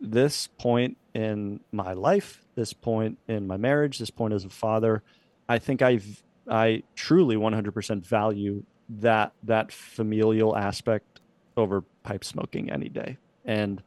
this 0.00 0.46
point 0.46 0.98
in 1.14 1.60
my 1.72 1.94
life, 1.94 2.44
this 2.54 2.72
point 2.72 3.18
in 3.26 3.46
my 3.48 3.56
marriage, 3.56 3.98
this 3.98 4.10
point 4.10 4.32
as 4.32 4.44
a 4.44 4.50
father, 4.50 5.02
I 5.48 5.58
think 5.58 5.82
I've 5.82 6.22
I 6.48 6.84
truly 6.94 7.34
100% 7.34 8.06
value 8.06 8.62
that 8.88 9.32
that 9.42 9.72
familial 9.72 10.56
aspect 10.56 11.20
over 11.56 11.82
pipe 12.04 12.22
smoking 12.22 12.70
any 12.70 12.88
day. 12.88 13.16
And 13.46 13.82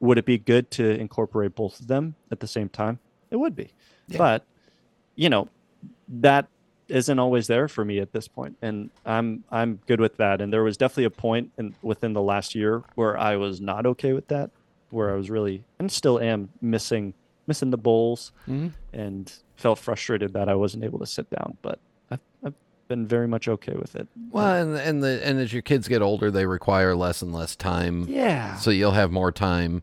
would 0.00 0.18
it 0.18 0.26
be 0.26 0.36
good 0.36 0.70
to 0.72 0.84
incorporate 0.84 1.54
both 1.54 1.80
of 1.80 1.86
them 1.86 2.16
at 2.30 2.40
the 2.40 2.46
same 2.46 2.68
time? 2.68 2.98
It 3.30 3.36
would 3.36 3.56
be. 3.56 3.70
Yeah. 4.08 4.18
But 4.18 4.44
you 5.14 5.30
know, 5.30 5.48
that 6.08 6.48
isn't 6.88 7.18
always 7.18 7.46
there 7.46 7.68
for 7.68 7.84
me 7.84 7.98
at 7.98 8.12
this 8.12 8.26
point 8.26 8.56
and 8.62 8.90
i'm 9.04 9.44
i'm 9.50 9.78
good 9.86 10.00
with 10.00 10.16
that 10.16 10.40
and 10.40 10.52
there 10.52 10.62
was 10.62 10.76
definitely 10.76 11.04
a 11.04 11.10
point 11.10 11.52
in 11.58 11.74
within 11.82 12.14
the 12.14 12.22
last 12.22 12.54
year 12.54 12.82
where 12.94 13.16
i 13.18 13.36
was 13.36 13.60
not 13.60 13.84
okay 13.84 14.12
with 14.12 14.26
that 14.28 14.50
where 14.90 15.10
i 15.10 15.14
was 15.14 15.28
really 15.28 15.62
and 15.78 15.92
still 15.92 16.18
am 16.18 16.48
missing 16.60 17.12
missing 17.46 17.70
the 17.70 17.78
bowls 17.78 18.32
mm-hmm. 18.48 18.68
and 18.92 19.34
felt 19.56 19.78
frustrated 19.78 20.32
that 20.32 20.48
i 20.48 20.54
wasn't 20.54 20.82
able 20.82 20.98
to 20.98 21.06
sit 21.06 21.28
down 21.28 21.56
but 21.60 21.78
been 22.88 23.06
very 23.06 23.28
much 23.28 23.46
okay 23.48 23.74
with 23.74 23.94
it 23.94 24.08
well 24.30 24.54
and 24.54 24.76
and 24.76 25.02
the 25.02 25.24
and 25.24 25.38
as 25.38 25.52
your 25.52 25.62
kids 25.62 25.88
get 25.88 26.02
older 26.02 26.30
they 26.30 26.46
require 26.46 26.96
less 26.96 27.22
and 27.22 27.32
less 27.32 27.54
time 27.54 28.06
yeah 28.08 28.56
so 28.56 28.70
you'll 28.70 28.92
have 28.92 29.10
more 29.10 29.30
time 29.30 29.82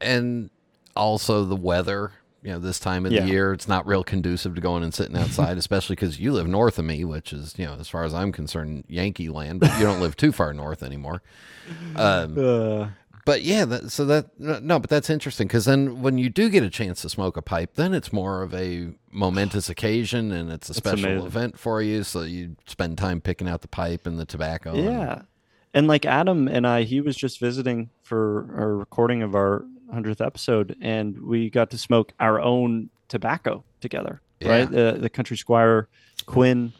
and 0.00 0.50
also 0.96 1.44
the 1.44 1.56
weather 1.56 2.12
you 2.42 2.50
know 2.50 2.58
this 2.58 2.78
time 2.78 3.06
of 3.06 3.12
yeah. 3.12 3.20
the 3.20 3.28
year 3.28 3.52
it's 3.52 3.68
not 3.68 3.86
real 3.86 4.04
conducive 4.04 4.54
to 4.54 4.60
going 4.60 4.82
and 4.82 4.94
sitting 4.94 5.16
outside 5.16 5.58
especially 5.58 5.94
because 5.94 6.18
you 6.18 6.32
live 6.32 6.46
north 6.46 6.78
of 6.78 6.84
me 6.84 7.04
which 7.04 7.32
is 7.32 7.54
you 7.58 7.64
know 7.64 7.74
as 7.78 7.88
far 7.88 8.04
as 8.04 8.14
i'm 8.14 8.32
concerned 8.32 8.84
yankee 8.88 9.28
land 9.28 9.60
but 9.60 9.76
you 9.78 9.84
don't 9.84 10.00
live 10.00 10.16
too 10.16 10.32
far 10.32 10.52
north 10.52 10.82
anymore 10.82 11.22
um, 11.96 12.36
uh. 12.38 12.88
But 13.24 13.42
yeah 13.42 13.64
that, 13.64 13.90
so 13.90 14.04
that 14.04 14.38
no 14.38 14.78
but 14.78 14.90
that's 14.90 15.10
interesting 15.10 15.46
because 15.46 15.64
then 15.64 16.02
when 16.02 16.18
you 16.18 16.28
do 16.28 16.48
get 16.48 16.62
a 16.62 16.70
chance 16.70 17.02
to 17.02 17.08
smoke 17.08 17.36
a 17.36 17.42
pipe 17.42 17.74
then 17.74 17.94
it's 17.94 18.12
more 18.12 18.42
of 18.42 18.54
a 18.54 18.88
momentous 19.10 19.68
occasion 19.70 20.32
and 20.32 20.50
it's 20.50 20.68
a 20.70 20.74
special 20.74 21.26
event 21.26 21.58
for 21.58 21.82
you 21.82 22.02
so 22.02 22.22
you 22.22 22.56
spend 22.66 22.98
time 22.98 23.20
picking 23.20 23.48
out 23.48 23.60
the 23.62 23.68
pipe 23.68 24.06
and 24.06 24.18
the 24.18 24.26
tobacco 24.26 24.74
yeah 24.74 25.12
and, 25.12 25.26
and 25.74 25.86
like 25.86 26.04
adam 26.04 26.48
and 26.48 26.66
i 26.66 26.82
he 26.82 27.00
was 27.00 27.16
just 27.16 27.38
visiting 27.40 27.90
for 28.02 28.40
a 28.60 28.66
recording 28.74 29.22
of 29.22 29.34
our 29.34 29.64
hundredth 29.92 30.20
episode, 30.20 30.76
and 30.80 31.20
we 31.22 31.50
got 31.50 31.70
to 31.70 31.78
smoke 31.78 32.12
our 32.18 32.40
own 32.40 32.90
tobacco 33.08 33.62
together. 33.80 34.20
Yeah. 34.40 34.48
Right, 34.48 34.70
the 34.70 34.96
the 34.98 35.10
Country 35.10 35.36
Squire 35.36 35.88
Quinn 36.26 36.72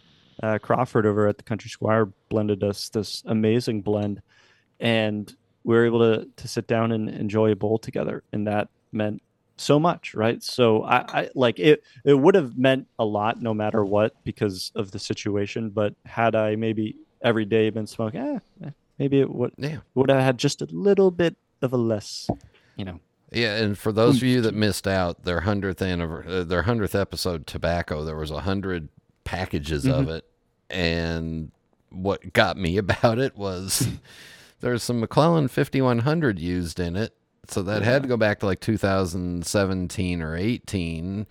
uh, 0.42 0.58
Crawford 0.58 1.06
over 1.06 1.28
at 1.28 1.36
the 1.36 1.44
Country 1.44 1.70
Squire 1.70 2.06
blended 2.28 2.64
us 2.64 2.88
this 2.88 3.22
amazing 3.26 3.82
blend, 3.82 4.22
and 4.80 5.32
we 5.64 5.74
were 5.74 5.86
able 5.86 6.00
to 6.00 6.28
to 6.36 6.48
sit 6.48 6.66
down 6.66 6.92
and 6.92 7.08
enjoy 7.08 7.52
a 7.52 7.56
bowl 7.56 7.78
together, 7.78 8.22
and 8.32 8.46
that 8.46 8.68
meant 8.92 9.22
so 9.56 9.78
much, 9.78 10.14
right? 10.14 10.42
So 10.42 10.82
I, 10.82 11.22
I 11.22 11.30
like 11.34 11.58
it. 11.58 11.82
It 12.04 12.14
would 12.14 12.34
have 12.34 12.58
meant 12.58 12.88
a 12.98 13.04
lot 13.04 13.40
no 13.40 13.54
matter 13.54 13.84
what 13.84 14.14
because 14.24 14.72
of 14.74 14.90
the 14.90 14.98
situation. 14.98 15.70
But 15.70 15.94
had 16.04 16.34
I 16.34 16.56
maybe 16.56 16.96
every 17.22 17.44
day 17.44 17.70
been 17.70 17.86
smoking, 17.86 18.20
eh, 18.20 18.38
eh 18.66 18.70
maybe 18.98 19.20
it 19.20 19.30
would 19.30 19.52
yeah. 19.56 19.78
would 19.94 20.10
have 20.10 20.22
had 20.22 20.38
just 20.38 20.62
a 20.62 20.66
little 20.70 21.10
bit 21.10 21.36
of 21.62 21.72
a 21.72 21.76
less 21.76 22.28
you 22.76 22.84
know. 22.84 23.00
Yeah, 23.30 23.56
and 23.56 23.78
for 23.78 23.92
those 23.92 24.18
of 24.18 24.24
you 24.24 24.42
that 24.42 24.54
missed 24.54 24.86
out, 24.86 25.24
their 25.24 25.40
hundredth 25.40 25.80
uh, 25.80 26.44
their 26.44 26.62
hundredth 26.62 26.94
episode, 26.94 27.46
tobacco. 27.46 28.04
There 28.04 28.16
was 28.16 28.30
a 28.30 28.40
hundred 28.40 28.90
packages 29.24 29.84
mm-hmm. 29.84 30.00
of 30.00 30.08
it, 30.10 30.26
and 30.68 31.50
what 31.88 32.34
got 32.34 32.58
me 32.58 32.76
about 32.84 33.18
it 33.18 33.36
was 33.36 33.88
there's 34.62 34.82
some 34.82 35.02
McClelland 35.02 35.50
5100 35.50 36.38
used 36.38 36.80
in 36.80 36.96
it, 36.96 37.14
so 37.48 37.62
that 37.62 37.82
yeah. 37.82 37.90
had 37.90 38.02
to 38.02 38.08
go 38.08 38.16
back 38.16 38.40
to 38.40 38.46
like 38.46 38.60
2017 38.60 40.22
or 40.22 40.36
18. 40.36 41.26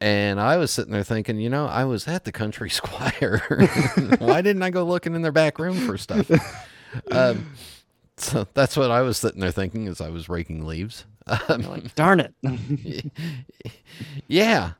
And 0.00 0.40
I 0.40 0.56
was 0.56 0.70
sitting 0.70 0.92
there 0.92 1.02
thinking, 1.02 1.38
you 1.38 1.50
know, 1.50 1.66
I 1.66 1.84
was 1.84 2.08
at 2.08 2.24
the 2.24 2.32
Country 2.32 2.70
Squire. 2.70 3.42
Why 4.18 4.40
didn't 4.40 4.62
I 4.62 4.70
go 4.70 4.84
looking 4.84 5.14
in 5.14 5.22
their 5.22 5.32
back 5.32 5.58
room 5.58 5.76
for 5.86 5.98
stuff? 5.98 6.30
Um, 7.12 7.52
so 8.16 8.48
that's 8.52 8.76
what 8.76 8.90
I 8.90 9.02
was 9.02 9.16
sitting 9.16 9.40
there 9.40 9.52
thinking 9.52 9.86
as 9.86 10.00
I 10.00 10.08
was 10.08 10.28
raking 10.28 10.66
leaves. 10.66 11.04
Um, 11.48 11.62
like, 11.62 11.94
Darn 11.94 12.18
it. 12.18 12.34
yeah. 14.26 14.72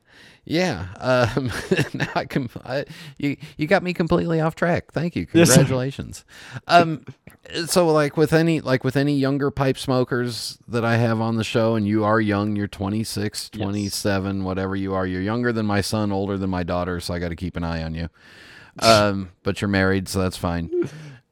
Yeah. 0.44 0.88
Um, 0.96 1.52
now 1.94 2.08
I 2.16 2.24
can. 2.24 2.50
I, 2.64 2.84
you 3.18 3.36
you 3.56 3.68
got 3.68 3.84
me 3.84 3.94
completely 3.94 4.40
off 4.40 4.56
track. 4.56 4.90
Thank 4.92 5.14
you. 5.14 5.26
Congratulations. 5.26 6.24
um, 6.66 7.04
so 7.66 7.88
like 7.88 8.16
with 8.16 8.32
any 8.32 8.60
like 8.60 8.84
with 8.84 8.96
any 8.96 9.14
younger 9.14 9.50
pipe 9.50 9.78
smokers 9.78 10.58
that 10.68 10.84
I 10.84 10.96
have 10.96 11.20
on 11.20 11.36
the 11.36 11.44
show, 11.44 11.74
and 11.74 11.86
you 11.86 12.04
are 12.04 12.20
young. 12.20 12.56
You're 12.56 12.68
26, 12.68 13.50
27, 13.50 14.36
yes. 14.36 14.44
whatever 14.44 14.76
you 14.76 14.94
are. 14.94 15.06
You're 15.06 15.22
younger 15.22 15.52
than 15.52 15.66
my 15.66 15.80
son, 15.80 16.12
older 16.12 16.36
than 16.36 16.50
my 16.50 16.62
daughter. 16.62 17.00
So 17.00 17.14
I 17.14 17.18
got 17.18 17.28
to 17.28 17.36
keep 17.36 17.56
an 17.56 17.64
eye 17.64 17.82
on 17.82 17.94
you. 17.94 18.08
Um, 18.78 19.32
but 19.42 19.60
you're 19.60 19.68
married, 19.68 20.08
so 20.08 20.20
that's 20.20 20.36
fine. 20.36 20.70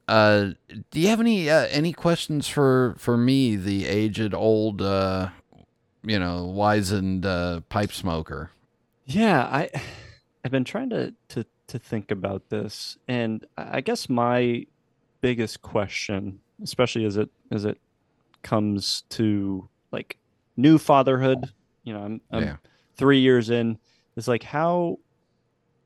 Uh, 0.09 0.49
do 0.91 0.99
you 0.99 1.07
have 1.07 1.21
any 1.21 1.49
uh, 1.49 1.67
any 1.67 1.93
questions 1.93 2.47
for 2.47 2.95
for 2.97 3.15
me, 3.15 3.55
the 3.55 3.87
aged 3.87 4.33
old, 4.33 4.81
uh, 4.81 5.29
you 6.03 6.19
know, 6.19 6.45
wizened 6.45 7.25
uh, 7.25 7.61
pipe 7.69 7.91
smoker? 7.91 8.51
Yeah, 9.05 9.43
I 9.43 9.69
I've 10.43 10.51
been 10.51 10.65
trying 10.65 10.89
to 10.89 11.15
to 11.29 11.45
to 11.67 11.79
think 11.79 12.11
about 12.11 12.49
this, 12.49 12.97
and 13.07 13.45
I 13.57 13.81
guess 13.81 14.09
my 14.09 14.65
biggest 15.21 15.61
question, 15.61 16.39
especially 16.63 17.05
as 17.05 17.17
it 17.17 17.29
as 17.51 17.65
it 17.65 17.77
comes 18.41 19.03
to 19.09 19.67
like 19.91 20.17
new 20.57 20.77
fatherhood, 20.77 21.51
you 21.83 21.93
know, 21.93 22.01
I'm, 22.01 22.21
I'm 22.31 22.43
yeah. 22.43 22.55
three 22.95 23.19
years 23.19 23.49
in, 23.49 23.77
is 24.15 24.27
like 24.27 24.43
how 24.43 24.99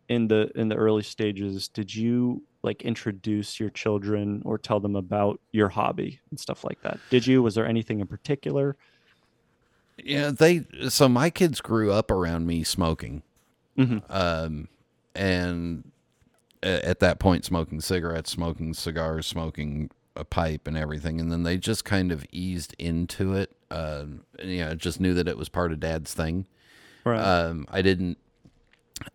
in 0.09 0.27
the 0.27 0.51
in 0.55 0.69
the 0.69 0.75
early 0.75 1.03
stages 1.03 1.67
did 1.67 1.93
you 1.93 2.43
like 2.61 2.81
introduce 2.81 3.59
your 3.59 3.69
children 3.69 4.41
or 4.45 4.57
tell 4.57 4.79
them 4.79 4.95
about 4.95 5.39
your 5.51 5.69
hobby 5.69 6.19
and 6.29 6.39
stuff 6.39 6.63
like 6.63 6.81
that? 6.81 6.99
Did 7.09 7.27
you? 7.27 7.41
Was 7.43 7.55
there 7.55 7.67
anything 7.67 7.99
in 7.99 8.07
particular? 8.07 8.75
Yeah, 9.97 10.31
they. 10.31 10.65
So 10.89 11.07
my 11.07 11.29
kids 11.29 11.61
grew 11.61 11.91
up 11.91 12.09
around 12.09 12.47
me 12.47 12.63
smoking, 12.63 13.21
mm-hmm. 13.77 13.99
um, 14.09 14.67
and 15.13 15.91
at 16.63 16.99
that 16.99 17.19
point, 17.19 17.45
smoking 17.45 17.81
cigarettes, 17.81 18.31
smoking 18.31 18.73
cigars, 18.73 19.27
smoking 19.27 19.91
a 20.15 20.23
pipe, 20.23 20.67
and 20.67 20.77
everything. 20.77 21.19
And 21.19 21.31
then 21.31 21.43
they 21.43 21.57
just 21.57 21.85
kind 21.85 22.11
of 22.11 22.25
eased 22.31 22.75
into 22.79 23.33
it. 23.33 23.55
Uh, 23.69 24.05
you 24.41 24.63
know, 24.63 24.75
just 24.75 24.99
knew 24.99 25.13
that 25.15 25.27
it 25.27 25.37
was 25.37 25.49
part 25.49 25.71
of 25.71 25.79
Dad's 25.79 26.13
thing. 26.13 26.47
Right. 27.03 27.19
Um, 27.19 27.67
I 27.69 27.81
didn't. 27.81 28.17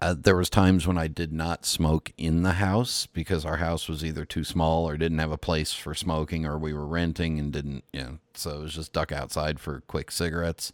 Uh, 0.02 0.14
there 0.18 0.36
was 0.36 0.50
times 0.50 0.86
when 0.86 0.98
I 0.98 1.06
did 1.06 1.32
not 1.32 1.64
smoke 1.64 2.12
in 2.18 2.42
the 2.42 2.54
house 2.54 3.06
because 3.06 3.44
our 3.44 3.56
house 3.56 3.88
was 3.88 4.04
either 4.04 4.24
too 4.24 4.44
small 4.44 4.88
or 4.88 4.96
didn't 4.96 5.20
have 5.20 5.30
a 5.30 5.38
place 5.38 5.72
for 5.72 5.94
smoking, 5.94 6.44
or 6.44 6.58
we 6.58 6.74
were 6.74 6.86
renting 6.86 7.38
and 7.38 7.52
didn't, 7.52 7.84
you 7.92 8.00
know, 8.00 8.18
so 8.34 8.50
it 8.50 8.62
was 8.64 8.74
just 8.74 8.92
duck 8.92 9.12
outside 9.12 9.60
for 9.60 9.82
quick 9.86 10.10
cigarettes. 10.10 10.72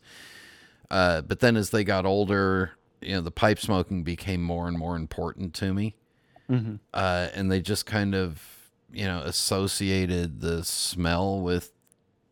Uh, 0.90 1.20
but 1.20 1.40
then 1.40 1.56
as 1.56 1.70
they 1.70 1.84
got 1.84 2.06
older, 2.06 2.72
you 3.00 3.14
know, 3.14 3.20
the 3.20 3.30
pipe 3.30 3.58
smoking 3.58 4.02
became 4.02 4.42
more 4.42 4.66
and 4.66 4.78
more 4.78 4.96
important 4.96 5.54
to 5.54 5.72
me, 5.74 5.94
mm-hmm. 6.50 6.76
uh, 6.92 7.28
and 7.34 7.50
they 7.50 7.60
just 7.60 7.86
kind 7.86 8.14
of, 8.14 8.42
you 8.92 9.04
know, 9.04 9.20
associated 9.20 10.40
the 10.40 10.64
smell 10.64 11.40
with 11.40 11.72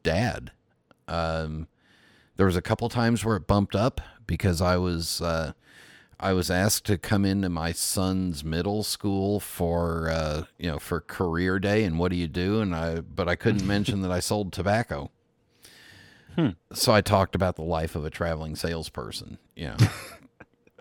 dad. 0.03 0.53
Um, 1.09 1.69
there 2.37 2.47
was 2.47 2.57
a 2.57 2.63
couple 2.63 2.89
times 2.89 3.25
where 3.25 3.37
it 3.37 3.47
bumped 3.47 3.77
up 3.77 4.01
because 4.27 4.61
I 4.61 4.77
was 4.77 5.21
uh, 5.21 5.53
I 6.19 6.33
was 6.33 6.51
asked 6.51 6.87
to 6.87 6.99
come 6.99 7.25
into 7.25 7.49
my 7.49 7.73
son's 7.73 8.45
middle 8.45 8.83
school 8.83 9.41
for 9.41 10.09
uh, 10.09 10.45
you 10.59 10.71
know 10.71 10.79
for 10.79 11.01
career 11.01 11.59
day 11.59 11.85
and 11.85 11.99
what 11.99 12.11
do 12.11 12.17
you 12.17 12.29
do 12.29 12.61
and 12.61 12.75
I 12.75 13.01
but 13.01 13.29
I 13.29 13.37
couldn't 13.37 13.67
mention 13.67 14.03
that 14.03 14.13
I 14.13 14.21
sold 14.21 14.53
tobacco. 14.53 15.11
Hmm. 16.37 16.51
So 16.73 16.93
I 16.93 17.03
talked 17.03 17.35
about 17.35 17.57
the 17.57 17.63
life 17.63 17.95
of 17.95 18.07
a 18.07 18.11
traveling 18.11 18.57
salesperson, 18.57 19.39
you 19.55 19.69
know. 19.69 19.77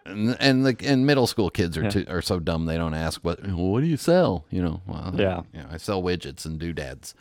and 0.05 0.35
and 0.39 0.65
the 0.65 0.75
and 0.83 1.05
middle 1.05 1.27
school 1.27 1.49
kids 1.49 1.77
are 1.77 1.83
yeah. 1.83 1.89
too, 1.89 2.05
are 2.07 2.21
so 2.21 2.39
dumb 2.39 2.65
they 2.65 2.77
don't 2.77 2.93
ask 2.93 3.21
what 3.21 3.45
what 3.47 3.81
do 3.81 3.87
you 3.87 3.97
sell, 3.97 4.45
you 4.49 4.61
know. 4.61 4.81
Well, 4.87 5.13
yeah. 5.15 5.41
You 5.53 5.61
know, 5.61 5.67
I 5.71 5.77
sell 5.77 6.01
widgets 6.01 6.45
and 6.45 6.59
doodads. 6.59 7.13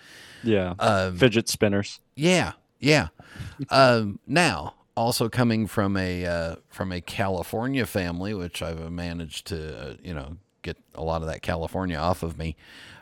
Yeah. 0.43 0.75
Um, 0.79 1.17
Fidget 1.17 1.49
spinners. 1.49 2.01
Yeah. 2.15 2.53
Yeah. 2.79 3.09
um, 3.69 4.19
now 4.27 4.75
also 4.97 5.29
coming 5.29 5.67
from 5.67 5.97
a 5.97 6.27
uh, 6.27 6.57
from 6.69 6.93
a 6.93 7.01
California 7.01 7.87
family, 7.87 8.35
which 8.35 8.63
I've 8.63 8.91
managed 8.91 9.47
to 9.49 9.91
uh, 9.91 9.95
you 10.03 10.15
know 10.15 10.37
get 10.63 10.77
a 10.95 11.03
lot 11.03 11.23
of 11.23 11.29
that 11.29 11.43
California 11.43 11.97
off 11.97 12.23
of 12.23 12.39
me. 12.39 12.57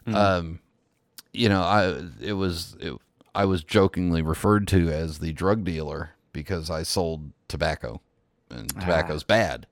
Mm-hmm. 0.07 0.17
Um, 0.17 0.61
you 1.33 1.49
know, 1.49 1.63
I 1.63 2.03
it 2.21 2.35
was 2.35 2.77
it, 2.81 2.95
I 3.35 3.45
was 3.45 3.63
jokingly 3.63 4.23
referred 4.23 4.67
to 4.69 4.91
as 4.91 5.19
the 5.19 5.33
drug 5.33 5.65
dealer 5.65 6.11
because 6.33 6.71
I 6.71 6.83
sold 6.83 7.33
tobacco, 7.49 8.01
and 8.51 8.69
tobacco's 8.69 9.23
ah. 9.23 9.29
bad. 9.29 9.67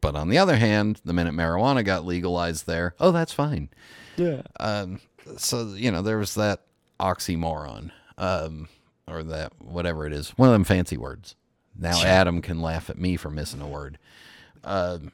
But 0.00 0.16
on 0.16 0.28
the 0.28 0.38
other 0.38 0.56
hand, 0.56 1.00
the 1.04 1.14
minute 1.14 1.34
marijuana 1.34 1.84
got 1.84 2.04
legalized 2.04 2.66
there, 2.66 2.94
oh, 3.00 3.10
that's 3.10 3.32
fine. 3.32 3.70
Yeah. 4.16 4.42
Um, 4.60 5.00
so 5.36 5.74
you 5.74 5.90
know, 5.90 6.02
there 6.02 6.18
was 6.18 6.34
that 6.34 6.62
oxymoron. 7.00 7.90
Um, 8.16 8.68
or 9.08 9.22
that 9.22 9.52
whatever 9.60 10.06
it 10.06 10.12
is, 10.12 10.30
one 10.30 10.48
of 10.48 10.52
them 10.52 10.64
fancy 10.64 10.96
words. 10.96 11.36
Now 11.76 12.00
Adam 12.02 12.40
can 12.40 12.60
laugh 12.60 12.88
at 12.88 12.98
me 12.98 13.16
for 13.16 13.30
missing 13.30 13.60
a 13.60 13.66
word. 13.66 13.98
Um, 14.62 15.12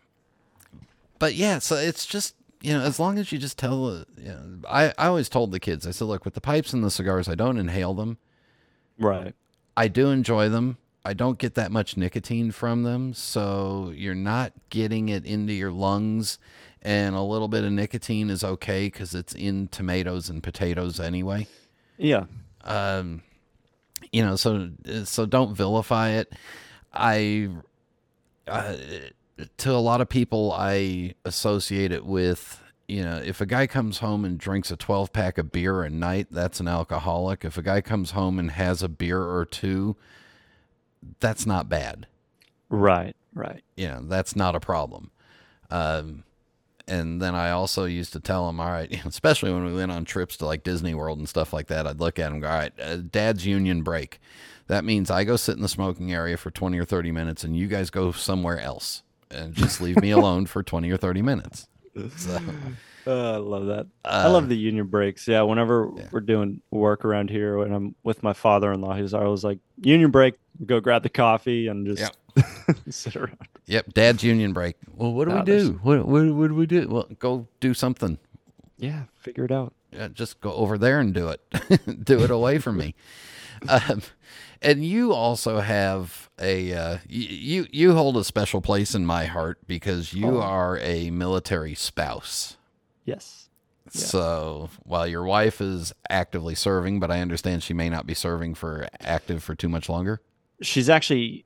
but 1.18 1.34
yeah, 1.34 1.58
so 1.58 1.76
it's 1.76 2.06
just 2.06 2.34
you 2.60 2.74
know, 2.74 2.82
as 2.82 3.00
long 3.00 3.18
as 3.18 3.32
you 3.32 3.38
just 3.38 3.58
tell, 3.58 4.04
you 4.18 4.28
know, 4.28 4.58
I 4.68 4.92
I 4.98 5.06
always 5.06 5.28
told 5.28 5.52
the 5.52 5.60
kids, 5.60 5.86
I 5.86 5.90
said, 5.90 6.06
look, 6.06 6.24
with 6.24 6.34
the 6.34 6.40
pipes 6.40 6.72
and 6.72 6.84
the 6.84 6.90
cigars, 6.90 7.28
I 7.28 7.34
don't 7.34 7.58
inhale 7.58 7.94
them. 7.94 8.18
Right. 8.98 9.34
I 9.76 9.88
do 9.88 10.10
enjoy 10.10 10.50
them. 10.50 10.76
I 11.04 11.14
don't 11.14 11.38
get 11.38 11.54
that 11.54 11.72
much 11.72 11.96
nicotine 11.96 12.50
from 12.50 12.82
them, 12.82 13.14
so 13.14 13.92
you're 13.94 14.14
not 14.14 14.52
getting 14.68 15.08
it 15.08 15.24
into 15.24 15.52
your 15.52 15.70
lungs. 15.70 16.38
And 16.82 17.14
a 17.14 17.22
little 17.22 17.48
bit 17.48 17.64
of 17.64 17.72
nicotine 17.72 18.30
is 18.30 18.42
okay 18.42 18.86
because 18.86 19.14
it's 19.14 19.34
in 19.34 19.68
tomatoes 19.68 20.30
and 20.30 20.42
potatoes 20.42 20.98
anyway. 20.98 21.46
Yeah. 21.98 22.24
Um, 22.64 23.22
you 24.12 24.24
know, 24.24 24.36
so 24.36 24.70
so 25.04 25.26
don't 25.26 25.54
vilify 25.54 26.10
it. 26.10 26.32
I 26.92 27.48
uh, 28.48 28.76
to 29.58 29.72
a 29.72 29.74
lot 29.74 30.00
of 30.00 30.08
people, 30.08 30.52
I 30.52 31.14
associate 31.24 31.92
it 31.92 32.04
with 32.04 32.62
you 32.88 33.04
know, 33.04 33.22
if 33.24 33.40
a 33.40 33.46
guy 33.46 33.68
comes 33.68 33.98
home 33.98 34.24
and 34.24 34.36
drinks 34.36 34.72
a 34.72 34.76
12 34.76 35.12
pack 35.12 35.38
of 35.38 35.52
beer 35.52 35.84
a 35.84 35.90
night, 35.90 36.26
that's 36.30 36.58
an 36.58 36.66
alcoholic. 36.66 37.44
If 37.44 37.56
a 37.56 37.62
guy 37.62 37.80
comes 37.80 38.10
home 38.10 38.36
and 38.36 38.50
has 38.50 38.82
a 38.82 38.88
beer 38.88 39.22
or 39.22 39.44
two, 39.44 39.96
that's 41.20 41.46
not 41.46 41.68
bad. 41.68 42.06
Right, 42.68 43.16
right. 43.34 43.62
You 43.76 43.88
know, 43.88 44.00
that's 44.02 44.36
not 44.36 44.54
a 44.54 44.60
problem. 44.60 45.10
Um, 45.70 46.24
and 46.86 47.22
then 47.22 47.34
I 47.34 47.50
also 47.50 47.84
used 47.84 48.12
to 48.14 48.20
tell 48.20 48.48
him, 48.48 48.60
all 48.60 48.70
right, 48.70 48.92
especially 49.06 49.52
when 49.52 49.64
we 49.64 49.74
went 49.74 49.92
on 49.92 50.04
trips 50.04 50.36
to 50.38 50.46
like 50.46 50.64
Disney 50.64 50.94
World 50.94 51.18
and 51.18 51.28
stuff 51.28 51.52
like 51.52 51.68
that, 51.68 51.86
I'd 51.86 52.00
look 52.00 52.18
at 52.18 52.32
him 52.32 52.40
go, 52.40 52.48
all 52.48 52.54
right, 52.54 52.72
uh, 52.80 52.96
dad's 52.96 53.46
union 53.46 53.82
break. 53.82 54.20
That 54.66 54.84
means 54.84 55.10
I 55.10 55.24
go 55.24 55.36
sit 55.36 55.56
in 55.56 55.62
the 55.62 55.68
smoking 55.68 56.12
area 56.12 56.36
for 56.36 56.50
20 56.50 56.78
or 56.78 56.84
30 56.84 57.10
minutes 57.10 57.42
and 57.42 57.56
you 57.56 57.66
guys 57.66 57.90
go 57.90 58.12
somewhere 58.12 58.60
else 58.60 59.02
and 59.30 59.52
just 59.54 59.80
leave 59.80 60.00
me 60.00 60.10
alone 60.12 60.46
for 60.46 60.62
20 60.62 60.90
or 60.90 60.96
30 60.96 61.22
minutes. 61.22 61.68
So, 62.16 62.38
uh, 63.06 63.34
I 63.34 63.36
love 63.36 63.66
that. 63.66 63.86
Uh, 64.04 64.24
I 64.24 64.28
love 64.28 64.48
the 64.48 64.56
union 64.56 64.86
breaks. 64.86 65.26
Yeah. 65.26 65.42
Whenever 65.42 65.90
yeah. 65.96 66.08
we're 66.10 66.20
doing 66.20 66.60
work 66.70 67.04
around 67.04 67.30
here 67.30 67.58
when 67.58 67.72
I'm 67.72 67.94
with 68.02 68.22
my 68.22 68.32
father 68.32 68.72
in 68.72 68.80
law, 68.80 68.94
he's 68.94 69.14
always 69.14 69.44
like, 69.44 69.58
union 69.82 70.10
break, 70.10 70.34
go 70.66 70.80
grab 70.80 71.02
the 71.02 71.08
coffee 71.08 71.68
and 71.68 71.86
just 71.86 72.12
yep. 72.36 72.76
sit 72.90 73.16
around. 73.16 73.38
Yep, 73.66 73.94
Dad's 73.94 74.22
union 74.22 74.52
break. 74.52 74.76
Well, 74.94 75.12
what 75.12 75.28
do 75.28 75.34
we 75.34 75.42
do? 75.42 75.80
What, 75.82 76.06
what, 76.06 76.26
what 76.26 76.48
do 76.48 76.54
we 76.54 76.66
do? 76.66 76.88
Well, 76.88 77.08
go 77.18 77.46
do 77.60 77.74
something. 77.74 78.18
Yeah, 78.78 79.04
figure 79.18 79.44
it 79.44 79.52
out. 79.52 79.74
Yeah, 79.92 80.08
just 80.08 80.40
go 80.40 80.52
over 80.54 80.78
there 80.78 81.00
and 81.00 81.12
do 81.12 81.28
it. 81.28 82.04
do 82.04 82.20
it 82.22 82.30
away 82.30 82.58
from 82.58 82.76
me. 82.76 82.94
Um, 83.68 84.00
and 84.62 84.82
you 84.82 85.12
also 85.12 85.60
have 85.60 86.30
a 86.38 86.72
uh, 86.72 86.98
you 87.06 87.66
you 87.70 87.92
hold 87.92 88.16
a 88.16 88.24
special 88.24 88.60
place 88.60 88.94
in 88.94 89.04
my 89.04 89.26
heart 89.26 89.58
because 89.66 90.14
you 90.14 90.38
oh. 90.38 90.40
are 90.40 90.78
a 90.78 91.10
military 91.10 91.74
spouse. 91.74 92.56
Yes. 93.10 93.48
Yeah. 93.86 93.90
So 94.06 94.70
while 94.84 95.06
your 95.06 95.24
wife 95.24 95.60
is 95.60 95.92
actively 96.08 96.54
serving, 96.54 97.00
but 97.00 97.10
I 97.10 97.20
understand 97.20 97.62
she 97.62 97.74
may 97.74 97.88
not 97.88 98.06
be 98.06 98.14
serving 98.14 98.54
for 98.54 98.88
active 99.00 99.42
for 99.42 99.54
too 99.54 99.68
much 99.68 99.88
longer. 99.88 100.20
She's 100.62 100.88
actually 100.88 101.44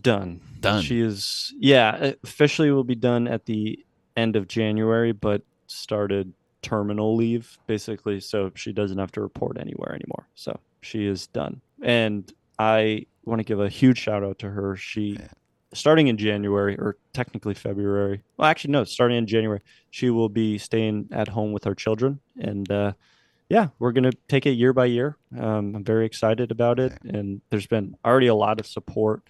Done. 0.00 0.40
Done. 0.60 0.82
She 0.82 1.00
is, 1.00 1.52
yeah, 1.58 2.12
officially 2.22 2.70
will 2.70 2.84
be 2.84 2.94
done 2.94 3.28
at 3.28 3.44
the 3.44 3.84
end 4.16 4.34
of 4.34 4.48
January, 4.48 5.12
but 5.12 5.42
started 5.66 6.32
terminal 6.62 7.14
leave 7.14 7.58
basically, 7.66 8.20
so 8.20 8.50
she 8.54 8.72
doesn't 8.72 8.96
have 8.96 9.12
to 9.12 9.20
report 9.20 9.58
anywhere 9.60 9.94
anymore. 9.94 10.26
So 10.34 10.58
she 10.80 11.06
is 11.06 11.26
done. 11.26 11.60
And 11.82 12.32
I 12.58 13.06
want 13.24 13.40
to 13.40 13.44
give 13.44 13.60
a 13.60 13.68
huge 13.68 13.98
shout 13.98 14.24
out 14.24 14.38
to 14.38 14.50
her. 14.50 14.74
She, 14.74 15.18
yeah. 15.20 15.28
Starting 15.74 16.08
in 16.08 16.16
January, 16.16 16.76
or 16.78 16.96
technically 17.12 17.54
February, 17.54 18.22
well, 18.36 18.48
actually, 18.48 18.72
no, 18.72 18.84
starting 18.84 19.18
in 19.18 19.26
January, 19.26 19.60
she 19.90 20.10
will 20.10 20.28
be 20.28 20.58
staying 20.58 21.08
at 21.12 21.28
home 21.28 21.52
with 21.52 21.64
her 21.64 21.74
children. 21.74 22.20
And, 22.38 22.70
uh, 22.70 22.92
yeah, 23.48 23.68
we're 23.78 23.92
going 23.92 24.10
to 24.10 24.16
take 24.28 24.46
it 24.46 24.52
year 24.52 24.72
by 24.72 24.86
year. 24.86 25.16
Um, 25.38 25.76
I'm 25.76 25.84
very 25.84 26.06
excited 26.06 26.50
about 26.50 26.80
it. 26.80 26.92
And 27.04 27.42
there's 27.50 27.66
been 27.66 27.96
already 28.04 28.28
a 28.28 28.34
lot 28.34 28.58
of 28.58 28.66
support 28.66 29.22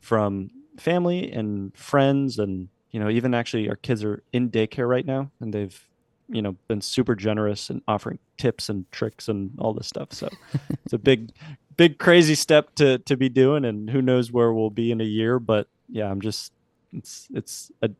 from 0.00 0.50
family 0.78 1.32
and 1.32 1.76
friends, 1.76 2.38
and 2.38 2.68
you 2.90 3.00
know, 3.00 3.08
even 3.08 3.34
actually 3.34 3.68
our 3.68 3.76
kids 3.76 4.04
are 4.04 4.22
in 4.32 4.50
daycare 4.50 4.88
right 4.88 5.06
now, 5.06 5.30
and 5.40 5.52
they've 5.52 5.88
you 6.28 6.42
know 6.42 6.56
been 6.68 6.80
super 6.80 7.14
generous 7.14 7.70
and 7.70 7.82
offering 7.86 8.18
tips 8.36 8.68
and 8.68 8.90
tricks 8.92 9.28
and 9.28 9.52
all 9.58 9.72
this 9.72 9.86
stuff. 9.86 10.12
So 10.12 10.28
it's 10.84 10.92
a 10.92 10.98
big, 10.98 11.32
big 11.76 11.98
crazy 11.98 12.34
step 12.34 12.74
to 12.76 12.98
to 12.98 13.16
be 13.16 13.28
doing, 13.28 13.64
and 13.64 13.90
who 13.90 14.02
knows 14.02 14.30
where 14.30 14.52
we'll 14.52 14.70
be 14.70 14.90
in 14.90 15.00
a 15.00 15.04
year. 15.04 15.38
But 15.38 15.68
yeah, 15.88 16.10
I'm 16.10 16.20
just 16.20 16.52
it's 16.92 17.28
it's 17.34 17.70
a 17.82 17.90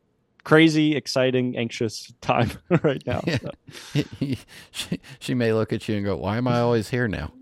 crazy, 0.45 0.95
exciting, 0.95 1.57
anxious 1.57 2.13
time 2.21 2.51
right 2.83 3.03
now. 3.07 3.21
So. 3.21 3.51
she, 4.71 5.01
she 5.19 5.35
may 5.35 5.53
look 5.53 5.73
at 5.73 5.89
you 5.89 5.97
and 5.97 6.05
go, 6.05 6.17
"Why 6.17 6.37
am 6.37 6.49
I 6.49 6.61
always 6.61 6.89
here 6.91 7.09
now?" 7.09 7.33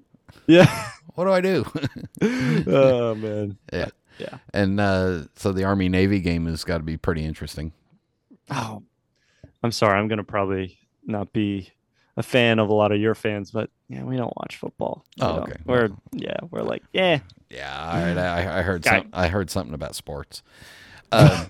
Yeah. 0.46 0.88
what 1.14 1.24
do 1.24 1.32
I 1.32 1.40
do? 1.40 1.64
oh 2.66 3.14
man. 3.14 3.58
Yeah. 3.72 3.88
Yeah. 4.18 4.38
And 4.52 4.78
uh, 4.80 5.24
so 5.36 5.52
the 5.52 5.64
Army 5.64 5.88
Navy 5.88 6.20
game 6.20 6.46
has 6.46 6.62
got 6.64 6.78
to 6.78 6.84
be 6.84 6.96
pretty 6.96 7.24
interesting. 7.24 7.72
Oh, 8.50 8.82
I'm 9.62 9.72
sorry. 9.72 9.98
I'm 9.98 10.08
gonna 10.08 10.24
probably 10.24 10.78
not 11.04 11.32
be 11.32 11.70
a 12.16 12.22
fan 12.22 12.58
of 12.58 12.68
a 12.68 12.72
lot 12.72 12.92
of 12.92 13.00
your 13.00 13.14
fans, 13.14 13.50
but 13.50 13.70
yeah, 13.88 14.04
we 14.04 14.16
don't 14.16 14.36
watch 14.36 14.56
football. 14.56 15.04
Oh, 15.20 15.36
know? 15.36 15.42
okay. 15.42 15.56
We're 15.64 15.88
yeah, 16.12 16.38
we're 16.50 16.62
like 16.62 16.82
yeah. 16.92 17.20
Yeah, 17.50 17.90
all 17.90 18.00
right. 18.00 18.18
I, 18.18 18.58
I 18.58 18.62
heard 18.62 18.84
some, 18.84 19.08
I 19.12 19.28
heard 19.28 19.50
something 19.50 19.74
about 19.74 19.94
sports. 19.94 20.42
Um, 21.12 21.48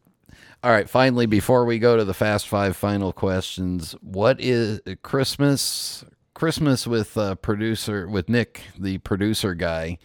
all 0.64 0.70
right. 0.70 0.88
Finally, 0.88 1.26
before 1.26 1.64
we 1.64 1.78
go 1.78 1.96
to 1.96 2.04
the 2.04 2.14
fast 2.14 2.48
five 2.48 2.76
final 2.76 3.12
questions, 3.12 3.94
what 4.00 4.40
is 4.40 4.80
Christmas? 5.02 6.04
Christmas 6.34 6.84
with 6.86 7.16
uh, 7.16 7.36
producer 7.36 8.08
with 8.08 8.28
Nick, 8.28 8.62
the 8.78 8.98
producer 8.98 9.54
guy. 9.54 9.98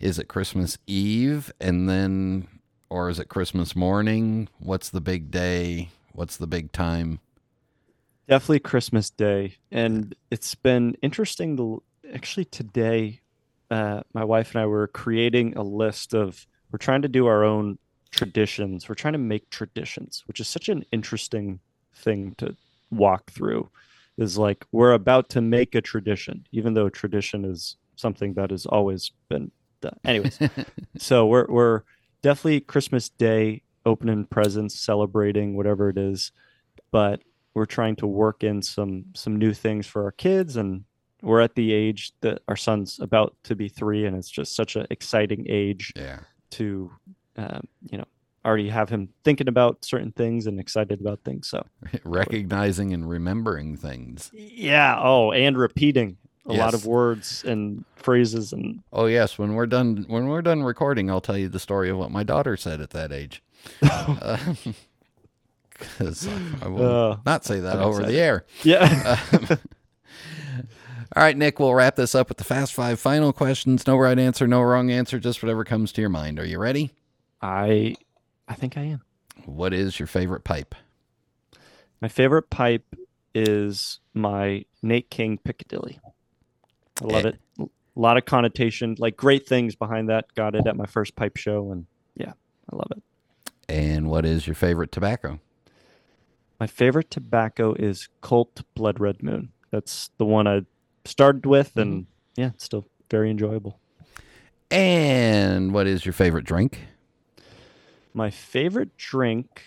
Is 0.00 0.18
it 0.18 0.28
Christmas 0.28 0.76
Eve 0.86 1.52
and 1.60 1.88
then, 1.88 2.48
or 2.90 3.08
is 3.08 3.18
it 3.18 3.28
Christmas 3.28 3.76
morning? 3.76 4.48
What's 4.58 4.90
the 4.90 5.00
big 5.00 5.30
day? 5.30 5.90
What's 6.12 6.36
the 6.36 6.46
big 6.46 6.72
time? 6.72 7.20
Definitely 8.28 8.60
Christmas 8.60 9.08
Day, 9.08 9.54
and 9.70 10.12
it's 10.32 10.56
been 10.56 10.96
interesting. 11.00 11.56
To 11.58 11.80
actually 12.12 12.46
today, 12.46 13.20
uh, 13.70 14.02
my 14.14 14.24
wife 14.24 14.52
and 14.52 14.62
I 14.62 14.66
were 14.66 14.88
creating 14.88 15.56
a 15.56 15.62
list 15.62 16.12
of. 16.12 16.44
We're 16.72 16.78
trying 16.78 17.02
to 17.02 17.08
do 17.08 17.26
our 17.26 17.44
own 17.44 17.78
traditions. 18.10 18.88
We're 18.88 18.96
trying 18.96 19.12
to 19.12 19.18
make 19.18 19.48
traditions, 19.50 20.24
which 20.26 20.40
is 20.40 20.48
such 20.48 20.68
an 20.68 20.84
interesting 20.90 21.60
thing 21.94 22.34
to 22.38 22.56
walk 22.90 23.30
through. 23.30 23.70
Is 24.18 24.36
like 24.36 24.66
we're 24.72 24.94
about 24.94 25.28
to 25.30 25.40
make 25.40 25.76
a 25.76 25.80
tradition, 25.80 26.46
even 26.50 26.74
though 26.74 26.88
tradition 26.88 27.44
is 27.44 27.76
something 27.94 28.34
that 28.34 28.50
has 28.50 28.66
always 28.66 29.12
been 29.28 29.52
done. 29.80 30.00
Anyways, 30.04 30.40
so 30.98 31.26
we're 31.26 31.46
we're 31.48 31.82
definitely 32.22 32.60
Christmas 32.60 33.08
Day 33.08 33.62
opening 33.84 34.24
presents, 34.24 34.80
celebrating 34.80 35.56
whatever 35.56 35.90
it 35.90 35.96
is, 35.96 36.32
but 36.90 37.22
we're 37.56 37.64
trying 37.78 37.96
to 37.96 38.06
work 38.06 38.44
in 38.44 38.60
some 38.60 39.04
some 39.14 39.34
new 39.36 39.52
things 39.54 39.86
for 39.86 40.04
our 40.04 40.12
kids 40.12 40.56
and 40.56 40.84
we're 41.22 41.40
at 41.40 41.54
the 41.54 41.72
age 41.72 42.12
that 42.20 42.42
our 42.48 42.56
son's 42.56 43.00
about 43.00 43.34
to 43.44 43.56
be 43.56 43.66
three 43.68 44.04
and 44.04 44.14
it's 44.14 44.28
just 44.30 44.54
such 44.54 44.76
an 44.76 44.86
exciting 44.90 45.46
age 45.48 45.90
Yeah. 45.96 46.18
to 46.50 46.90
um, 47.38 47.62
you 47.90 47.96
know 47.98 48.04
already 48.44 48.68
have 48.68 48.90
him 48.90 49.08
thinking 49.24 49.48
about 49.48 49.84
certain 49.84 50.12
things 50.12 50.46
and 50.46 50.60
excited 50.60 51.00
about 51.00 51.20
things 51.24 51.48
so 51.48 51.64
Recognizing 52.04 52.92
and 52.92 53.08
remembering 53.08 53.76
things. 53.78 54.30
yeah 54.34 55.00
oh 55.02 55.32
and 55.32 55.56
repeating 55.56 56.18
a 56.48 56.52
lot 56.52 56.74
of 56.74 56.84
words 56.86 57.42
and 57.44 57.84
phrases 57.96 58.52
and 58.52 58.80
Oh 58.92 59.06
yes, 59.06 59.36
when 59.38 59.54
we're 59.54 59.66
done 59.66 60.04
when 60.08 60.28
we're 60.28 60.42
done 60.42 60.62
recording, 60.62 61.10
I'll 61.10 61.20
tell 61.20 61.36
you 61.36 61.48
the 61.48 61.58
story 61.58 61.90
of 61.90 61.96
what 61.96 62.12
my 62.12 62.22
daughter 62.22 62.56
said 62.56 62.80
at 62.80 62.90
that 62.90 63.10
age. 63.10 63.42
Because 65.78 66.28
I 66.62 66.68
will 66.68 67.12
Uh, 67.12 67.16
not 67.26 67.44
say 67.44 67.60
that 67.60 67.76
I'm 67.76 67.82
over 67.82 68.02
the 68.04 68.18
air. 68.18 68.44
yeah 68.62 69.18
All 71.14 71.22
right, 71.22 71.36
Nick, 71.36 71.58
we'll 71.58 71.72
wrap 71.72 71.96
this 71.96 72.14
up 72.14 72.28
with 72.28 72.36
the 72.36 72.44
fast 72.44 72.74
five 72.74 72.98
final 73.00 73.32
questions. 73.32 73.86
No 73.86 73.96
right 73.96 74.18
answer, 74.18 74.46
no 74.46 74.60
wrong 74.60 74.90
answer, 74.90 75.18
just 75.18 75.42
whatever 75.42 75.64
comes 75.64 75.92
to 75.92 76.00
your 76.00 76.10
mind. 76.10 76.38
Are 76.38 76.44
you 76.44 76.58
ready? 76.58 76.92
i 77.42 77.94
i 78.48 78.54
think 78.54 78.78
i 78.78 78.82
am 78.82 79.02
What 79.44 79.72
is 79.74 79.98
your 80.00 80.06
favorite 80.06 80.42
pipe? 80.44 80.74
My 82.00 82.08
favorite 82.08 82.48
pipe 82.50 82.84
is 83.34 84.00
my 84.14 84.64
Nate 84.82 85.10
King 85.10 85.38
Piccadilly. 85.38 86.00
I 87.02 87.04
love 87.04 87.26
Eh. 87.26 87.28
it. 87.30 87.36
A 87.60 87.68
lot 88.00 88.16
of 88.18 88.24
connotation, 88.26 88.94
like 88.98 89.16
great 89.16 89.46
things 89.46 89.74
behind 89.74 90.08
that. 90.10 90.26
Got 90.34 90.54
it 90.54 90.66
at 90.66 90.76
my 90.76 90.86
first 90.86 91.14
pipe 91.16 91.36
show, 91.38 91.70
and 91.72 91.86
yeah, 92.14 92.32
I 92.72 92.76
love 92.76 92.90
it. 92.90 93.02
And 93.68 94.10
what 94.10 94.26
is 94.26 94.46
your 94.46 94.54
favorite 94.54 94.92
tobacco? 94.92 95.40
My 96.58 96.66
favorite 96.66 97.10
tobacco 97.10 97.74
is 97.74 98.08
Cult 98.22 98.62
Blood 98.74 98.98
Red 99.00 99.22
Moon. 99.22 99.50
That's 99.70 100.10
the 100.18 100.24
one 100.24 100.46
I 100.46 100.62
started 101.04 101.44
with, 101.46 101.76
and 101.76 102.06
yeah, 102.36 102.50
it's 102.54 102.64
still 102.64 102.86
very 103.10 103.30
enjoyable. 103.30 103.78
And 104.70 105.72
what 105.74 105.86
is 105.86 106.04
your 106.06 106.12
favorite 106.12 106.44
drink? 106.44 106.80
My 108.14 108.30
favorite 108.30 108.96
drink 108.96 109.62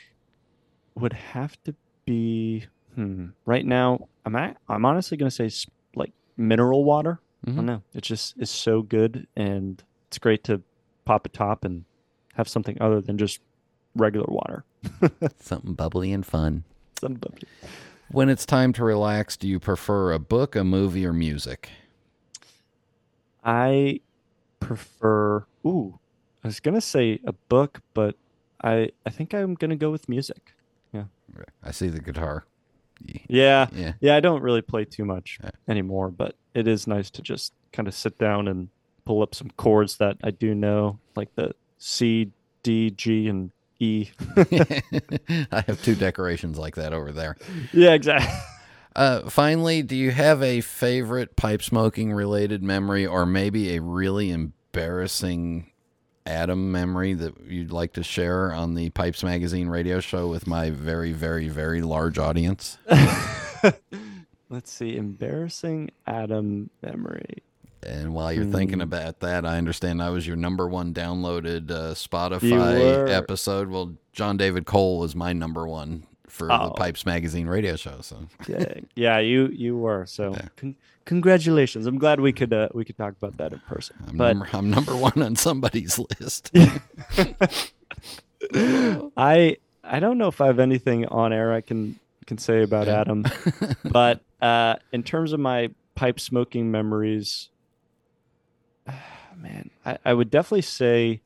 would 0.96 1.14
have 1.14 1.62
to 1.64 1.76
be 2.06 2.66
hmm, 2.96 3.28
right 3.46 3.66
now. 3.66 4.08
I'm 4.26 4.36
at, 4.36 4.58
I'm 4.68 4.84
honestly 4.86 5.16
gonna 5.18 5.30
say 5.32 5.46
s- 5.46 5.68
like 5.96 6.12
mineral 6.38 6.84
water. 6.84 7.20
I 7.46 7.52
Mhm. 7.52 7.56
don't 7.56 7.66
know. 7.68 7.84
It 7.94 8.02
just 8.02 8.36
is 8.38 8.50
so 8.50 8.82
good, 8.82 9.28
and 9.36 9.82
it's 10.08 10.18
great 10.18 10.44
to 10.46 10.62
pop 11.06 11.26
a 11.26 11.30
top 11.30 11.64
and 11.64 11.86
have 12.34 12.50
something 12.50 12.78
other 12.82 13.00
than 13.00 13.18
just 13.18 13.40
regular 13.96 14.26
water. 14.28 14.64
Something 15.40 15.74
bubbly 15.74 16.12
and 16.12 16.26
fun. 16.26 16.64
Some 17.00 17.14
bubbly. 17.16 17.48
When 18.12 18.28
it's 18.30 18.46
time 18.46 18.74
to 18.74 18.84
relax, 18.84 19.38
do 19.38 19.48
you 19.48 19.60
prefer 19.60 20.12
a 20.12 20.20
book, 20.20 20.56
a 20.56 20.64
movie, 20.64 21.06
or 21.06 21.14
music? 21.14 21.70
I 23.44 24.02
prefer. 24.60 25.46
Ooh, 25.66 26.00
I 26.44 26.48
was 26.48 26.60
gonna 26.60 26.82
say 26.82 27.20
a 27.26 27.34
book, 27.34 27.82
but 27.94 28.16
I 28.64 28.90
I 29.06 29.10
think 29.10 29.34
I'm 29.34 29.56
gonna 29.56 29.76
go 29.76 29.92
with 29.92 30.10
music. 30.10 30.54
Yeah. 30.92 31.06
I 31.64 31.72
see 31.72 31.88
the 31.90 32.02
guitar. 32.02 32.46
Yeah, 33.30 33.68
Yeah. 33.74 33.94
yeah. 34.02 34.16
I 34.16 34.20
don't 34.20 34.42
really 34.42 34.62
play 34.62 34.84
too 34.84 35.06
much 35.06 35.40
Yeah. 35.42 35.52
anymore, 35.70 36.10
but 36.12 36.36
it 36.54 36.68
is 36.68 36.86
nice 36.88 37.10
to 37.12 37.22
just 37.22 37.54
kind 37.72 37.88
of 37.88 37.94
sit 37.94 38.18
down 38.18 38.48
and 38.48 38.68
pull 39.06 39.22
up 39.22 39.34
some 39.34 39.50
chords 39.52 39.98
that 39.98 40.18
I 40.24 40.32
do 40.32 40.54
know, 40.54 41.00
like 41.16 41.34
the 41.36 41.54
C, 41.78 42.32
D, 42.64 42.90
G, 42.92 43.30
and 43.30 43.52
E. 43.80 44.10
I 44.38 45.64
have 45.68 45.82
two 45.84 45.96
decorations 45.96 46.58
like 46.58 46.76
that 46.76 46.94
over 46.94 47.12
there. 47.12 47.38
yeah, 47.74 47.94
exactly. 47.94 48.30
Uh, 48.96 49.30
finally, 49.30 49.82
do 49.82 49.96
you 49.96 50.12
have 50.12 50.44
a 50.44 50.62
favorite 50.62 51.36
pipe 51.36 51.62
smoking 51.62 52.12
related 52.12 52.62
memory 52.62 53.06
or 53.06 53.26
maybe 53.26 53.76
a 53.76 53.82
really 53.82 54.32
embarrassing 54.32 55.72
Adam 56.26 56.72
memory 56.72 57.14
that 57.14 57.34
you'd 57.48 57.72
like 57.72 57.94
to 57.94 58.04
share 58.04 58.54
on 58.54 58.76
the 58.76 58.90
Pipes 58.92 59.24
Magazine 59.24 59.68
radio 59.68 60.00
show 60.00 60.28
with 60.28 60.48
my 60.48 60.70
very, 60.70 61.12
very, 61.14 61.48
very 61.48 61.82
large 61.82 62.18
audience? 62.18 62.78
Let's 64.50 64.72
see. 64.72 64.98
Embarrassing 64.98 65.92
Adam 66.06 66.70
memory. 66.82 67.44
And 67.82 68.14
while 68.14 68.32
you're 68.34 68.46
thinking 68.46 68.80
Hmm. 68.80 68.84
about 68.84 69.20
that, 69.22 69.46
I 69.46 69.58
understand 69.58 70.02
I 70.04 70.10
was 70.10 70.28
your 70.28 70.36
number 70.36 70.68
one 70.68 70.94
downloaded 70.94 71.72
uh, 71.72 71.94
Spotify 71.94 73.10
episode. 73.10 73.70
Well, 73.70 73.94
John 74.12 74.36
David 74.38 74.66
Cole 74.66 75.00
was 75.00 75.16
my 75.16 75.32
number 75.34 75.68
one 75.68 76.04
for 76.28 76.48
the 76.48 76.62
Oh. 76.62 76.72
Pipes 76.72 77.06
Magazine 77.06 77.48
radio 77.48 77.76
show. 77.78 78.02
So 78.02 78.28
Yeah, 78.48 78.74
yeah. 78.96 79.20
You 79.20 79.48
you 79.48 79.78
were 79.78 80.06
so. 80.06 80.32
Yeah. 80.34 80.48
Con- 80.58 80.76
congratulations. 81.06 81.86
I'm 81.88 81.98
glad 81.98 82.20
we 82.20 82.34
could 82.34 82.52
uh, 82.54 82.68
we 82.74 82.84
could 82.86 82.98
talk 82.98 83.14
about 83.18 83.38
that 83.38 83.54
in 83.54 83.60
person. 83.60 83.96
I'm, 84.08 84.18
but 84.18 84.34
number, 84.38 84.50
I'm 84.54 84.70
number 84.70 84.96
one 84.96 85.22
on 85.22 85.36
somebody's 85.38 85.98
list. 86.20 86.52
I 88.54 89.58
I 89.84 90.00
don't 90.00 90.18
know 90.18 90.28
if 90.28 90.42
I 90.42 90.48
have 90.48 90.60
anything 90.60 91.06
on 91.08 91.34
air 91.34 91.54
I 91.54 91.62
can 91.62 92.00
can 92.26 92.38
say 92.38 92.62
about 92.64 92.88
Yeah. 92.88 93.02
Adam, 93.02 93.26
but 93.86 94.22
uh, 94.42 94.76
in 94.92 95.04
terms 95.04 95.34
of 95.34 95.40
my 95.40 95.70
pipe 95.96 96.20
smoking 96.20 96.70
memories, 96.72 97.50
man, 99.38 99.70
I, 99.86 99.98
I 100.06 100.14
would 100.14 100.30
definitely 100.30 100.62
say 100.62 101.22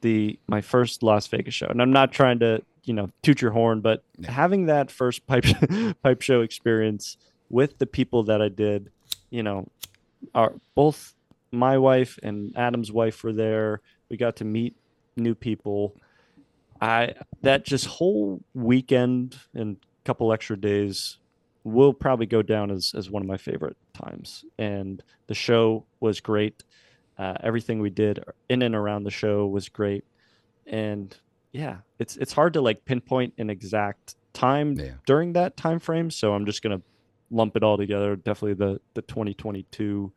the 0.00 0.38
my 0.46 0.60
first 0.60 1.02
Las 1.02 1.26
Vegas 1.26 1.54
show, 1.54 1.66
and 1.66 1.82
I'm 1.82 1.92
not 1.92 2.12
trying 2.12 2.38
to 2.40 2.62
you 2.84 2.94
know 2.94 3.10
toot 3.22 3.40
your 3.40 3.50
horn, 3.52 3.80
but 3.80 4.02
Yeah. 4.18 4.30
having 4.32 4.66
that 4.66 4.90
first 4.90 5.26
pipe 5.26 5.44
pipe 6.02 6.22
show 6.22 6.40
experience 6.40 7.16
with 7.50 7.78
the 7.78 7.86
people 7.86 8.24
that 8.24 8.42
I 8.42 8.48
did, 8.48 8.90
you 9.30 9.42
know, 9.42 9.68
are 10.34 10.54
both 10.74 11.14
my 11.50 11.78
wife 11.78 12.18
and 12.22 12.56
Adam's 12.56 12.92
wife 12.92 13.24
were 13.24 13.32
there. 13.32 13.80
We 14.10 14.16
got 14.16 14.36
to 14.36 14.44
meet 14.44 14.76
new 15.16 15.34
people. 15.34 15.96
I 16.80 17.14
that 17.42 17.64
just 17.64 17.86
whole 17.86 18.42
weekend 18.54 19.36
and 19.54 19.76
couple 20.04 20.32
extra 20.32 20.56
days 20.56 21.18
will 21.64 21.92
probably 21.92 22.26
go 22.26 22.42
down 22.42 22.70
as 22.70 22.94
as 22.96 23.10
one 23.10 23.22
of 23.22 23.28
my 23.28 23.36
favorite 23.36 23.76
times. 23.94 24.44
And 24.58 25.02
the 25.26 25.34
show 25.34 25.84
was 26.00 26.20
great. 26.20 26.64
Uh, 27.18 27.34
everything 27.42 27.80
we 27.80 27.90
did 27.90 28.22
in 28.48 28.62
and 28.62 28.74
around 28.74 29.02
the 29.04 29.10
show 29.10 29.46
was 29.46 29.68
great. 29.68 30.04
and 30.66 31.16
yeah, 31.52 31.78
it's 31.98 32.16
it's 32.18 32.32
hard 32.32 32.52
to 32.52 32.60
like 32.60 32.84
pinpoint 32.84 33.32
an 33.38 33.48
exact 33.50 34.14
time 34.34 34.74
Yeah. 34.74 34.92
during 35.06 35.32
that 35.32 35.56
time 35.56 35.78
frame. 35.80 36.10
So 36.10 36.34
I'm 36.34 36.44
just 36.44 36.62
gonna 36.62 36.82
lump 37.30 37.56
it 37.56 37.62
all 37.62 37.76
together. 37.78 38.16
Definitely 38.16 38.54
the 38.54 38.80
the 38.94 39.02
2022 39.02 40.12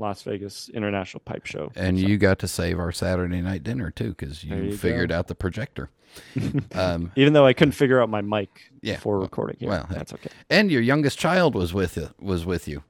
Las 0.00 0.22
Vegas 0.22 0.68
International 0.70 1.20
Pipe 1.24 1.46
Show. 1.46 1.70
And 1.76 1.98
So- 1.98 2.06
you 2.06 2.16
got 2.18 2.38
to 2.40 2.48
save 2.48 2.78
our 2.80 2.90
Saturday 2.92 3.40
night 3.40 3.62
dinner 3.62 3.90
too, 3.90 4.10
because 4.10 4.42
you, 4.42 4.56
you 4.56 4.76
figured 4.76 5.10
go. 5.10 5.18
out 5.18 5.28
the 5.28 5.34
projector. 5.34 5.90
um, 6.74 7.12
even 7.14 7.32
though 7.34 7.46
I 7.46 7.52
couldn't 7.52 7.72
figure 7.72 8.02
out 8.02 8.08
my 8.08 8.20
mic 8.20 8.48
Yeah, 8.82 8.94
before 8.96 9.14
well- 9.14 9.22
recording. 9.22 9.58
Yeah, 9.60 9.68
well, 9.68 9.86
that's 9.90 10.12
okay. 10.14 10.30
and 10.48 10.70
your 10.70 10.82
youngest 10.82 11.18
child 11.18 11.54
was 11.54 11.72
with 11.72 11.96
you. 11.96 12.08
Was 12.20 12.44
with 12.44 12.66
you. 12.66 12.82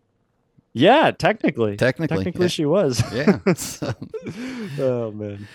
Yeah, 0.73 1.11
technically. 1.11 1.77
Technically, 1.77 2.19
Technically 2.19 2.45
yeah. 2.45 2.49
she 2.49 2.65
was. 2.65 3.03
Yeah. 3.13 3.41
So- 3.55 3.93
oh 4.79 5.11
man. 5.13 5.49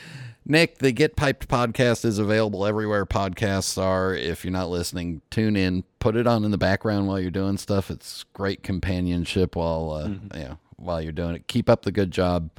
Nick, 0.48 0.78
the 0.78 0.92
Get 0.92 1.16
Piped 1.16 1.48
podcast 1.48 2.06
is 2.06 2.20
available 2.20 2.68
everywhere 2.68 3.04
podcasts 3.08 3.82
are. 3.82 4.14
If 4.14 4.46
you're 4.46 4.52
not 4.54 4.70
listening, 4.70 5.22
tune 5.32 5.56
in, 5.56 5.84
put 5.98 6.16
it 6.16 6.28
on 6.28 6.44
in 6.46 6.52
the 6.52 6.58
background 6.60 7.08
while 7.08 7.20
you're 7.20 7.32
doing 7.32 7.58
stuff. 7.58 7.90
It's 7.90 8.26
great 8.34 8.62
companionship 8.62 9.56
while 9.56 9.90
uh, 9.92 10.08
Mm-hmm. 10.08 10.38
yeah 10.38 10.56
while 10.78 11.02
you're 11.02 11.12
doing 11.12 11.36
it. 11.36 11.48
Keep 11.48 11.70
up 11.70 11.84
the 11.84 11.92
good 11.92 12.12
job. 12.12 12.50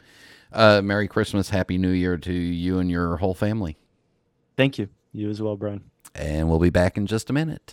Uh, 0.52 0.80
Merry 0.82 1.08
Christmas, 1.08 1.50
Happy 1.50 1.76
New 1.78 1.90
Year 1.90 2.16
to 2.16 2.32
you 2.32 2.78
and 2.78 2.90
your 2.90 3.16
whole 3.16 3.34
family. 3.34 3.76
Thank 4.56 4.78
you. 4.78 4.88
You 5.12 5.30
as 5.30 5.42
well, 5.42 5.56
Brian. 5.56 5.90
And 6.14 6.48
we'll 6.48 6.58
be 6.58 6.70
back 6.70 6.96
in 6.96 7.06
just 7.06 7.30
a 7.30 7.32
minute. 7.32 7.72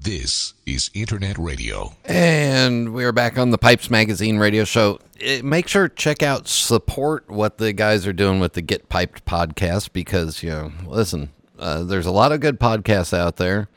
This 0.00 0.54
is 0.64 0.90
Internet 0.94 1.38
Radio. 1.38 1.94
And 2.04 2.94
we're 2.94 3.12
back 3.12 3.36
on 3.36 3.50
the 3.50 3.58
Pipes 3.58 3.90
Magazine 3.90 4.38
radio 4.38 4.64
show. 4.64 5.00
Eh, 5.20 5.40
Make 5.42 5.66
sure 5.68 5.88
check 5.88 6.22
out 6.22 6.46
support 6.46 7.28
what 7.28 7.58
the 7.58 7.72
guys 7.72 8.06
are 8.06 8.12
doing 8.12 8.38
with 8.38 8.52
the 8.52 8.62
Get 8.62 8.88
Piped 8.88 9.24
podcast 9.24 9.92
because, 9.92 10.42
you 10.42 10.50
know, 10.50 10.72
listen, 10.86 11.30
uh, 11.58 11.82
there's 11.82 12.06
a 12.06 12.12
lot 12.12 12.30
of 12.32 12.40
good 12.40 12.60
podcasts 12.60 13.16
out 13.16 13.36
there. 13.36 13.68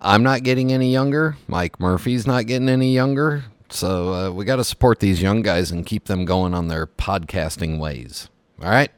I'm 0.00 0.22
not 0.22 0.42
getting 0.42 0.72
any 0.72 0.92
younger. 0.92 1.36
Mike 1.46 1.78
Murphy's 1.78 2.26
not 2.26 2.46
getting 2.46 2.68
any 2.68 2.92
younger. 2.92 3.44
So 3.70 4.12
uh, 4.14 4.30
we 4.32 4.44
got 4.44 4.56
to 4.56 4.64
support 4.64 4.98
these 4.98 5.22
young 5.22 5.42
guys 5.42 5.70
and 5.70 5.86
keep 5.86 6.06
them 6.06 6.24
going 6.24 6.54
on 6.54 6.68
their 6.68 6.86
podcasting 6.86 7.78
ways. 7.78 8.28
All 8.62 8.70
right. 8.70 8.90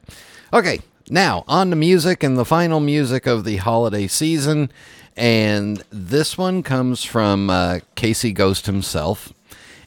Okay. 0.51 0.79
Now 1.09 1.43
on 1.47 1.69
to 1.71 1.75
music 1.75 2.23
and 2.23 2.37
the 2.37 2.45
final 2.45 2.79
music 2.79 3.27
of 3.27 3.43
the 3.43 3.57
holiday 3.57 4.07
season. 4.07 4.71
And 5.15 5.83
this 5.89 6.37
one 6.37 6.63
comes 6.63 7.03
from 7.03 7.49
uh, 7.49 7.79
Casey 7.95 8.31
Ghost 8.31 8.65
himself. 8.65 9.33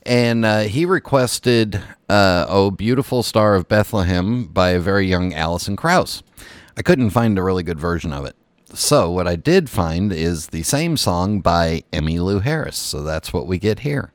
And 0.06 0.44
uh, 0.44 0.60
he 0.60 0.84
requested 0.84 1.82
uh, 2.08 2.46
Oh 2.48 2.70
Beautiful 2.70 3.22
Star 3.22 3.54
of 3.54 3.68
Bethlehem 3.68 4.44
by 4.44 4.70
a 4.70 4.80
very 4.80 5.06
young 5.06 5.32
Alison 5.32 5.76
Krauss. 5.76 6.22
I 6.76 6.82
couldn't 6.82 7.10
find 7.10 7.38
a 7.38 7.42
really 7.42 7.62
good 7.62 7.80
version 7.80 8.12
of 8.12 8.24
it. 8.24 8.36
So, 8.74 9.10
what 9.10 9.28
I 9.28 9.36
did 9.36 9.70
find 9.70 10.12
is 10.12 10.48
the 10.48 10.64
same 10.64 10.96
song 10.96 11.40
by 11.40 11.84
Emmylou 11.92 12.42
Harris. 12.42 12.76
So, 12.76 13.02
that's 13.02 13.32
what 13.32 13.46
we 13.46 13.58
get 13.58 13.80
here. 13.80 14.13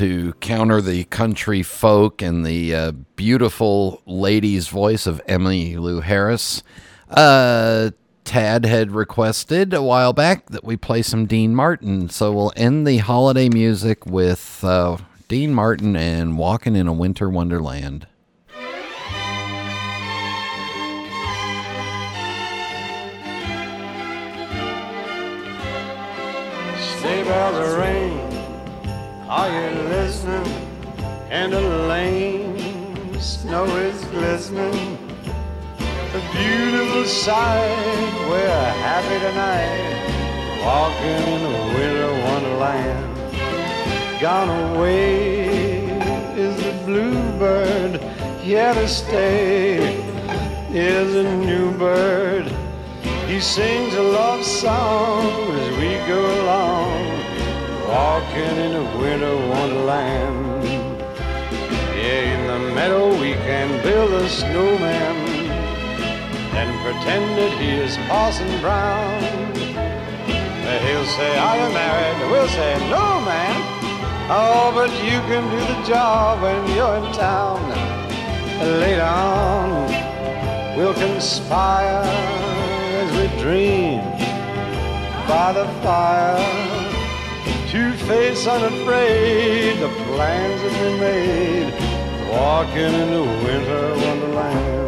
To 0.00 0.32
counter 0.40 0.80
the 0.80 1.04
country 1.04 1.62
folk 1.62 2.22
and 2.22 2.46
the 2.46 2.74
uh, 2.74 2.90
beautiful 3.16 4.00
lady's 4.06 4.66
voice 4.68 5.06
of 5.06 5.20
Emily 5.28 5.76
Lou 5.76 6.00
Harris. 6.00 6.62
Uh, 7.10 7.90
Tad 8.24 8.64
had 8.64 8.92
requested 8.92 9.74
a 9.74 9.82
while 9.82 10.14
back 10.14 10.46
that 10.46 10.64
we 10.64 10.78
play 10.78 11.02
some 11.02 11.26
Dean 11.26 11.54
Martin, 11.54 12.08
so 12.08 12.32
we'll 12.32 12.50
end 12.56 12.86
the 12.86 12.96
holiday 12.96 13.50
music 13.50 14.06
with 14.06 14.64
uh, 14.64 14.96
Dean 15.28 15.52
Martin 15.52 15.94
and 15.96 16.38
Walking 16.38 16.76
in 16.76 16.86
a 16.86 16.94
Winter 16.94 17.28
Wonderland. 17.28 18.06
Sleigh 26.78 27.22
bells 27.24 27.56
are 27.56 27.80
are 29.30 29.48
you 29.48 29.89
And 30.12 31.52
the 31.52 31.60
lane, 31.60 32.58
snow 33.20 33.64
is 33.76 34.04
glistening. 34.06 34.98
A 35.78 36.20
beautiful 36.32 37.04
sight, 37.04 38.28
we're 38.28 38.72
happy 38.82 39.20
tonight, 39.20 40.64
walking 40.64 41.22
in 41.34 41.42
a 41.46 41.56
winter 41.74 42.12
wonderland. 42.24 43.06
Gone 44.20 44.74
away 44.74 45.84
is 46.36 46.56
the 46.56 46.72
bluebird, 46.84 48.00
here 48.40 48.74
to 48.74 48.88
stay 48.88 49.94
is 50.72 51.14
a 51.14 51.36
new 51.36 51.70
bird. 51.78 52.48
He 53.28 53.38
sings 53.38 53.94
a 53.94 54.02
love 54.02 54.44
song 54.44 55.52
as 55.52 55.76
we 55.78 55.90
go 56.08 56.42
along, 56.42 57.09
walking 57.90 58.56
in 58.66 58.72
a 58.76 58.98
winter 58.98 59.36
wonderland. 59.48 60.62
Yeah, 61.98 62.34
in 62.34 62.42
the 62.46 62.74
meadow 62.74 63.10
we 63.20 63.32
can 63.32 63.82
build 63.82 64.12
a 64.12 64.28
snowman 64.28 65.16
and 66.58 66.70
pretend 66.84 67.26
that 67.38 67.52
he 67.60 67.70
is 67.70 67.96
Parson 68.08 68.50
Brown. 68.60 69.20
He'll 70.86 71.10
say, 71.18 71.36
Are 71.36 71.56
you 71.56 71.74
married? 71.74 72.30
We'll 72.30 72.48
say, 72.48 72.78
No, 72.88 73.06
man. 73.26 73.56
Oh, 74.30 74.70
but 74.72 74.90
you 75.02 75.18
can 75.28 75.44
do 75.50 75.60
the 75.72 75.82
job 75.82 76.40
when 76.42 76.60
you're 76.76 76.96
in 77.02 77.12
town. 77.12 77.60
Later 78.78 79.02
on, 79.02 79.88
we'll 80.76 80.94
conspire 80.94 82.04
as 83.02 83.10
we 83.18 83.42
dream 83.42 84.00
by 85.26 85.52
the 85.52 85.66
fire. 85.82 86.69
Two 87.70 87.92
face 87.92 88.48
unafraid, 88.48 89.78
the 89.78 89.88
plans 90.06 90.60
have 90.60 90.72
been 90.72 90.98
made, 90.98 91.72
walking 92.28 92.92
in 93.02 93.10
the 93.12 93.22
winter 93.22 93.94
wonderland. 93.94 94.80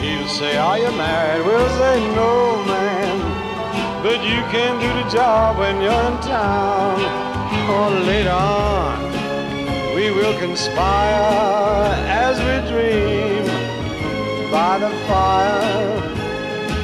He'll 0.00 0.28
say, 0.28 0.56
Are 0.58 0.78
you 0.78 0.92
married? 0.92 1.44
We'll 1.44 1.68
say, 1.70 2.14
No, 2.14 2.64
man. 2.66 3.18
But 4.04 4.22
you 4.22 4.40
can 4.54 4.78
do 4.78 5.02
the 5.02 5.10
job 5.10 5.58
when 5.58 5.82
you're 5.82 5.90
in 5.90 6.20
town. 6.20 7.00
Or 7.68 7.90
later 8.06 8.30
on, 8.30 9.07
we 9.98 10.12
will 10.12 10.38
conspire 10.38 11.92
as 12.06 12.36
we 12.46 12.54
dream 12.70 13.44
by 14.48 14.78
the 14.78 14.90
fire. 15.08 16.00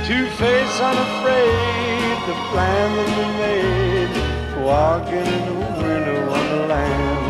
to 0.08 0.16
face 0.42 0.76
unafraid, 0.90 2.16
the 2.30 2.36
plan 2.50 2.86
that 2.96 3.10
we 3.18 3.26
made, 3.44 4.12
walking 4.66 5.28
in 5.36 5.42
the 5.48 5.54
winter 5.80 6.20
wonderland. 6.32 7.22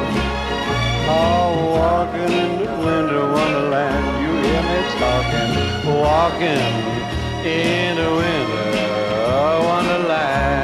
Oh, 1.20 1.52
walking 1.76 2.32
in 2.44 2.52
the 2.64 2.76
winter 2.86 3.24
wonderland. 3.36 4.04
You 4.22 4.32
hear 4.46 4.62
me 4.70 4.80
talking, 5.04 5.50
walking 6.06 6.74
in 7.44 7.96
the 8.00 8.10
winter 8.20 8.78
wonderland. 9.68 10.63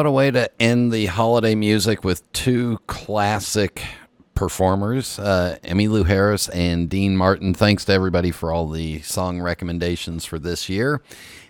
What 0.00 0.06
a 0.06 0.10
way 0.10 0.30
to 0.30 0.50
end 0.58 0.92
the 0.92 1.04
holiday 1.04 1.54
music 1.54 2.04
with 2.04 2.32
two 2.32 2.78
classic 2.86 3.82
performers, 4.32 5.18
uh, 5.18 5.58
Emmylou 5.62 6.06
Harris 6.06 6.48
and 6.48 6.88
Dean 6.88 7.14
Martin. 7.14 7.52
Thanks 7.52 7.84
to 7.84 7.92
everybody 7.92 8.30
for 8.30 8.50
all 8.50 8.70
the 8.70 9.02
song 9.02 9.42
recommendations 9.42 10.24
for 10.24 10.38
this 10.38 10.70
year. 10.70 11.02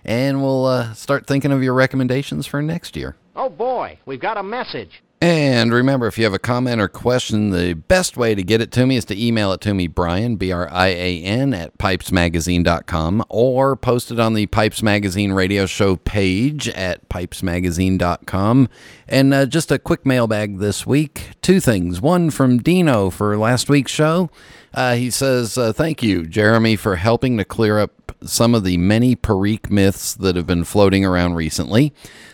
And 0.05 0.42
we'll 0.42 0.66
uh, 0.66 0.94
start 0.94 1.28
thinking 1.28 1.53
of 1.53 1.62
your 1.62 1.74
recommendations 1.74 2.44
for 2.44 2.61
next 2.61 2.96
year. 2.96 3.14
Oh 3.36 3.48
boy, 3.48 4.01
we've 4.05 4.18
got 4.18 4.36
a 4.36 4.42
message. 4.42 5.01
And 5.23 5.71
remember, 5.71 6.07
if 6.07 6.16
you 6.16 6.25
have 6.25 6.33
a 6.33 6.39
comment 6.39 6.81
or 6.81 6.89
question, 6.89 7.51
the 7.51 7.75
best 7.75 8.16
way 8.16 8.35
to 8.35 8.43
get 8.43 8.62
it 8.62 8.73
to 8.73 8.87
me 8.87 8.97
is 8.97 9.05
to 9.07 9.23
email 9.23 9.53
it 9.53 9.61
to 9.61 9.75
me, 9.75 9.87
Brian, 9.87 10.37
B 10.37 10.51
R 10.51 10.66
I 10.73 10.87
A 10.87 11.23
N, 11.23 11.53
at 11.53 11.77
pipesmagazine.com, 11.77 13.27
or 13.29 13.77
post 13.77 14.11
it 14.11 14.18
on 14.18 14.33
the 14.33 14.47
Pipes 14.47 14.83
Magazine 14.83 15.33
radio 15.33 15.66
show 15.66 15.97
page 15.97 16.71
at 16.71 17.07
pipesmagazine.com. 17.11 18.68
And 19.09 19.35
uh, 19.35 19.45
just 19.45 19.71
a 19.71 19.79
quick 19.79 20.07
mailbag 20.07 20.59
this 20.59 20.87
week. 20.87 21.33
Two 21.43 21.61
things. 21.61 22.01
One 22.01 22.31
from 22.31 22.57
Dino 22.57 23.11
for 23.11 23.37
last 23.37 23.68
week's 23.68 23.93
show. 23.93 24.31
Uh, 24.73 24.95
he 24.95 25.11
says, 25.11 25.59
uh, 25.59 25.75
Thank 25.75 26.03
you, 26.03 26.27
Jeremy, 26.27 26.77
for 26.77 26.97
helping 26.97 27.37
to 27.37 27.45
clear 27.45 27.79
up 27.79 27.93
some 28.23 28.55
of 28.55 28.64
the 28.64 28.77
many 28.79 29.16
Perique 29.16 29.71
myths 29.71 30.14
that 30.14 30.37
have 30.37 30.47
been 30.47 30.64
floating 30.64 31.05
around 31.05 31.35
recently. 31.35 31.93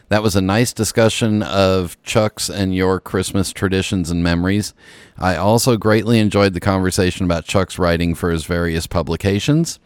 That 0.09 0.23
was 0.23 0.37
a 0.37 0.41
nice 0.41 0.73
discussion 0.73 1.43
of 1.43 2.01
Chuck's 2.05 2.49
and 2.49 2.75
your 2.75 3.01
Christmas 3.01 3.53
traditions 3.53 4.09
and 4.09 4.23
memories. 4.23 4.73
I 5.19 5.35
also 5.35 5.77
greatly 5.77 6.21
enjoyed 6.21 6.55
the 6.55 6.61
conversation 6.61 7.25
about 7.25 7.45
Chuck's 7.45 7.79
writing 7.79 8.15
for 8.15 8.31
his 8.31 8.45
various 8.45 8.87
publications. 8.87 9.81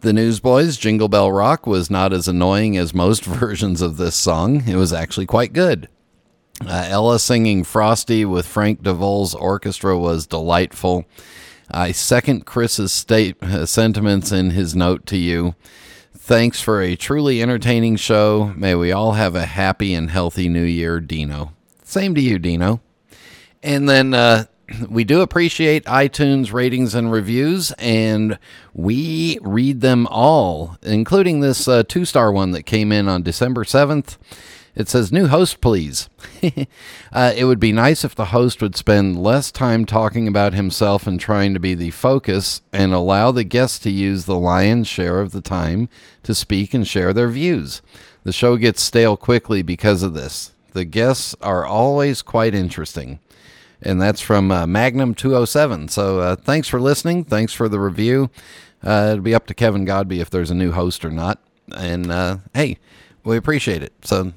The 0.00 0.12
Newsboys' 0.12 0.76
Jingle 0.76 1.08
Bell 1.08 1.30
Rock 1.30 1.68
was 1.68 1.88
not 1.88 2.12
as 2.12 2.26
annoying 2.26 2.76
as 2.76 2.92
most 2.92 3.24
versions 3.26 3.80
of 3.80 3.96
this 3.96 4.16
song. 4.16 4.68
It 4.68 4.76
was 4.76 4.92
actually 4.92 5.26
quite 5.26 5.52
good. 5.52 5.88
Uh, 6.66 6.86
Ella 6.88 7.18
singing 7.20 7.62
Frosty 7.62 8.24
with 8.24 8.46
Frank 8.46 8.82
DeVol's 8.82 9.34
orchestra 9.34 9.96
was 9.96 10.26
delightful. 10.26 11.04
I 11.70 11.92
second 11.92 12.44
Chris's 12.44 12.92
state 12.92 13.40
uh, 13.42 13.66
sentiments 13.66 14.32
in 14.32 14.50
his 14.50 14.74
note 14.74 15.06
to 15.06 15.16
you. 15.16 15.54
Thanks 16.16 16.60
for 16.60 16.82
a 16.82 16.96
truly 16.96 17.42
entertaining 17.42 17.96
show. 17.96 18.52
May 18.56 18.74
we 18.74 18.92
all 18.92 19.12
have 19.12 19.34
a 19.34 19.46
happy 19.46 19.94
and 19.94 20.10
healthy 20.10 20.48
new 20.48 20.62
year, 20.62 21.00
Dino. 21.00 21.52
Same 21.82 22.14
to 22.14 22.20
you, 22.20 22.38
Dino. 22.38 22.80
And 23.62 23.88
then 23.88 24.14
uh, 24.14 24.44
we 24.88 25.04
do 25.04 25.20
appreciate 25.20 25.84
iTunes 25.84 26.52
ratings 26.52 26.94
and 26.94 27.10
reviews, 27.10 27.72
and 27.72 28.38
we 28.74 29.38
read 29.42 29.80
them 29.80 30.06
all, 30.08 30.76
including 30.82 31.40
this 31.40 31.66
uh, 31.66 31.82
two 31.82 32.04
star 32.04 32.32
one 32.32 32.52
that 32.52 32.62
came 32.64 32.92
in 32.92 33.08
on 33.08 33.22
December 33.22 33.64
7th. 33.64 34.16
It 34.80 34.88
says, 34.88 35.12
New 35.12 35.26
host, 35.26 35.60
please. 35.60 36.08
uh, 37.12 37.32
it 37.36 37.44
would 37.44 37.60
be 37.60 37.70
nice 37.70 38.02
if 38.02 38.14
the 38.14 38.26
host 38.26 38.62
would 38.62 38.74
spend 38.74 39.22
less 39.22 39.52
time 39.52 39.84
talking 39.84 40.26
about 40.26 40.54
himself 40.54 41.06
and 41.06 41.20
trying 41.20 41.52
to 41.52 41.60
be 41.60 41.74
the 41.74 41.90
focus 41.90 42.62
and 42.72 42.94
allow 42.94 43.30
the 43.30 43.44
guests 43.44 43.78
to 43.80 43.90
use 43.90 44.24
the 44.24 44.38
lion's 44.38 44.88
share 44.88 45.20
of 45.20 45.32
the 45.32 45.42
time 45.42 45.90
to 46.22 46.34
speak 46.34 46.72
and 46.72 46.88
share 46.88 47.12
their 47.12 47.28
views. 47.28 47.82
The 48.24 48.32
show 48.32 48.56
gets 48.56 48.82
stale 48.82 49.18
quickly 49.18 49.60
because 49.60 50.02
of 50.02 50.14
this. 50.14 50.52
The 50.72 50.86
guests 50.86 51.36
are 51.42 51.66
always 51.66 52.22
quite 52.22 52.54
interesting. 52.54 53.20
And 53.82 54.00
that's 54.00 54.22
from 54.22 54.50
uh, 54.50 54.66
Magnum 54.66 55.14
207. 55.14 55.88
So 55.88 56.20
uh, 56.20 56.36
thanks 56.36 56.68
for 56.68 56.80
listening. 56.80 57.24
Thanks 57.24 57.52
for 57.52 57.68
the 57.68 57.80
review. 57.80 58.30
Uh, 58.82 59.10
it'll 59.12 59.22
be 59.22 59.34
up 59.34 59.46
to 59.48 59.54
Kevin 59.54 59.84
Godbee 59.84 60.20
if 60.20 60.30
there's 60.30 60.50
a 60.50 60.54
new 60.54 60.72
host 60.72 61.04
or 61.04 61.10
not. 61.10 61.38
And 61.76 62.10
uh, 62.10 62.38
hey, 62.54 62.78
we 63.24 63.36
appreciate 63.36 63.82
it. 63.82 63.92
So 64.04 64.32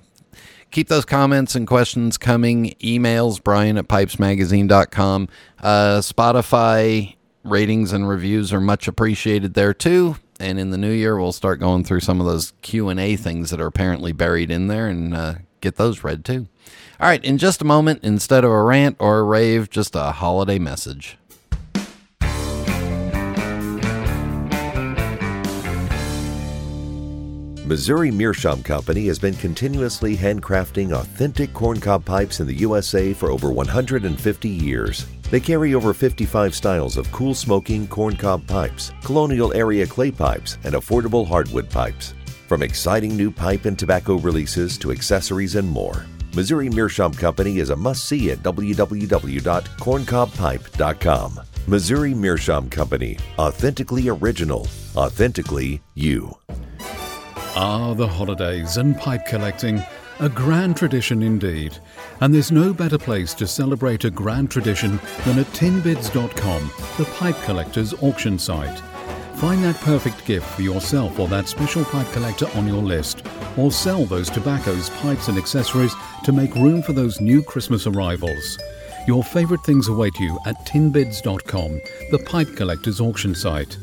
keep 0.74 0.90
those 0.90 1.06
comments 1.06 1.56
and 1.56 1.66
questions 1.66 2.18
coming. 2.18 2.76
Emails, 2.82 3.42
Brian 3.42 3.78
at 3.78 3.88
pipesmagazine.com. 3.88 5.30
Uh, 5.62 6.00
Spotify 6.00 7.16
ratings 7.44 7.94
and 7.94 8.10
reviews 8.10 8.52
are 8.52 8.60
much 8.60 8.88
appreciated 8.88 9.54
there 9.54 9.74
too. 9.74 10.18
And 10.40 10.60
in 10.60 10.72
the 10.72 10.78
new 10.78 10.92
year, 10.92 11.18
we'll 11.18 11.32
start 11.32 11.60
going 11.60 11.86
through 11.86 12.02
some 12.02 12.20
of 12.20 12.26
those 12.26 12.54
Q 12.62 12.90
and 12.90 13.00
A 13.00 13.16
things 13.16 13.52
that 13.52 13.62
are 13.62 13.68
apparently 13.68 14.12
buried 14.12 14.52
in 14.52 14.68
there 14.68 14.88
and 14.88 15.16
uh, 15.16 15.36
get 15.62 15.76
those 15.76 16.04
read 16.04 16.26
too. 16.26 16.48
All 17.00 17.08
right, 17.08 17.24
in 17.24 17.38
just 17.38 17.62
a 17.62 17.66
moment, 17.66 18.04
instead 18.04 18.44
of 18.44 18.52
a 18.52 18.64
rant 18.64 18.98
or 19.00 19.20
a 19.20 19.24
rave, 19.24 19.70
just 19.70 19.96
a 19.96 20.12
holiday 20.12 20.60
message. 20.60 21.18
Missouri 27.66 28.12
Meerschaum 28.12 28.62
Company 28.62 29.08
has 29.08 29.18
been 29.18 29.36
continuously 29.36 30.18
handcrafting 30.18 30.92
authentic 30.92 31.54
corncob 31.54 32.04
pipes 32.04 32.42
in 32.42 32.48
the 32.48 32.56
USA 32.56 33.14
for 33.14 33.32
over 33.32 33.54
150 33.54 34.50
years. 34.50 35.08
They 35.32 35.40
carry 35.40 35.74
over 35.74 35.94
55 35.94 36.54
styles 36.54 36.98
of 36.98 37.10
cool 37.14 37.34
smoking 37.34 37.88
corncob 37.88 38.46
pipes, 38.48 38.92
colonial 39.02 39.54
area 39.54 39.88
clay 39.88 40.12
pipes, 40.12 40.58
and 40.66 40.76
affordable 40.76 41.26
hardwood 41.26 41.70
pipes. 41.70 42.14
From 42.50 42.64
exciting 42.64 43.16
new 43.16 43.32
pipe 43.32 43.64
and 43.64 43.80
tobacco 43.80 44.18
releases 44.18 44.78
to 44.80 44.92
accessories 44.92 45.56
and 45.56 45.70
more, 45.70 46.06
Missouri 46.36 46.70
Meerschaum 46.70 47.14
Company 47.14 47.60
is 47.60 47.70
a 47.70 47.78
must 47.78 48.04
see 48.04 48.30
at 48.32 48.40
www.corncobpipe.com. 48.40 51.40
Missouri 51.66 52.14
Meerschaum 52.14 52.70
Company, 52.70 53.18
authentically 53.40 54.10
original, 54.10 54.68
authentically 54.98 55.82
you. 55.94 56.36
Ah, 57.56 57.94
the 57.94 58.08
holidays 58.08 58.78
and 58.78 58.98
pipe 58.98 59.28
collecting. 59.28 59.84
A 60.20 60.28
grand 60.30 60.76
tradition 60.76 61.22
indeed. 61.22 61.78
And 62.20 62.34
there's 62.34 62.52
no 62.52 62.74
better 62.74 62.98
place 62.98 63.36
to 63.36 63.46
celebrate 63.46 64.06
a 64.06 64.10
grand 64.10 64.50
tradition 64.50 65.00
than 65.24 65.38
at 65.38 65.46
tinbids.com, 65.48 66.72
the 66.98 67.06
pipe 67.14 67.36
collector's 67.44 67.94
auction 68.02 68.40
site. 68.40 68.80
Find 69.36 69.64
that 69.64 69.76
perfect 69.78 70.26
gift 70.26 70.48
for 70.48 70.64
yourself 70.64 71.20
or 71.20 71.28
that 71.28 71.48
special 71.48 71.86
pipe 71.86 72.12
collector 72.12 72.48
on 72.56 72.68
your 72.68 72.82
list, 72.82 73.24
or 73.56 73.72
sell 73.72 74.06
those 74.06 74.32
tobaccos, 74.32 74.90
pipes, 75.02 75.28
and 75.28 75.38
accessories 75.38 75.94
to 76.24 76.32
make 76.32 76.56
room 76.56 76.82
for 76.82 76.94
those 76.94 77.22
new 77.22 77.44
Christmas 77.44 77.86
arrivals. 77.86 78.58
Your 79.06 79.24
favorite 79.24 79.64
things 79.64 79.90
await 79.90 80.18
you 80.20 80.40
at 80.48 80.66
tinbids.com, 80.66 81.82
the 82.10 82.20
pipe 82.20 82.56
collector's 82.56 83.02
auction 83.02 83.36
site. 83.36 83.78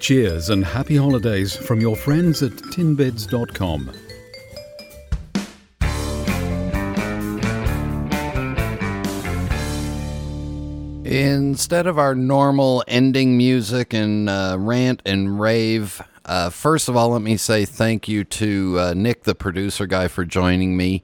Cheers 0.00 0.48
and 0.48 0.64
happy 0.64 0.96
holidays 0.96 1.54
from 1.54 1.78
your 1.78 1.94
friends 1.94 2.42
at 2.42 2.52
tinbids.com. 2.52 3.90
Instead 11.04 11.86
of 11.86 11.98
our 11.98 12.14
normal 12.14 12.82
ending 12.88 13.36
music 13.36 13.92
and 13.92 14.30
uh, 14.30 14.56
rant 14.58 15.02
and 15.04 15.38
rave, 15.38 16.00
uh, 16.24 16.48
first 16.48 16.88
of 16.88 16.96
all, 16.96 17.10
let 17.10 17.20
me 17.20 17.36
say 17.36 17.66
thank 17.66 18.08
you 18.08 18.24
to 18.24 18.76
uh, 18.78 18.94
Nick, 18.96 19.24
the 19.24 19.34
producer 19.34 19.86
guy, 19.86 20.08
for 20.08 20.24
joining 20.24 20.78
me. 20.78 21.02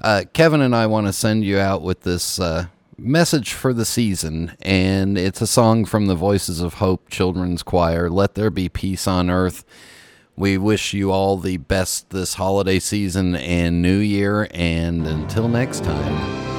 Uh, 0.00 0.22
Kevin 0.34 0.60
and 0.60 0.76
I 0.76 0.86
want 0.86 1.08
to 1.08 1.12
send 1.12 1.44
you 1.44 1.58
out 1.58 1.82
with 1.82 2.02
this 2.02 2.38
uh, 2.38 2.66
message 2.98 3.52
for 3.52 3.72
the 3.72 3.84
season, 3.84 4.56
and 4.62 5.18
it's 5.18 5.40
a 5.40 5.46
song 5.46 5.84
from 5.84 6.06
the 6.06 6.14
Voices 6.14 6.60
of 6.60 6.74
Hope 6.74 7.08
Children's 7.08 7.62
Choir 7.62 8.08
Let 8.08 8.34
There 8.34 8.50
Be 8.50 8.68
Peace 8.68 9.06
on 9.06 9.30
Earth. 9.30 9.64
We 10.36 10.58
wish 10.58 10.92
you 10.92 11.12
all 11.12 11.36
the 11.36 11.58
best 11.58 12.10
this 12.10 12.34
holiday 12.34 12.78
season 12.78 13.36
and 13.36 13.82
new 13.82 13.98
year, 13.98 14.48
and 14.52 15.06
until 15.06 15.48
next 15.48 15.84
time. 15.84 16.55